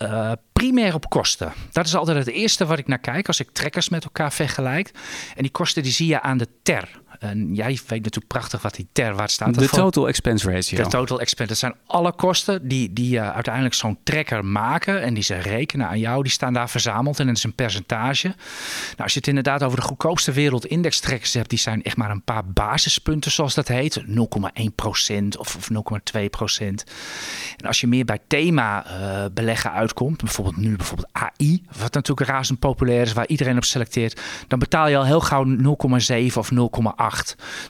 primair 0.58 0.94
op 0.94 1.10
kosten. 1.10 1.54
Dat 1.72 1.86
is 1.86 1.96
altijd 1.96 2.18
het 2.18 2.28
eerste 2.28 2.66
wat 2.66 2.80
ik 2.80 2.88
naar 2.88 3.00
kijk 3.00 3.28
als 3.28 3.40
ik 3.40 3.50
trekkers 3.52 3.90
met 3.90 4.04
elkaar 4.04 4.34
vergelijk. 4.34 4.92
En 5.36 5.42
die 5.42 5.52
kosten 5.52 5.84
die 5.84 5.92
zie 5.92 6.08
je 6.08 6.22
aan 6.22 6.38
de 6.38 6.48
ter. 6.64 7.02
En 7.20 7.56
jij 7.56 7.80
weet 7.88 8.04
natuurlijk 8.04 8.28
prachtig 8.28 8.62
wat 8.62 8.76
die 8.76 8.88
ter 8.92 9.16
wat 9.16 9.32
staat. 9.32 9.60
De 9.60 9.68
total 9.68 10.08
expense 10.08 10.52
ratio. 10.52 10.84
De 10.84 10.90
total 10.90 11.20
expense. 11.20 11.52
Dat 11.52 11.58
zijn 11.62 11.76
alle 11.86 12.12
kosten 12.12 12.68
die, 12.68 12.94
die 12.94 13.16
uh, 13.16 13.32
uiteindelijk 13.32 13.76
zo'n 13.76 13.98
trekker 14.04 14.46
maken 14.46 15.02
en 15.02 15.14
die 15.14 15.24
ze 15.24 15.36
rekenen 15.36 15.88
aan 15.88 16.00
jou. 16.00 16.24
Die 16.24 16.32
staan 16.32 16.54
daar 16.54 16.70
verzameld 16.70 17.20
en 17.20 17.28
dat 17.28 17.38
is 17.38 17.44
een 17.44 17.56
percentage. 17.56 18.28
Nou, 18.28 18.38
als 18.98 19.14
je 19.14 19.20
het 19.20 19.28
inderdaad 19.28 19.64
over 19.64 19.80
de 19.80 19.86
goedkoopste 19.86 20.32
wereldindex 20.32 21.00
trekkers 21.00 21.34
hebt, 21.34 21.50
die 21.50 21.60
zijn 21.60 21.84
echt 21.84 21.98
maar 21.98 22.12
een 22.12 22.24
paar 22.24 22.46
basispunten 22.46 23.32
zoals 23.32 23.54
dat 23.54 23.68
heet. 23.68 24.04
0,1% 24.06 24.14
of, 25.38 25.56
of 25.56 25.70
0,2%. 26.60 26.66
En 27.58 27.66
als 27.66 27.82
je 27.82 27.88
meer 27.88 28.06
bij 28.06 28.20
thema 28.28 28.86
uh, 28.86 29.26
beleggen 29.34 29.72
uitkomt, 29.72 30.18
bijvoorbeeld 30.18 30.58
nu 30.58 30.76
bijvoorbeeld 30.76 31.10
AI, 31.12 31.64
wat 31.80 31.94
natuurlijk 31.94 32.30
razend 32.30 32.60
populair 32.60 33.02
is, 33.02 33.14
waar 33.14 33.28
iedereen 33.28 33.58
op 33.58 33.64
selecteert, 33.64 34.22
dan 34.48 34.60
betaal 34.60 34.88
je 34.88 34.98
al 34.98 35.06
heel 35.06 35.22
gauw 35.22 35.46
0,7 35.46 36.34
of 36.36 36.52
0,8. 36.52 36.58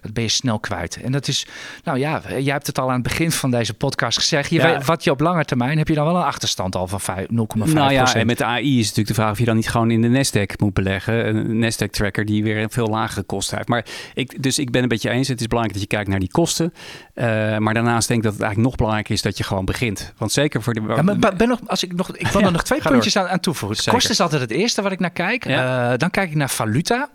Dat 0.02 0.13
ben 0.13 0.23
je 0.23 0.30
snel 0.30 0.60
kwijt. 0.60 1.02
En 1.02 1.12
dat 1.12 1.28
is, 1.28 1.47
nou 1.84 2.00
ja, 2.00 2.21
jij 2.28 2.54
hebt 2.54 2.67
het 2.67 2.80
al 2.80 2.88
aan 2.88 2.93
het 2.93 3.04
begin 3.04 3.32
van 3.32 3.52
deze 3.52 3.73
podcast 3.73 4.17
gezegd. 4.17 4.50
Je 4.50 4.62
weet, 4.62 4.86
wat 4.86 5.04
je 5.04 5.12
op 5.12 5.19
lange 5.19 5.45
termijn 5.45 5.78
heb 5.78 5.88
je 5.88 5.93
dan 5.93 6.06
wel 6.06 6.15
een 6.15 6.23
achterstand 6.23 6.76
al 6.76 6.88
van 6.88 7.02
0,5 7.17 7.28
Nou 7.73 7.91
ja, 7.91 8.13
en 8.13 8.26
met 8.26 8.38
de 8.38 8.45
AI 8.45 8.80
is 8.80 8.82
natuurlijk 8.82 9.08
de 9.08 9.13
vraag 9.13 9.32
of 9.32 9.39
je 9.39 9.45
dan 9.45 9.56
niet 9.56 9.69
gewoon 9.69 9.91
in 9.91 10.02
de 10.02 10.08
Nasdaq 10.08 10.56
moet 10.58 10.73
beleggen. 10.73 11.28
Een 11.28 11.65
Nasdaq 11.65 11.89
tracker 11.89 12.26
die 12.26 12.43
weer 12.43 12.58
een 12.58 12.69
veel 12.69 12.88
lagere 12.88 13.23
kosten 13.23 13.56
heeft. 13.56 13.69
Maar 13.69 13.86
ik, 14.13 14.43
dus 14.43 14.60
ik 14.60 14.71
ben 14.71 14.84
een 14.84 14.88
beetje 14.88 15.10
eens. 15.10 15.28
Het 15.28 15.41
is 15.41 15.47
belangrijk 15.47 15.80
dat 15.80 15.89
je 15.89 15.95
kijkt 15.95 16.10
naar 16.10 16.19
die 16.19 16.32
kosten. 16.32 16.73
Uh, 17.15 17.58
maar 17.58 17.73
daarnaast 17.73 18.08
denk 18.08 18.19
ik 18.19 18.26
dat 18.26 18.34
het 18.34 18.41
eigenlijk 18.41 18.69
nog 18.69 18.76
belangrijker 18.76 19.13
is 19.13 19.21
dat 19.21 19.38
je 19.38 19.43
gewoon 19.43 19.65
begint. 19.65 20.13
Want 20.17 20.32
zeker 20.32 20.62
voor 20.62 20.73
de. 20.73 20.82
Ja, 20.88 21.02
maar 21.02 21.36
ben 21.36 21.47
nog, 21.47 21.60
als 21.65 21.84
ik 21.84 21.93
nog, 21.93 22.15
ik 22.15 22.28
wil 22.28 22.41
er 22.45 22.52
nog 22.52 22.63
twee 22.63 22.82
puntjes 22.82 23.17
aan, 23.17 23.28
aan, 23.28 23.39
toevoegen. 23.39 23.91
Kosten 23.91 24.12
is 24.12 24.19
altijd 24.19 24.41
het 24.41 24.52
eerste 24.52 24.82
wat 24.82 24.91
ik 24.91 25.00
naar 25.00 25.10
kijk. 25.10 25.47
Ja. 25.47 25.91
Uh, 25.91 25.97
dan 25.97 26.10
kijk 26.10 26.30
ik 26.30 26.36
naar 26.36 26.50
valuta. 26.50 27.10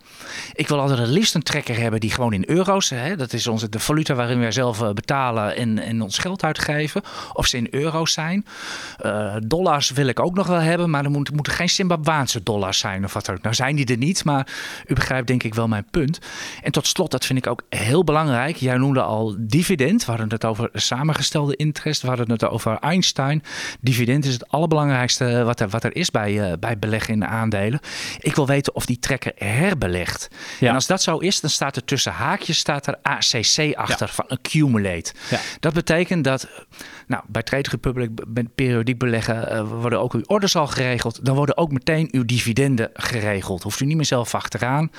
Ik 0.52 0.68
wil 0.68 0.80
altijd 0.80 0.98
het 0.98 1.08
liefst 1.08 1.34
een 1.34 1.42
tracker 1.42 1.78
hebben 1.78 2.00
die 2.00 2.11
gewoon 2.12 2.32
in 2.32 2.44
euro's. 2.46 2.90
Hè, 2.90 3.16
dat 3.16 3.32
is 3.32 3.46
onze, 3.46 3.68
de 3.68 3.78
valuta 3.78 4.14
waarin 4.14 4.40
wij 4.40 4.52
zelf 4.52 4.82
eh, 4.82 4.90
betalen 4.90 5.56
en, 5.56 5.78
en 5.78 6.02
ons 6.02 6.18
geld 6.18 6.44
uitgeven. 6.44 7.02
Of 7.32 7.46
ze 7.46 7.56
in 7.56 7.68
euro's 7.70 8.12
zijn. 8.12 8.46
Uh, 9.04 9.34
dollars 9.44 9.90
wil 9.90 10.06
ik 10.06 10.20
ook 10.20 10.34
nog 10.34 10.46
wel 10.46 10.58
hebben, 10.58 10.90
maar 10.90 11.04
er 11.04 11.10
moet, 11.10 11.32
moeten 11.32 11.52
geen 11.52 11.70
Zimbabwaanse 11.70 12.42
dollars 12.42 12.78
zijn 12.78 13.04
of 13.04 13.12
wat 13.12 13.30
ook. 13.30 13.42
Nou 13.42 13.54
zijn 13.54 13.76
die 13.76 13.86
er 13.86 13.96
niet, 13.96 14.24
maar 14.24 14.46
u 14.86 14.94
begrijpt 14.94 15.26
denk 15.26 15.42
ik 15.42 15.54
wel 15.54 15.68
mijn 15.68 15.86
punt. 15.90 16.18
En 16.62 16.72
tot 16.72 16.86
slot, 16.86 17.10
dat 17.10 17.24
vind 17.24 17.38
ik 17.38 17.46
ook 17.46 17.62
heel 17.68 18.04
belangrijk. 18.04 18.56
Jij 18.56 18.76
noemde 18.76 19.02
al 19.02 19.36
dividend. 19.38 20.04
We 20.04 20.10
hadden 20.10 20.28
het 20.30 20.44
over 20.44 20.68
samengestelde 20.72 21.56
interest. 21.56 22.02
We 22.02 22.08
hadden 22.08 22.30
het 22.30 22.44
over 22.44 22.78
Einstein. 22.78 23.42
Dividend 23.80 24.24
is 24.24 24.32
het 24.32 24.48
allerbelangrijkste 24.48 25.44
wat 25.44 25.60
er, 25.60 25.68
wat 25.68 25.84
er 25.84 25.96
is 25.96 26.10
bij, 26.10 26.50
uh, 26.50 26.52
bij 26.60 26.78
beleggen 26.78 27.14
in 27.14 27.26
aandelen. 27.26 27.80
Ik 28.18 28.34
wil 28.34 28.46
weten 28.46 28.74
of 28.74 28.86
die 28.86 28.98
trekker 28.98 29.32
herbelegt. 29.36 30.28
Ja. 30.60 30.68
En 30.68 30.74
als 30.74 30.86
dat 30.86 31.02
zo 31.02 31.18
is, 31.18 31.40
dan 31.40 31.50
staat 31.50 31.76
er 31.76 31.84
tussen 31.84 32.01
tussen 32.02 32.24
haakjes 32.24 32.58
staat 32.58 32.86
er 32.86 32.98
ACC 33.02 33.74
achter 33.74 34.08
van 34.08 34.26
accumulate. 34.28 35.12
Ja. 35.30 35.38
Dat 35.60 35.72
betekent 35.72 36.24
dat 36.24 36.48
nou, 37.06 37.22
bij 37.28 37.42
Trade 37.42 37.68
Republic 37.70 38.10
met 38.26 38.54
periodiek 38.54 38.98
beleggen 38.98 39.52
uh, 39.52 39.70
worden 39.70 40.00
ook 40.00 40.12
uw 40.12 40.22
orders 40.26 40.56
al 40.56 40.66
geregeld. 40.66 41.24
Dan 41.24 41.36
worden 41.36 41.56
ook 41.56 41.72
meteen 41.72 42.08
uw 42.10 42.24
dividenden 42.24 42.90
geregeld. 42.94 43.62
Hoeft 43.62 43.80
u 43.80 43.84
niet 43.84 43.96
meer 43.96 44.04
zelf 44.04 44.34
achteraan. 44.34 44.90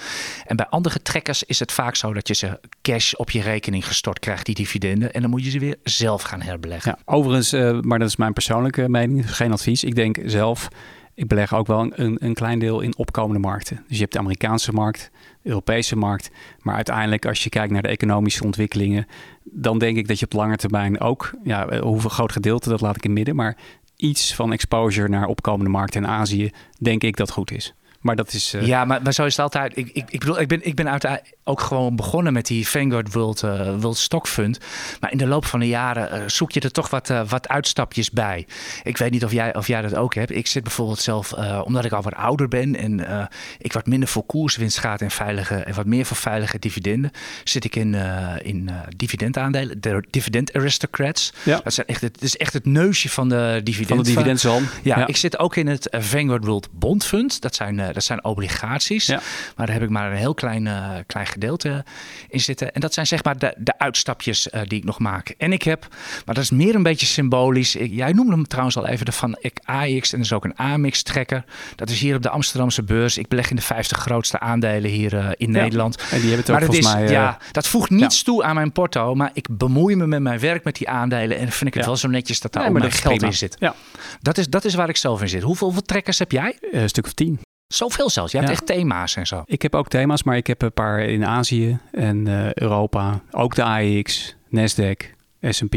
En 0.46 0.56
bij 0.56 0.68
andere 0.68 1.02
trekkers 1.02 1.44
is 1.44 1.60
het 1.60 1.72
vaak 1.72 1.96
zo 1.96 2.14
dat 2.14 2.28
je 2.28 2.34
ze 2.34 2.60
cash 2.82 3.14
op 3.14 3.32
je 3.32 3.42
rekening 3.42 3.88
gestort 3.88 4.20
krijgt, 4.20 4.46
die 4.46 4.56
dividenden. 4.56 5.14
En 5.14 5.22
dan 5.22 5.30
moet 5.30 5.44
je 5.44 5.50
ze 5.50 5.60
weer 5.60 5.76
zelf 5.84 6.22
gaan 6.22 6.42
herbeleggen. 6.42 6.96
Ja, 6.98 7.14
overigens, 7.14 7.54
uh, 7.54 7.80
maar 7.80 8.00
dat 8.00 8.08
is 8.08 8.16
mijn 8.16 8.34
persoonlijke 8.34 8.90
mening, 8.90 9.36
geen 9.36 9.52
advies. 9.52 9.84
Ik 9.84 9.96
denk 9.96 10.18
zelf 10.26 10.70
ik 11.16 11.28
beleg 11.28 11.54
ook 11.54 11.68
wel 11.68 11.92
een, 11.96 12.18
een 12.20 12.34
klein 12.34 12.60
deel 12.60 12.82
in 12.82 12.98
opkomende 12.98 13.40
markten. 13.40 13.76
Dus 13.88 13.96
je 13.96 14.02
hebt 14.02 14.14
de 14.14 14.20
Amerikaanse 14.20 14.72
markt, 14.72 15.12
Europese 15.44 15.96
markt. 15.96 16.32
Maar 16.62 16.76
uiteindelijk, 16.76 17.26
als 17.26 17.44
je 17.44 17.50
kijkt 17.50 17.72
naar 17.72 17.82
de 17.82 17.88
economische 17.88 18.44
ontwikkelingen, 18.44 19.08
dan 19.44 19.80
denk 19.80 19.98
ik 19.98 20.08
dat 20.08 20.20
je 20.20 20.26
op 20.26 20.34
lange 20.34 20.56
termijn 20.56 21.00
ook, 21.00 21.32
ja, 21.44 21.80
hoeveel 21.80 22.10
groot 22.10 22.32
gedeelte, 22.32 22.70
dat 22.70 22.82
laat 22.82 22.96
ik 22.96 23.06
in 23.06 23.14
midden. 23.14 23.36
Maar 23.36 23.58
iets 23.96 24.36
van 24.36 24.52
exposure 24.52 25.10
naar 25.10 25.28
opkomende 25.28 25.72
markten 25.72 26.04
in 26.04 26.10
Azië, 26.10 26.52
denk 26.80 27.04
ik 27.04 27.18
dat 27.18 27.32
goed 27.32 27.52
is. 27.52 27.74
Maar 28.04 28.16
dat 28.16 28.34
is. 28.34 28.54
Uh... 28.54 28.66
Ja, 28.66 28.86
maar, 28.86 29.02
maar 29.02 29.14
zo 29.14 29.26
is 29.26 29.32
het 29.32 29.42
altijd. 29.42 29.78
Ik, 29.78 29.90
ik, 29.94 30.06
ik 30.10 30.20
bedoel, 30.20 30.40
ik 30.40 30.48
ben, 30.48 30.66
ik 30.66 30.76
ben 30.76 30.90
uiteindelijk 30.90 31.36
ook 31.44 31.62
gewoon 31.62 31.96
begonnen 31.96 32.34
met 32.34 32.46
die 32.46 32.68
Vanguard 32.68 33.14
World, 33.14 33.44
uh, 33.44 33.76
World 33.80 33.98
Stock 33.98 34.28
Fund. 34.28 34.60
Maar 35.00 35.12
in 35.12 35.18
de 35.18 35.28
loop 35.28 35.46
van 35.46 35.60
de 35.60 35.68
jaren 35.68 36.22
uh, 36.22 36.28
zoek 36.28 36.52
je 36.52 36.60
er 36.60 36.72
toch 36.72 36.90
wat, 36.90 37.14
wat 37.28 37.48
uitstapjes 37.48 38.12
bij. 38.12 38.48
Ik 38.84 38.98
weet 38.98 39.12
niet 39.12 39.24
of 39.24 39.32
jij, 39.32 39.56
of 39.56 39.68
jij 39.68 39.82
dat 39.82 39.96
ook 39.96 40.16
hebt. 40.16 40.32
Ik 40.32 40.48
zit 40.48 40.64
bijvoorbeeld 40.64 41.00
zelf, 41.00 41.34
omdat 41.64 41.86
ik 41.86 41.92
al 41.92 42.02
wat 42.02 42.16
ouder 42.16 42.48
ben 42.48 42.76
en 42.76 43.28
ik 43.58 43.74
wat 43.74 43.86
minder 43.86 44.10
voor 44.10 44.26
koerswinst 44.26 44.78
gaat 44.78 45.02
en 45.02 45.12
veilige 45.12 45.56
en 45.56 45.74
wat 45.74 45.86
meer 45.86 46.06
voor 46.06 46.18
veilige 46.18 46.60
dividenden, 46.60 47.12
zit 47.44 47.64
ik 47.64 47.76
in, 47.76 47.96
in 48.42 48.70
dividendaandelen, 48.96 49.82
de 49.82 50.04
dividend 50.10 50.54
aristocrats. 50.54 51.34
Ja. 51.44 51.60
Dat 51.64 51.74
zijn 51.74 51.88
echt, 51.88 52.02
het 52.02 52.22
is 52.22 52.38
echt 52.38 52.54
het 52.54 52.66
neusje 52.66 53.10
van 53.10 53.30
de 53.30 53.62
dividend. 53.64 53.88
Van 53.88 53.98
de 53.98 54.04
dividendzalm. 54.04 54.68
Ja, 54.84 55.00
ja, 55.00 55.08
ik 55.08 55.18
zit 55.18 55.40
ook 55.40 55.56
in 55.56 55.68
het 55.68 55.88
Vanguard 55.92 56.46
World 56.46 56.70
Bond 56.72 57.06
Fund. 57.06 57.42
Dat 57.42 57.56
zijn 57.56 57.93
dat 57.94 58.04
zijn 58.04 58.24
obligaties. 58.24 59.08
Maar 59.08 59.22
daar 59.56 59.72
heb 59.72 59.82
ik 59.82 59.90
maar 59.90 60.12
een 60.12 60.18
heel 60.18 60.34
klein, 60.34 60.70
klein 61.08 61.28
gedeelte 61.28 61.86
in 62.30 62.40
zitten. 62.40 62.74
En 62.74 62.82
dat 62.82 62.94
zijn 62.94 63.08
zeg 63.08 63.24
maar 63.24 63.38
de, 63.38 63.54
de 63.58 63.78
uitstapjes 63.78 64.48
die 64.68 64.78
ik 64.78 64.84
nog 64.84 65.00
maak. 65.00 65.30
En 65.38 65.54
ik 65.54 65.64
heb, 65.64 65.88
maar 66.26 66.36
dat 66.36 66.44
is 66.44 66.52
meer 66.52 66.76
een 66.76 66.84
beetje 66.84 67.06
symbolisch. 67.06 67.76
Ik, 67.76 67.92
jij 67.92 68.12
noemde 68.12 68.32
hem 68.32 68.48
trouwens 68.48 68.78
al 68.78 68.88
even 68.88 69.06
de 69.06 69.12
van 69.12 69.38
AX 69.66 70.14
en 70.14 70.18
er 70.18 70.26
is 70.26 70.34
ook 70.34 70.46
een 70.46 70.56
AMX 70.56 71.04
trekker. 71.04 71.44
Dat 71.76 71.90
is 71.90 72.00
hier 72.00 72.16
op 72.16 72.22
de 72.22 72.30
Amsterdamse 72.30 72.84
beurs. 72.84 73.18
Ik 73.18 73.28
beleg 73.28 73.50
in 73.50 73.56
de 73.56 73.62
50 73.62 73.98
grootste 73.98 74.40
aandelen 74.40 74.90
hier 74.90 75.36
in 75.38 75.52
Nederland. 75.52 75.96
En 75.98 76.04
die 76.20 76.20
hebben 76.20 76.38
het 76.38 76.50
ook 76.50 76.56
maar 76.56 76.66
volgens 76.66 76.88
is, 76.88 76.94
mij... 76.94 77.08
Ja, 77.08 77.38
dat 77.52 77.68
voegt 77.68 77.90
niets 77.90 78.24
toe 78.24 78.44
aan 78.44 78.56
mijn 78.56 78.72
porto. 78.72 79.16
Maar 79.16 79.30
ik 79.34 79.48
bemoei 79.52 79.96
me 79.96 80.08
met 80.08 80.22
mijn 80.22 80.40
werk 80.40 80.64
met 80.64 80.76
die 80.76 80.90
aandelen. 80.90 81.38
En 81.38 81.44
dan 81.44 81.52
vind 81.52 81.70
ik 81.70 81.74
het 81.74 81.86
wel 81.86 81.98
zo 81.98 82.08
netjes 82.08 82.40
dat 82.40 82.54
daar 82.54 82.68
ook 82.68 82.80
mijn 82.80 82.92
geld 82.92 83.22
in 83.22 83.34
zit. 83.34 83.56
Ja. 83.60 83.76
Dat, 84.22 84.38
is, 84.38 84.48
dat 84.48 84.66
is 84.66 84.74
waar 84.74 84.90
ik 84.90 84.98
zelf 84.98 85.22
in 85.22 85.30
zit. 85.30 85.42
Hoeveel, 85.42 85.68
hoeveel 85.68 85.86
trekkers 85.86 86.20
heb 86.20 86.32
jij? 86.32 86.58
een 86.72 86.90
stuk 86.90 87.06
of 87.06 87.14
tien. 87.14 87.40
Zoveel 87.74 88.10
zelfs. 88.10 88.32
Je 88.32 88.38
hebt 88.38 88.50
echt 88.50 88.66
thema's 88.66 89.16
en 89.16 89.28
zo. 89.28 89.44
Ik 89.46 89.62
heb 89.62 89.76
ook 89.76 89.88
thema's, 89.88 90.24
maar 90.24 90.38
ik 90.38 90.48
heb 90.48 90.62
een 90.62 90.74
paar 90.74 91.00
in 91.00 91.26
Azië 91.26 91.80
en 91.92 92.26
uh, 92.26 92.54
Europa. 92.54 93.22
Ook 93.32 93.56
de 93.56 93.64
AEX, 93.64 94.36
Nasdaq, 94.50 94.98
S&P. 95.42 95.76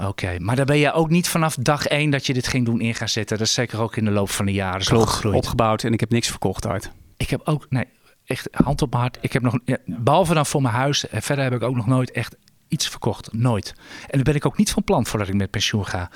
Oké, 0.00 0.38
maar 0.38 0.56
daar 0.56 0.64
ben 0.64 0.78
je 0.78 0.92
ook 0.92 1.10
niet 1.10 1.28
vanaf 1.28 1.54
dag 1.54 1.86
één 1.86 2.10
dat 2.10 2.26
je 2.26 2.32
dit 2.32 2.48
ging 2.48 2.64
doen 2.64 2.80
in 2.80 2.94
gaan 2.94 3.08
zetten. 3.08 3.38
Dat 3.38 3.46
is 3.46 3.52
zeker 3.52 3.80
ook 3.80 3.96
in 3.96 4.04
de 4.04 4.10
loop 4.10 4.30
van 4.30 4.46
de 4.46 4.52
jaren 4.52 4.82
zo 4.82 5.00
gegroeid. 5.00 5.36
opgebouwd 5.36 5.84
en 5.84 5.92
ik 5.92 6.00
heb 6.00 6.10
niks 6.10 6.28
verkocht 6.28 6.66
uit. 6.66 6.90
Ik 7.16 7.30
heb 7.30 7.40
ook, 7.44 7.66
nee, 7.68 7.84
echt 8.24 8.48
hand 8.50 8.82
op 8.82 8.90
mijn 8.90 9.02
hart. 9.02 9.18
Ik 9.20 9.32
heb 9.32 9.42
nog, 9.42 9.58
behalve 9.84 10.34
dan 10.34 10.46
voor 10.46 10.62
mijn 10.62 10.74
huis, 10.74 11.08
en 11.08 11.22
verder 11.22 11.44
heb 11.44 11.52
ik 11.52 11.62
ook 11.62 11.76
nog 11.76 11.86
nooit 11.86 12.10
echt 12.10 12.36
iets 12.68 12.88
verkocht. 12.88 13.32
Nooit. 13.32 13.74
En 13.76 14.10
daar 14.10 14.22
ben 14.22 14.34
ik 14.34 14.46
ook 14.46 14.56
niet 14.56 14.70
van 14.70 14.84
plan 14.84 15.06
voordat 15.06 15.28
ik 15.28 15.34
met 15.34 15.50
pensioen 15.50 15.86
ga. 15.86 16.10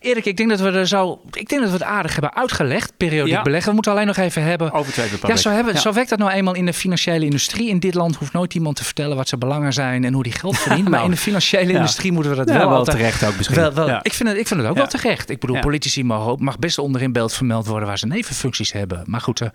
Erik, 0.00 0.24
ik 0.24 0.36
denk 0.36 0.48
dat 0.48 0.60
we 0.60 0.70
er 0.70 0.86
zo. 0.86 1.20
Ik 1.30 1.48
denk 1.48 1.62
dat 1.62 1.70
we 1.70 1.76
het 1.76 1.86
aardig 1.86 2.12
hebben 2.12 2.34
uitgelegd. 2.34 2.96
Periodiek 2.96 3.42
beleggen. 3.42 3.68
We 3.68 3.74
moeten 3.74 3.92
alleen 3.92 4.06
nog 4.06 4.16
even 4.16 4.42
hebben. 4.42 4.72
Over 4.72 4.92
twee 4.92 5.08
Ja, 5.26 5.36
zo, 5.36 5.50
hebben, 5.50 5.78
zo 5.78 5.92
werkt 5.92 6.10
dat 6.10 6.18
nou 6.18 6.30
eenmaal 6.30 6.54
in 6.54 6.66
de 6.66 6.72
financiële 6.72 7.24
industrie. 7.24 7.68
In 7.68 7.78
dit 7.78 7.94
land 7.94 8.16
hoeft 8.16 8.32
nooit 8.32 8.54
iemand 8.54 8.76
te 8.76 8.84
vertellen 8.84 9.16
wat 9.16 9.28
zijn 9.28 9.40
belangen 9.40 9.72
zijn 9.72 10.04
en 10.04 10.12
hoe 10.12 10.22
die 10.22 10.32
geld 10.32 10.58
verdient. 10.58 10.88
maar 10.88 10.92
nou, 10.92 11.04
in 11.04 11.10
de 11.10 11.16
financiële 11.16 11.72
industrie 11.72 12.12
moeten 12.12 12.30
we 12.30 12.36
dat 12.36 12.56
wel, 12.56 12.70
wel 12.70 12.84
terecht 12.84 13.24
ook 13.24 13.36
misschien. 13.36 13.56
Wel, 13.56 13.72
wel, 13.72 14.00
ik, 14.02 14.12
vind 14.12 14.28
het, 14.28 14.38
ik 14.38 14.46
vind 14.46 14.60
het 14.60 14.68
ook 14.68 14.76
wel 14.76 14.86
terecht. 14.86 15.30
Ik 15.30 15.40
bedoel, 15.40 15.60
politici 15.60 16.04
mogen 16.04 16.44
mag 16.44 16.58
best 16.58 16.78
onder 16.78 17.02
in 17.02 17.12
beeld 17.12 17.32
vermeld 17.32 17.66
worden 17.66 17.88
waar 17.88 17.98
ze 17.98 18.06
nevenfuncties 18.06 18.72
hebben. 18.72 19.02
Maar 19.06 19.20
goed, 19.20 19.40
uh, 19.40 19.48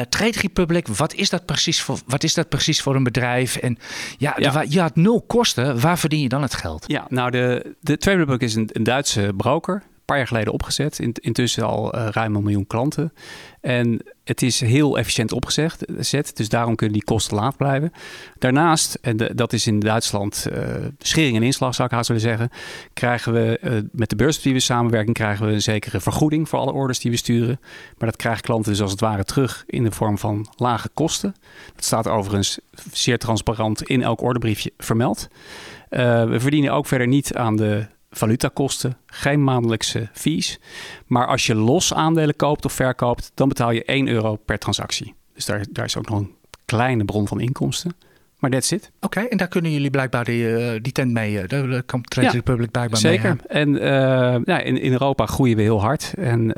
Trade 0.00 0.38
Republic, 0.40 0.86
wat 0.86 1.14
is 1.14 1.30
dat 1.30 1.46
precies 1.46 1.80
voor, 1.80 1.98
wat 2.06 2.22
is 2.22 2.34
dat 2.34 2.48
precies 2.48 2.82
voor 2.82 2.96
een 2.96 3.02
bedrijf? 3.02 3.56
En 3.56 3.78
ja, 4.18 4.34
je 4.68 4.80
had 4.80 4.96
nul 4.96 5.24
kosten. 5.26 5.80
Waar 5.80 5.98
verdien 5.98 6.20
je 6.20 6.28
dan 6.28 6.42
het 6.42 6.54
geld? 6.54 6.84
Ja, 6.86 7.06
nou, 7.08 7.30
de, 7.30 7.74
de 7.80 7.98
Trade 7.98 8.18
Republic 8.18 8.40
is 8.40 8.54
een, 8.54 8.68
een 8.72 8.82
Duitse 9.02 9.32
broker. 9.36 9.74
Een 9.74 10.04
paar 10.04 10.16
jaar 10.16 10.26
geleden 10.26 10.52
opgezet. 10.52 10.98
In, 10.98 11.12
intussen 11.20 11.64
al 11.64 11.96
uh, 11.96 12.08
ruim 12.10 12.36
een 12.36 12.42
miljoen 12.42 12.66
klanten. 12.66 13.12
En 13.60 14.02
het 14.24 14.42
is 14.42 14.60
heel 14.60 14.98
efficiënt 14.98 15.32
opgezet. 15.32 16.36
Dus 16.36 16.48
daarom 16.48 16.74
kunnen 16.74 16.94
die 16.94 17.04
kosten 17.04 17.36
laag 17.36 17.56
blijven. 17.56 17.92
Daarnaast, 18.38 18.94
en 18.94 19.16
dat 19.16 19.52
is 19.52 19.66
in 19.66 19.80
Duitsland 19.80 20.46
uh, 20.52 20.58
schering 20.98 21.36
en 21.36 21.42
inslag, 21.42 21.74
zou 21.74 21.88
ik 21.88 21.94
haast 21.94 22.08
willen 22.08 22.22
zeggen. 22.22 22.50
Krijgen 22.92 23.32
we 23.32 23.58
uh, 23.62 23.78
met 23.92 24.10
de 24.10 24.16
beurs 24.16 24.40
die 24.42 24.52
we 24.52 24.60
samenwerken, 24.60 25.12
krijgen 25.12 25.46
we 25.46 25.52
een 25.52 25.62
zekere 25.62 26.00
vergoeding 26.00 26.48
voor 26.48 26.58
alle 26.58 26.72
orders 26.72 26.98
die 26.98 27.10
we 27.10 27.16
sturen. 27.16 27.60
Maar 27.98 28.08
dat 28.08 28.16
krijgen 28.16 28.42
klanten 28.42 28.70
dus 28.70 28.80
als 28.80 28.90
het 28.90 29.00
ware 29.00 29.24
terug 29.24 29.64
in 29.66 29.84
de 29.84 29.92
vorm 29.92 30.18
van 30.18 30.46
lage 30.56 30.88
kosten. 30.94 31.34
Dat 31.74 31.84
staat 31.84 32.08
overigens 32.08 32.58
zeer 32.92 33.18
transparant 33.18 33.82
in 33.82 34.02
elk 34.02 34.20
orderbriefje 34.20 34.72
vermeld. 34.78 35.28
we 35.88 36.36
verdienen 36.36 36.72
ook 36.72 36.86
verder 36.86 37.06
niet 37.06 37.34
aan 37.34 37.56
de 37.56 37.86
valutakosten, 38.12 38.96
geen 39.06 39.44
maandelijkse 39.44 40.08
fees. 40.12 40.60
Maar 41.06 41.26
als 41.26 41.46
je 41.46 41.54
los 41.54 41.94
aandelen 41.94 42.36
koopt 42.36 42.64
of 42.64 42.72
verkoopt, 42.72 43.32
dan 43.34 43.48
betaal 43.48 43.70
je 43.70 43.84
1 43.84 44.08
euro 44.08 44.36
per 44.36 44.58
transactie. 44.58 45.14
Dus 45.34 45.44
daar, 45.44 45.64
daar 45.70 45.84
is 45.84 45.96
ook 45.96 46.08
nog 46.08 46.18
een 46.18 46.34
kleine 46.64 47.04
bron 47.04 47.28
van 47.28 47.40
inkomsten. 47.40 47.94
Maar 48.38 48.50
that's 48.50 48.70
it. 48.70 48.90
Oké, 49.00 49.20
en 49.20 49.36
daar 49.36 49.48
kunnen 49.48 49.72
jullie 49.72 49.90
blijkbaar 49.90 50.24
die, 50.24 50.44
uh, 50.44 50.80
die 50.80 50.92
tent 50.92 51.12
mee, 51.12 51.32
uh, 51.32 51.48
de 51.48 51.84
Trade 51.86 52.26
ja, 52.26 52.32
Republic 52.32 52.70
blijkbaar 52.70 53.00
zeker. 53.00 53.28
mee. 53.28 53.38
Zeker. 53.38 53.56
En 53.56 53.74
uh, 53.74 54.44
ja, 54.44 54.60
in, 54.60 54.80
in 54.80 54.92
Europa 54.92 55.26
groeien 55.26 55.56
we 55.56 55.62
heel 55.62 55.80
hard. 55.80 56.12
En 56.16 56.52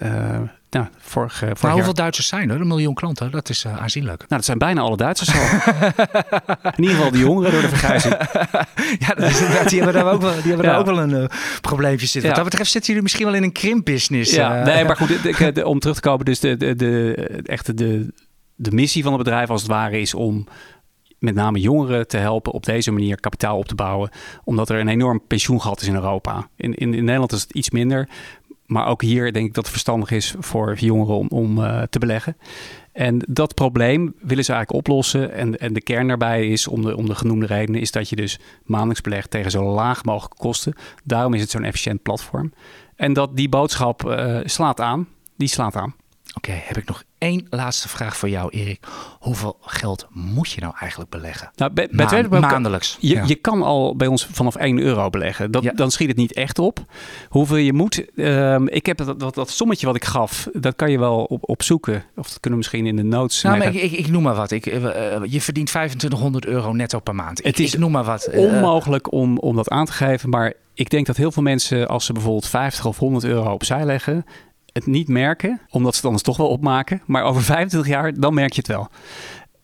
nou, 0.74 0.86
vorig, 0.98 1.38
vorig 1.38 1.62
maar 1.62 1.72
hoeveel 1.72 1.94
Duitsers 1.94 2.26
zijn 2.26 2.50
er? 2.50 2.60
Een 2.60 2.66
miljoen 2.66 2.94
klanten, 2.94 3.30
dat 3.30 3.48
is 3.48 3.64
uh, 3.64 3.82
aanzienlijk. 3.82 4.18
Nou, 4.18 4.28
dat 4.28 4.44
zijn 4.44 4.58
bijna 4.58 4.80
alle 4.80 4.96
Duitsers 4.96 5.34
al. 5.34 5.42
In 6.76 6.82
ieder 6.82 6.96
geval 6.96 7.10
de 7.10 7.18
jongeren 7.18 7.52
door 7.52 7.60
de 7.60 7.68
vergrijzing. 7.68 8.14
ja, 9.06 9.14
dat 9.14 9.30
is 9.30 9.40
inderdaad, 9.40 9.68
die 9.68 9.82
hebben 9.82 10.02
daar 10.02 10.12
ook 10.12 10.20
wel, 10.20 10.32
die 10.32 10.42
hebben 10.42 10.66
daar 10.66 10.78
ook 10.78 10.86
wel 10.86 10.98
een 10.98 11.10
uh, 11.10 11.24
probleempje 11.60 12.06
zitten. 12.06 12.30
Wat 12.30 12.34
dat 12.34 12.48
betreft 12.48 12.70
zitten 12.70 12.88
jullie 12.88 13.02
misschien 13.02 13.26
wel 13.26 13.34
in 13.34 13.42
een 13.42 13.52
krimpbusiness. 13.52 14.34
Ja, 14.34 14.58
uh, 14.58 14.64
nee, 14.64 14.84
maar 14.84 14.96
goed, 14.96 15.08
de, 15.22 15.52
de, 15.52 15.66
om 15.66 15.78
terug 15.78 15.96
te 15.96 16.08
komen, 16.08 16.24
dus 16.24 16.40
de, 16.40 16.56
de, 16.56 16.74
de, 16.76 17.14
echte 17.42 17.74
de, 17.74 18.12
de 18.54 18.70
missie 18.70 19.02
van 19.02 19.12
het 19.12 19.22
bedrijf 19.22 19.50
als 19.50 19.62
het 19.62 19.70
ware 19.70 20.00
is 20.00 20.14
om 20.14 20.46
met 21.18 21.34
name 21.34 21.60
jongeren 21.60 22.08
te 22.08 22.16
helpen 22.16 22.52
op 22.52 22.64
deze 22.64 22.90
manier 22.90 23.20
kapitaal 23.20 23.58
op 23.58 23.66
te 23.66 23.74
bouwen. 23.74 24.10
Omdat 24.44 24.68
er 24.68 24.80
een 24.80 24.88
enorm 24.88 25.22
pensioengat 25.26 25.80
is 25.80 25.86
in 25.86 25.94
Europa. 25.94 26.48
In, 26.56 26.74
in, 26.74 26.94
in 26.94 27.04
Nederland 27.04 27.32
is 27.32 27.42
het 27.42 27.52
iets 27.52 27.70
minder. 27.70 28.08
Maar 28.66 28.86
ook 28.86 29.02
hier 29.02 29.32
denk 29.32 29.46
ik 29.46 29.54
dat 29.54 29.64
het 29.64 29.72
verstandig 29.72 30.10
is 30.10 30.34
voor 30.38 30.74
jongeren 30.78 31.16
om, 31.16 31.28
om 31.28 31.58
uh, 31.58 31.82
te 31.82 31.98
beleggen. 31.98 32.36
En 32.92 33.22
dat 33.28 33.54
probleem 33.54 34.14
willen 34.20 34.44
ze 34.44 34.52
eigenlijk 34.52 34.86
oplossen. 34.86 35.32
En, 35.32 35.58
en 35.58 35.72
de 35.72 35.82
kern 35.82 36.08
daarbij 36.08 36.48
is, 36.48 36.68
om 36.68 36.82
de, 36.82 36.96
om 36.96 37.06
de 37.06 37.14
genoemde 37.14 37.46
redenen, 37.46 37.80
is 37.80 37.90
dat 37.90 38.08
je 38.08 38.16
dus 38.16 38.38
maandelijks 38.64 39.00
belegt 39.00 39.30
tegen 39.30 39.50
zo 39.50 39.64
laag 39.74 40.04
mogelijke 40.04 40.36
kosten. 40.36 40.74
Daarom 41.04 41.34
is 41.34 41.40
het 41.40 41.50
zo'n 41.50 41.64
efficiënt 41.64 42.02
platform. 42.02 42.52
En 42.96 43.12
dat 43.12 43.36
die 43.36 43.48
boodschap 43.48 44.04
uh, 44.06 44.40
slaat 44.44 44.80
aan. 44.80 45.08
Die 45.36 45.48
slaat 45.48 45.76
aan. 45.76 45.94
Oké, 46.34 46.52
heb 46.52 46.76
ik 46.76 46.86
nog 46.86 47.02
één 47.18 47.46
laatste 47.50 47.88
vraag 47.88 48.16
voor 48.16 48.28
jou, 48.28 48.50
Erik. 48.50 48.80
Hoeveel 49.18 49.56
geld 49.60 50.06
moet 50.10 50.50
je 50.50 50.60
nou 50.60 50.74
eigenlijk 50.78 51.10
beleggen? 51.10 51.50
Nou, 51.56 51.72
bij, 51.72 51.88
bij 51.90 52.26
Ma 52.28 52.40
maandelijks. 52.40 52.96
Je, 53.00 53.22
je 53.26 53.34
kan 53.34 53.62
al 53.62 53.96
bij 53.96 54.06
ons 54.06 54.26
vanaf 54.32 54.56
1 54.56 54.78
euro 54.78 55.10
beleggen. 55.10 55.50
Dat, 55.50 55.70
Dan 55.74 55.90
schiet 55.90 56.08
het 56.08 56.16
niet 56.16 56.32
echt 56.32 56.58
op. 56.58 56.84
Hoeveel 57.28 57.56
je 57.56 57.72
moet. 57.72 58.04
Uh, 58.14 58.56
ik 58.64 58.86
heb 58.86 58.96
dat, 58.96 59.20
dat, 59.20 59.34
dat, 59.34 59.50
sommetje 59.50 59.86
wat 59.86 59.96
ik 59.96 60.04
gaf, 60.04 60.48
dat 60.52 60.76
kan 60.76 60.90
je 60.90 60.98
wel 60.98 61.24
op, 61.24 61.48
opzoeken. 61.48 62.04
Of 62.16 62.28
dat 62.28 62.40
kunnen 62.40 62.50
we 62.50 62.56
misschien 62.56 62.86
in 62.86 62.96
de 62.96 63.02
notes. 63.02 63.42
Nou, 63.42 63.58
maar 63.58 63.74
ik, 63.74 63.92
ik, 63.92 64.08
noem 64.08 64.22
maar 64.22 64.34
wat. 64.34 64.50
Ik, 64.50 64.66
uh, 64.66 64.74
je 65.24 65.40
verdient 65.40 65.68
2500 65.68 66.46
euro 66.46 66.72
netto 66.72 66.98
per 66.98 67.14
maand. 67.14 67.42
Het 67.42 67.58
is 67.58 67.74
noem 67.74 67.90
maar 67.90 68.04
wat. 68.04 68.30
onmogelijk 68.32 69.12
om, 69.12 69.38
om 69.38 69.56
dat 69.56 69.68
aan 69.68 69.86
te 69.86 69.92
geven. 69.92 70.28
Maar 70.28 70.52
ik 70.74 70.90
denk 70.90 71.06
dat 71.06 71.16
heel 71.16 71.32
veel 71.32 71.42
mensen, 71.42 71.88
als 71.88 72.04
ze 72.04 72.12
bijvoorbeeld 72.12 72.48
50 72.48 72.86
of 72.86 72.98
100 72.98 73.24
euro 73.24 73.52
opzij 73.52 73.84
leggen, 73.84 74.24
het 74.74 74.86
niet 74.86 75.08
merken, 75.08 75.60
omdat 75.70 75.90
ze 75.90 75.96
het 75.96 76.06
anders 76.06 76.24
toch 76.24 76.36
wel 76.36 76.48
opmaken. 76.48 77.02
Maar 77.06 77.22
over 77.22 77.42
25 77.42 77.90
jaar, 77.90 78.14
dan 78.14 78.34
merk 78.34 78.52
je 78.52 78.58
het 78.58 78.68
wel. 78.68 78.88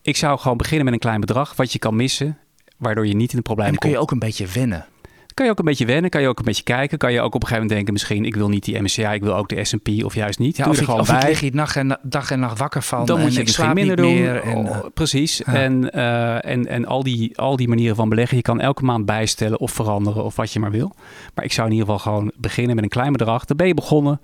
Ik 0.01 0.17
zou 0.17 0.39
gewoon 0.39 0.57
beginnen 0.57 0.85
met 0.85 0.93
een 0.93 0.99
klein 0.99 1.19
bedrag, 1.19 1.55
wat 1.55 1.73
je 1.73 1.79
kan 1.79 1.95
missen, 1.95 2.37
waardoor 2.77 3.07
je 3.07 3.15
niet 3.15 3.31
in 3.31 3.37
de 3.37 3.43
problemen 3.43 3.71
komt. 3.71 3.81
kun 3.81 3.91
je 3.91 3.99
ook 3.99 4.11
een 4.11 4.19
beetje 4.19 4.47
wennen. 4.47 4.85
Kan 5.33 5.45
je 5.45 5.51
ook 5.51 5.59
een 5.59 5.65
beetje 5.65 5.85
wennen, 5.85 6.09
kan 6.09 6.21
je 6.21 6.27
ook 6.27 6.39
een 6.39 6.45
beetje 6.45 6.63
kijken. 6.63 6.97
Kan 6.97 7.11
je 7.11 7.21
ook 7.21 7.35
op 7.35 7.41
een 7.41 7.47
gegeven 7.47 7.61
moment 7.61 7.75
denken, 7.75 7.93
misschien 7.93 8.25
ik 8.25 8.35
wil 8.35 8.49
niet 8.49 8.65
die 8.65 8.81
MSCI, 8.81 9.01
ik 9.01 9.21
wil 9.21 9.35
ook 9.35 9.49
de 9.49 9.63
S&P 9.65 10.03
of 10.03 10.15
juist 10.15 10.39
niet. 10.39 10.57
Ja, 10.57 10.63
Doe 10.63 10.73
of 10.73 10.79
er 10.79 10.85
gewoon 10.85 11.05
bij. 11.05 11.29
lig 11.29 11.39
je 11.39 11.51
dag 11.51 11.75
en, 11.75 11.99
dag 12.01 12.31
en 12.31 12.39
nacht 12.39 12.57
wakker 12.57 12.81
van. 12.81 13.05
Dan 13.05 13.19
moet 13.19 13.33
je 13.33 13.41
misschien 13.41 13.73
minder 13.73 13.95
doen. 13.95 14.13
Meer 14.13 14.41
en, 14.43 14.57
oh, 14.57 14.85
precies. 14.93 15.43
En, 15.43 15.89
uh, 15.95 16.45
en, 16.45 16.67
en 16.67 16.85
al, 16.85 17.03
die, 17.03 17.37
al 17.37 17.55
die 17.55 17.67
manieren 17.67 17.95
van 17.95 18.09
beleggen, 18.09 18.37
je 18.37 18.43
kan 18.43 18.59
elke 18.59 18.83
maand 18.83 19.05
bijstellen 19.05 19.59
of 19.59 19.71
veranderen 19.71 20.23
of 20.23 20.35
wat 20.35 20.53
je 20.53 20.59
maar 20.59 20.71
wil. 20.71 20.95
Maar 21.35 21.45
ik 21.45 21.51
zou 21.51 21.67
in 21.67 21.73
ieder 21.73 21.87
geval 21.89 22.13
gewoon 22.13 22.31
beginnen 22.37 22.75
met 22.75 22.83
een 22.83 22.89
klein 22.89 23.11
bedrag. 23.11 23.45
Dan 23.45 23.57
ben 23.57 23.67
je 23.67 23.73
begonnen. 23.73 24.21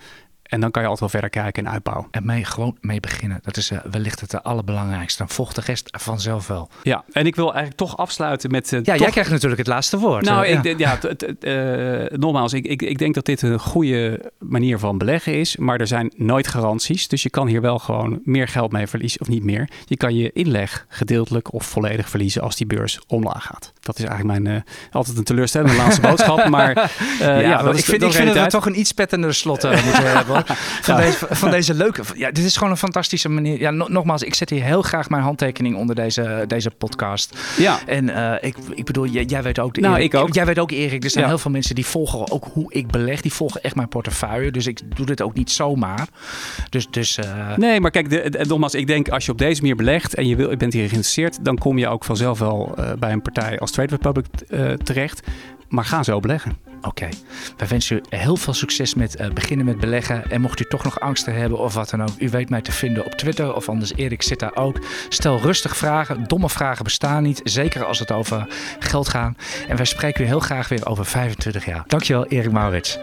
En 0.48 0.60
dan 0.60 0.72
kan 0.72 0.82
je 0.82 0.88
altijd 0.88 1.12
wel 1.12 1.22
verder 1.22 1.42
kijken 1.42 1.66
en 1.66 1.72
uitbouwen. 1.72 2.08
En 2.12 2.26
mee, 2.26 2.44
gewoon 2.44 2.78
mee 2.82 3.00
beginnen. 3.00 3.40
Dat 3.42 3.58
is 3.58 3.72
uh, 3.72 3.80
wellicht 3.92 4.22
het 4.22 4.44
allerbelangrijkste. 4.44 5.18
Dan 5.18 5.30
volgt 5.30 5.56
de 5.56 5.62
rest 5.66 5.90
vanzelf 5.92 6.48
wel. 6.48 6.70
Ja, 6.84 7.04
en 7.12 7.26
ik 7.26 7.36
wil 7.36 7.46
eigenlijk 7.46 7.76
toch 7.76 7.98
afsluiten 7.98 8.52
met... 8.52 8.72
Uh, 8.72 8.80
ja, 8.84 8.96
jij 8.96 9.10
krijgt 9.10 9.30
natuurlijk 9.30 9.58
het 9.58 9.68
laatste 9.68 9.98
woord. 9.98 10.26
Nou, 10.26 10.46
ik, 10.46 10.78
ja, 10.78 11.00
uh, 11.40 12.18
nogmaals, 12.18 12.54
ik, 12.54 12.66
ik, 12.66 12.82
ik 12.82 12.98
denk 12.98 13.16
dat 13.16 13.26
dit 13.26 13.42
een 13.42 13.60
goede 13.60 14.32
manier 14.40 14.80
van 14.80 14.98
beleggen 14.98 15.34
is. 15.34 15.58
Maar 15.58 15.80
er 15.80 15.88
zijn 15.88 16.14
nooit 16.16 16.48
garanties. 16.48 17.08
Dus 17.08 17.24
je 17.24 17.30
kan 17.30 17.48
hier 17.48 17.62
wel 17.62 17.80
gewoon 17.80 18.20
meer 18.24 18.48
geld 18.48 18.72
mee 18.72 18.88
verliezen. 18.88 19.22
Of 19.22 19.28
niet 19.28 19.44
meer. 19.44 19.70
Je 19.86 19.98
kan 19.98 20.16
je 20.16 20.32
inleg 20.34 20.86
gedeeltelijk 20.90 21.54
of 21.54 21.66
volledig 21.66 22.10
verliezen 22.10 22.42
als 22.42 22.56
die 22.56 22.68
beurs 22.68 23.00
omlaag 23.08 23.46
gaat. 23.46 23.74
Dat 23.80 24.00
is 24.00 24.06
eigenlijk 24.06 24.40
mijn 24.40 24.64
altijd 24.92 25.18
een 25.18 25.24
teleurstellende 25.24 25.76
laatste 25.76 26.02
boodschap. 26.02 26.48
Maar 26.48 26.76
ja, 27.20 27.40
ja 27.40 27.62
dat 27.62 27.78
ik, 27.78 27.86
vind, 27.86 28.04
ik 28.04 28.12
vind 28.12 28.34
dat 28.34 28.44
we 28.44 28.50
toch 28.50 28.66
een 28.66 28.80
iets 28.80 28.92
pettender 28.92 29.34
slot 29.34 29.64
moeten 29.64 30.16
hebben. 30.16 30.37
Van, 30.82 30.96
deze, 30.96 31.28
van 31.30 31.52
deze 31.52 31.74
leuke. 31.74 32.02
Ja, 32.16 32.32
dit 32.32 32.46
is 32.46 32.58
gewoon 32.58 32.72
een 32.72 32.78
fantastische 32.78 33.30
manier. 33.30 33.60
Ja, 33.60 33.72
nogmaals, 33.72 34.24
ik 34.24 34.34
zet 34.34 34.50
hier 34.50 34.64
heel 34.64 34.82
graag 34.82 35.10
mijn 35.10 35.24
handtekening 35.24 35.76
onder 35.76 35.96
deze, 35.96 36.44
deze 36.48 36.70
podcast. 36.70 37.38
Ja. 37.58 37.80
En 37.86 38.08
uh, 38.08 38.34
ik, 38.42 38.56
ik 38.74 38.86
bedoel, 38.86 39.06
jij, 39.06 39.24
jij 39.24 39.44
weet 39.44 39.60
ook. 39.60 39.78
Nou, 39.78 40.00
ik 40.00 40.14
ook. 40.14 40.34
Jij 40.34 40.46
weet 40.46 40.60
ook, 40.60 40.72
Erik. 40.72 41.04
Er 41.04 41.10
zijn 41.10 41.26
heel 41.26 41.38
veel 41.38 41.52
mensen 41.52 41.76
die 41.76 41.86
volgen 41.86 42.32
ook 42.32 42.46
hoe 42.54 42.74
ik 42.74 42.88
beleg. 42.88 43.22
Die 43.22 43.34
volgen 43.34 43.64
echt 43.64 43.76
mijn 43.76 43.88
portefeuille. 43.88 44.52
Dus 44.52 44.68
ik 44.68 44.96
doe 44.96 45.06
dit 45.06 45.22
ook 45.22 45.34
niet 45.34 45.52
zomaar. 45.52 46.08
Dus. 46.70 46.88
dus 46.90 47.18
uh... 47.18 47.56
Nee, 47.56 47.80
maar 47.80 47.92
kijk, 47.92 48.10
de, 48.10 48.30
de, 48.30 48.46
nogmaals, 48.48 48.74
ik 48.74 48.88
denk 48.88 49.10
als 49.10 49.26
je 49.26 49.32
op 49.32 49.38
deze 49.38 49.62
manier 49.62 49.76
belegt 49.76 50.16
en 50.16 50.28
je, 50.28 50.36
wil, 50.36 50.50
je 50.50 50.58
bent 50.58 50.74
hier 50.74 50.88
geïnteresseerd, 50.88 51.46
dan 51.46 51.58
kom 51.58 51.78
je 51.78 51.88
ook 51.88 52.04
vanzelf 52.04 52.40
wel 52.40 52.76
uh, 52.80 52.92
bij 53.00 53.12
een 53.12 53.22
partij 53.22 53.60
als 53.60 53.72
Trade 53.72 53.96
Republic 53.96 54.26
terecht. 54.84 55.22
Maar 55.70 55.86
ga 55.86 56.04
zo 56.04 56.20
beleggen. 56.20 56.67
Oké. 56.82 57.10
Wij 57.58 57.68
wensen 57.68 57.98
u 57.98 58.02
heel 58.10 58.36
veel 58.36 58.54
succes 58.54 58.94
met 58.94 59.20
uh, 59.20 59.28
beginnen 59.30 59.66
met 59.66 59.80
beleggen. 59.80 60.32
En 60.32 60.42
mocht 60.42 60.60
u 60.60 60.64
toch 60.64 60.84
nog 60.84 61.00
angsten 61.00 61.34
hebben 61.34 61.60
of 61.60 61.74
wat 61.74 61.90
dan 61.90 62.02
ook, 62.02 62.20
u 62.20 62.30
weet 62.30 62.50
mij 62.50 62.62
te 62.62 62.72
vinden 62.72 63.06
op 63.06 63.12
Twitter 63.12 63.54
of 63.54 63.70
anders 63.70 63.94
Erik 63.96 64.22
zit 64.22 64.40
daar 64.40 64.56
ook. 64.56 64.80
Stel 65.10 65.40
rustig 65.40 65.78
vragen. 65.78 66.24
Domme 66.28 66.50
vragen 66.50 66.84
bestaan 66.84 67.24
niet, 67.24 67.42
zeker 67.44 67.86
als 67.86 68.00
het 68.00 68.12
over 68.12 68.48
geld 68.80 69.10
gaat. 69.10 69.38
En 69.68 69.76
wij 69.76 69.86
spreken 69.86 70.24
u 70.24 70.28
heel 70.28 70.40
graag 70.40 70.68
weer 70.68 70.86
over 70.86 71.06
25 71.06 71.66
jaar. 71.66 71.84
Dankjewel, 71.88 72.26
Erik 72.26 72.52
Maurits. 72.52 72.98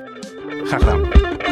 Graag 0.64 0.80
gedaan. 0.80 1.43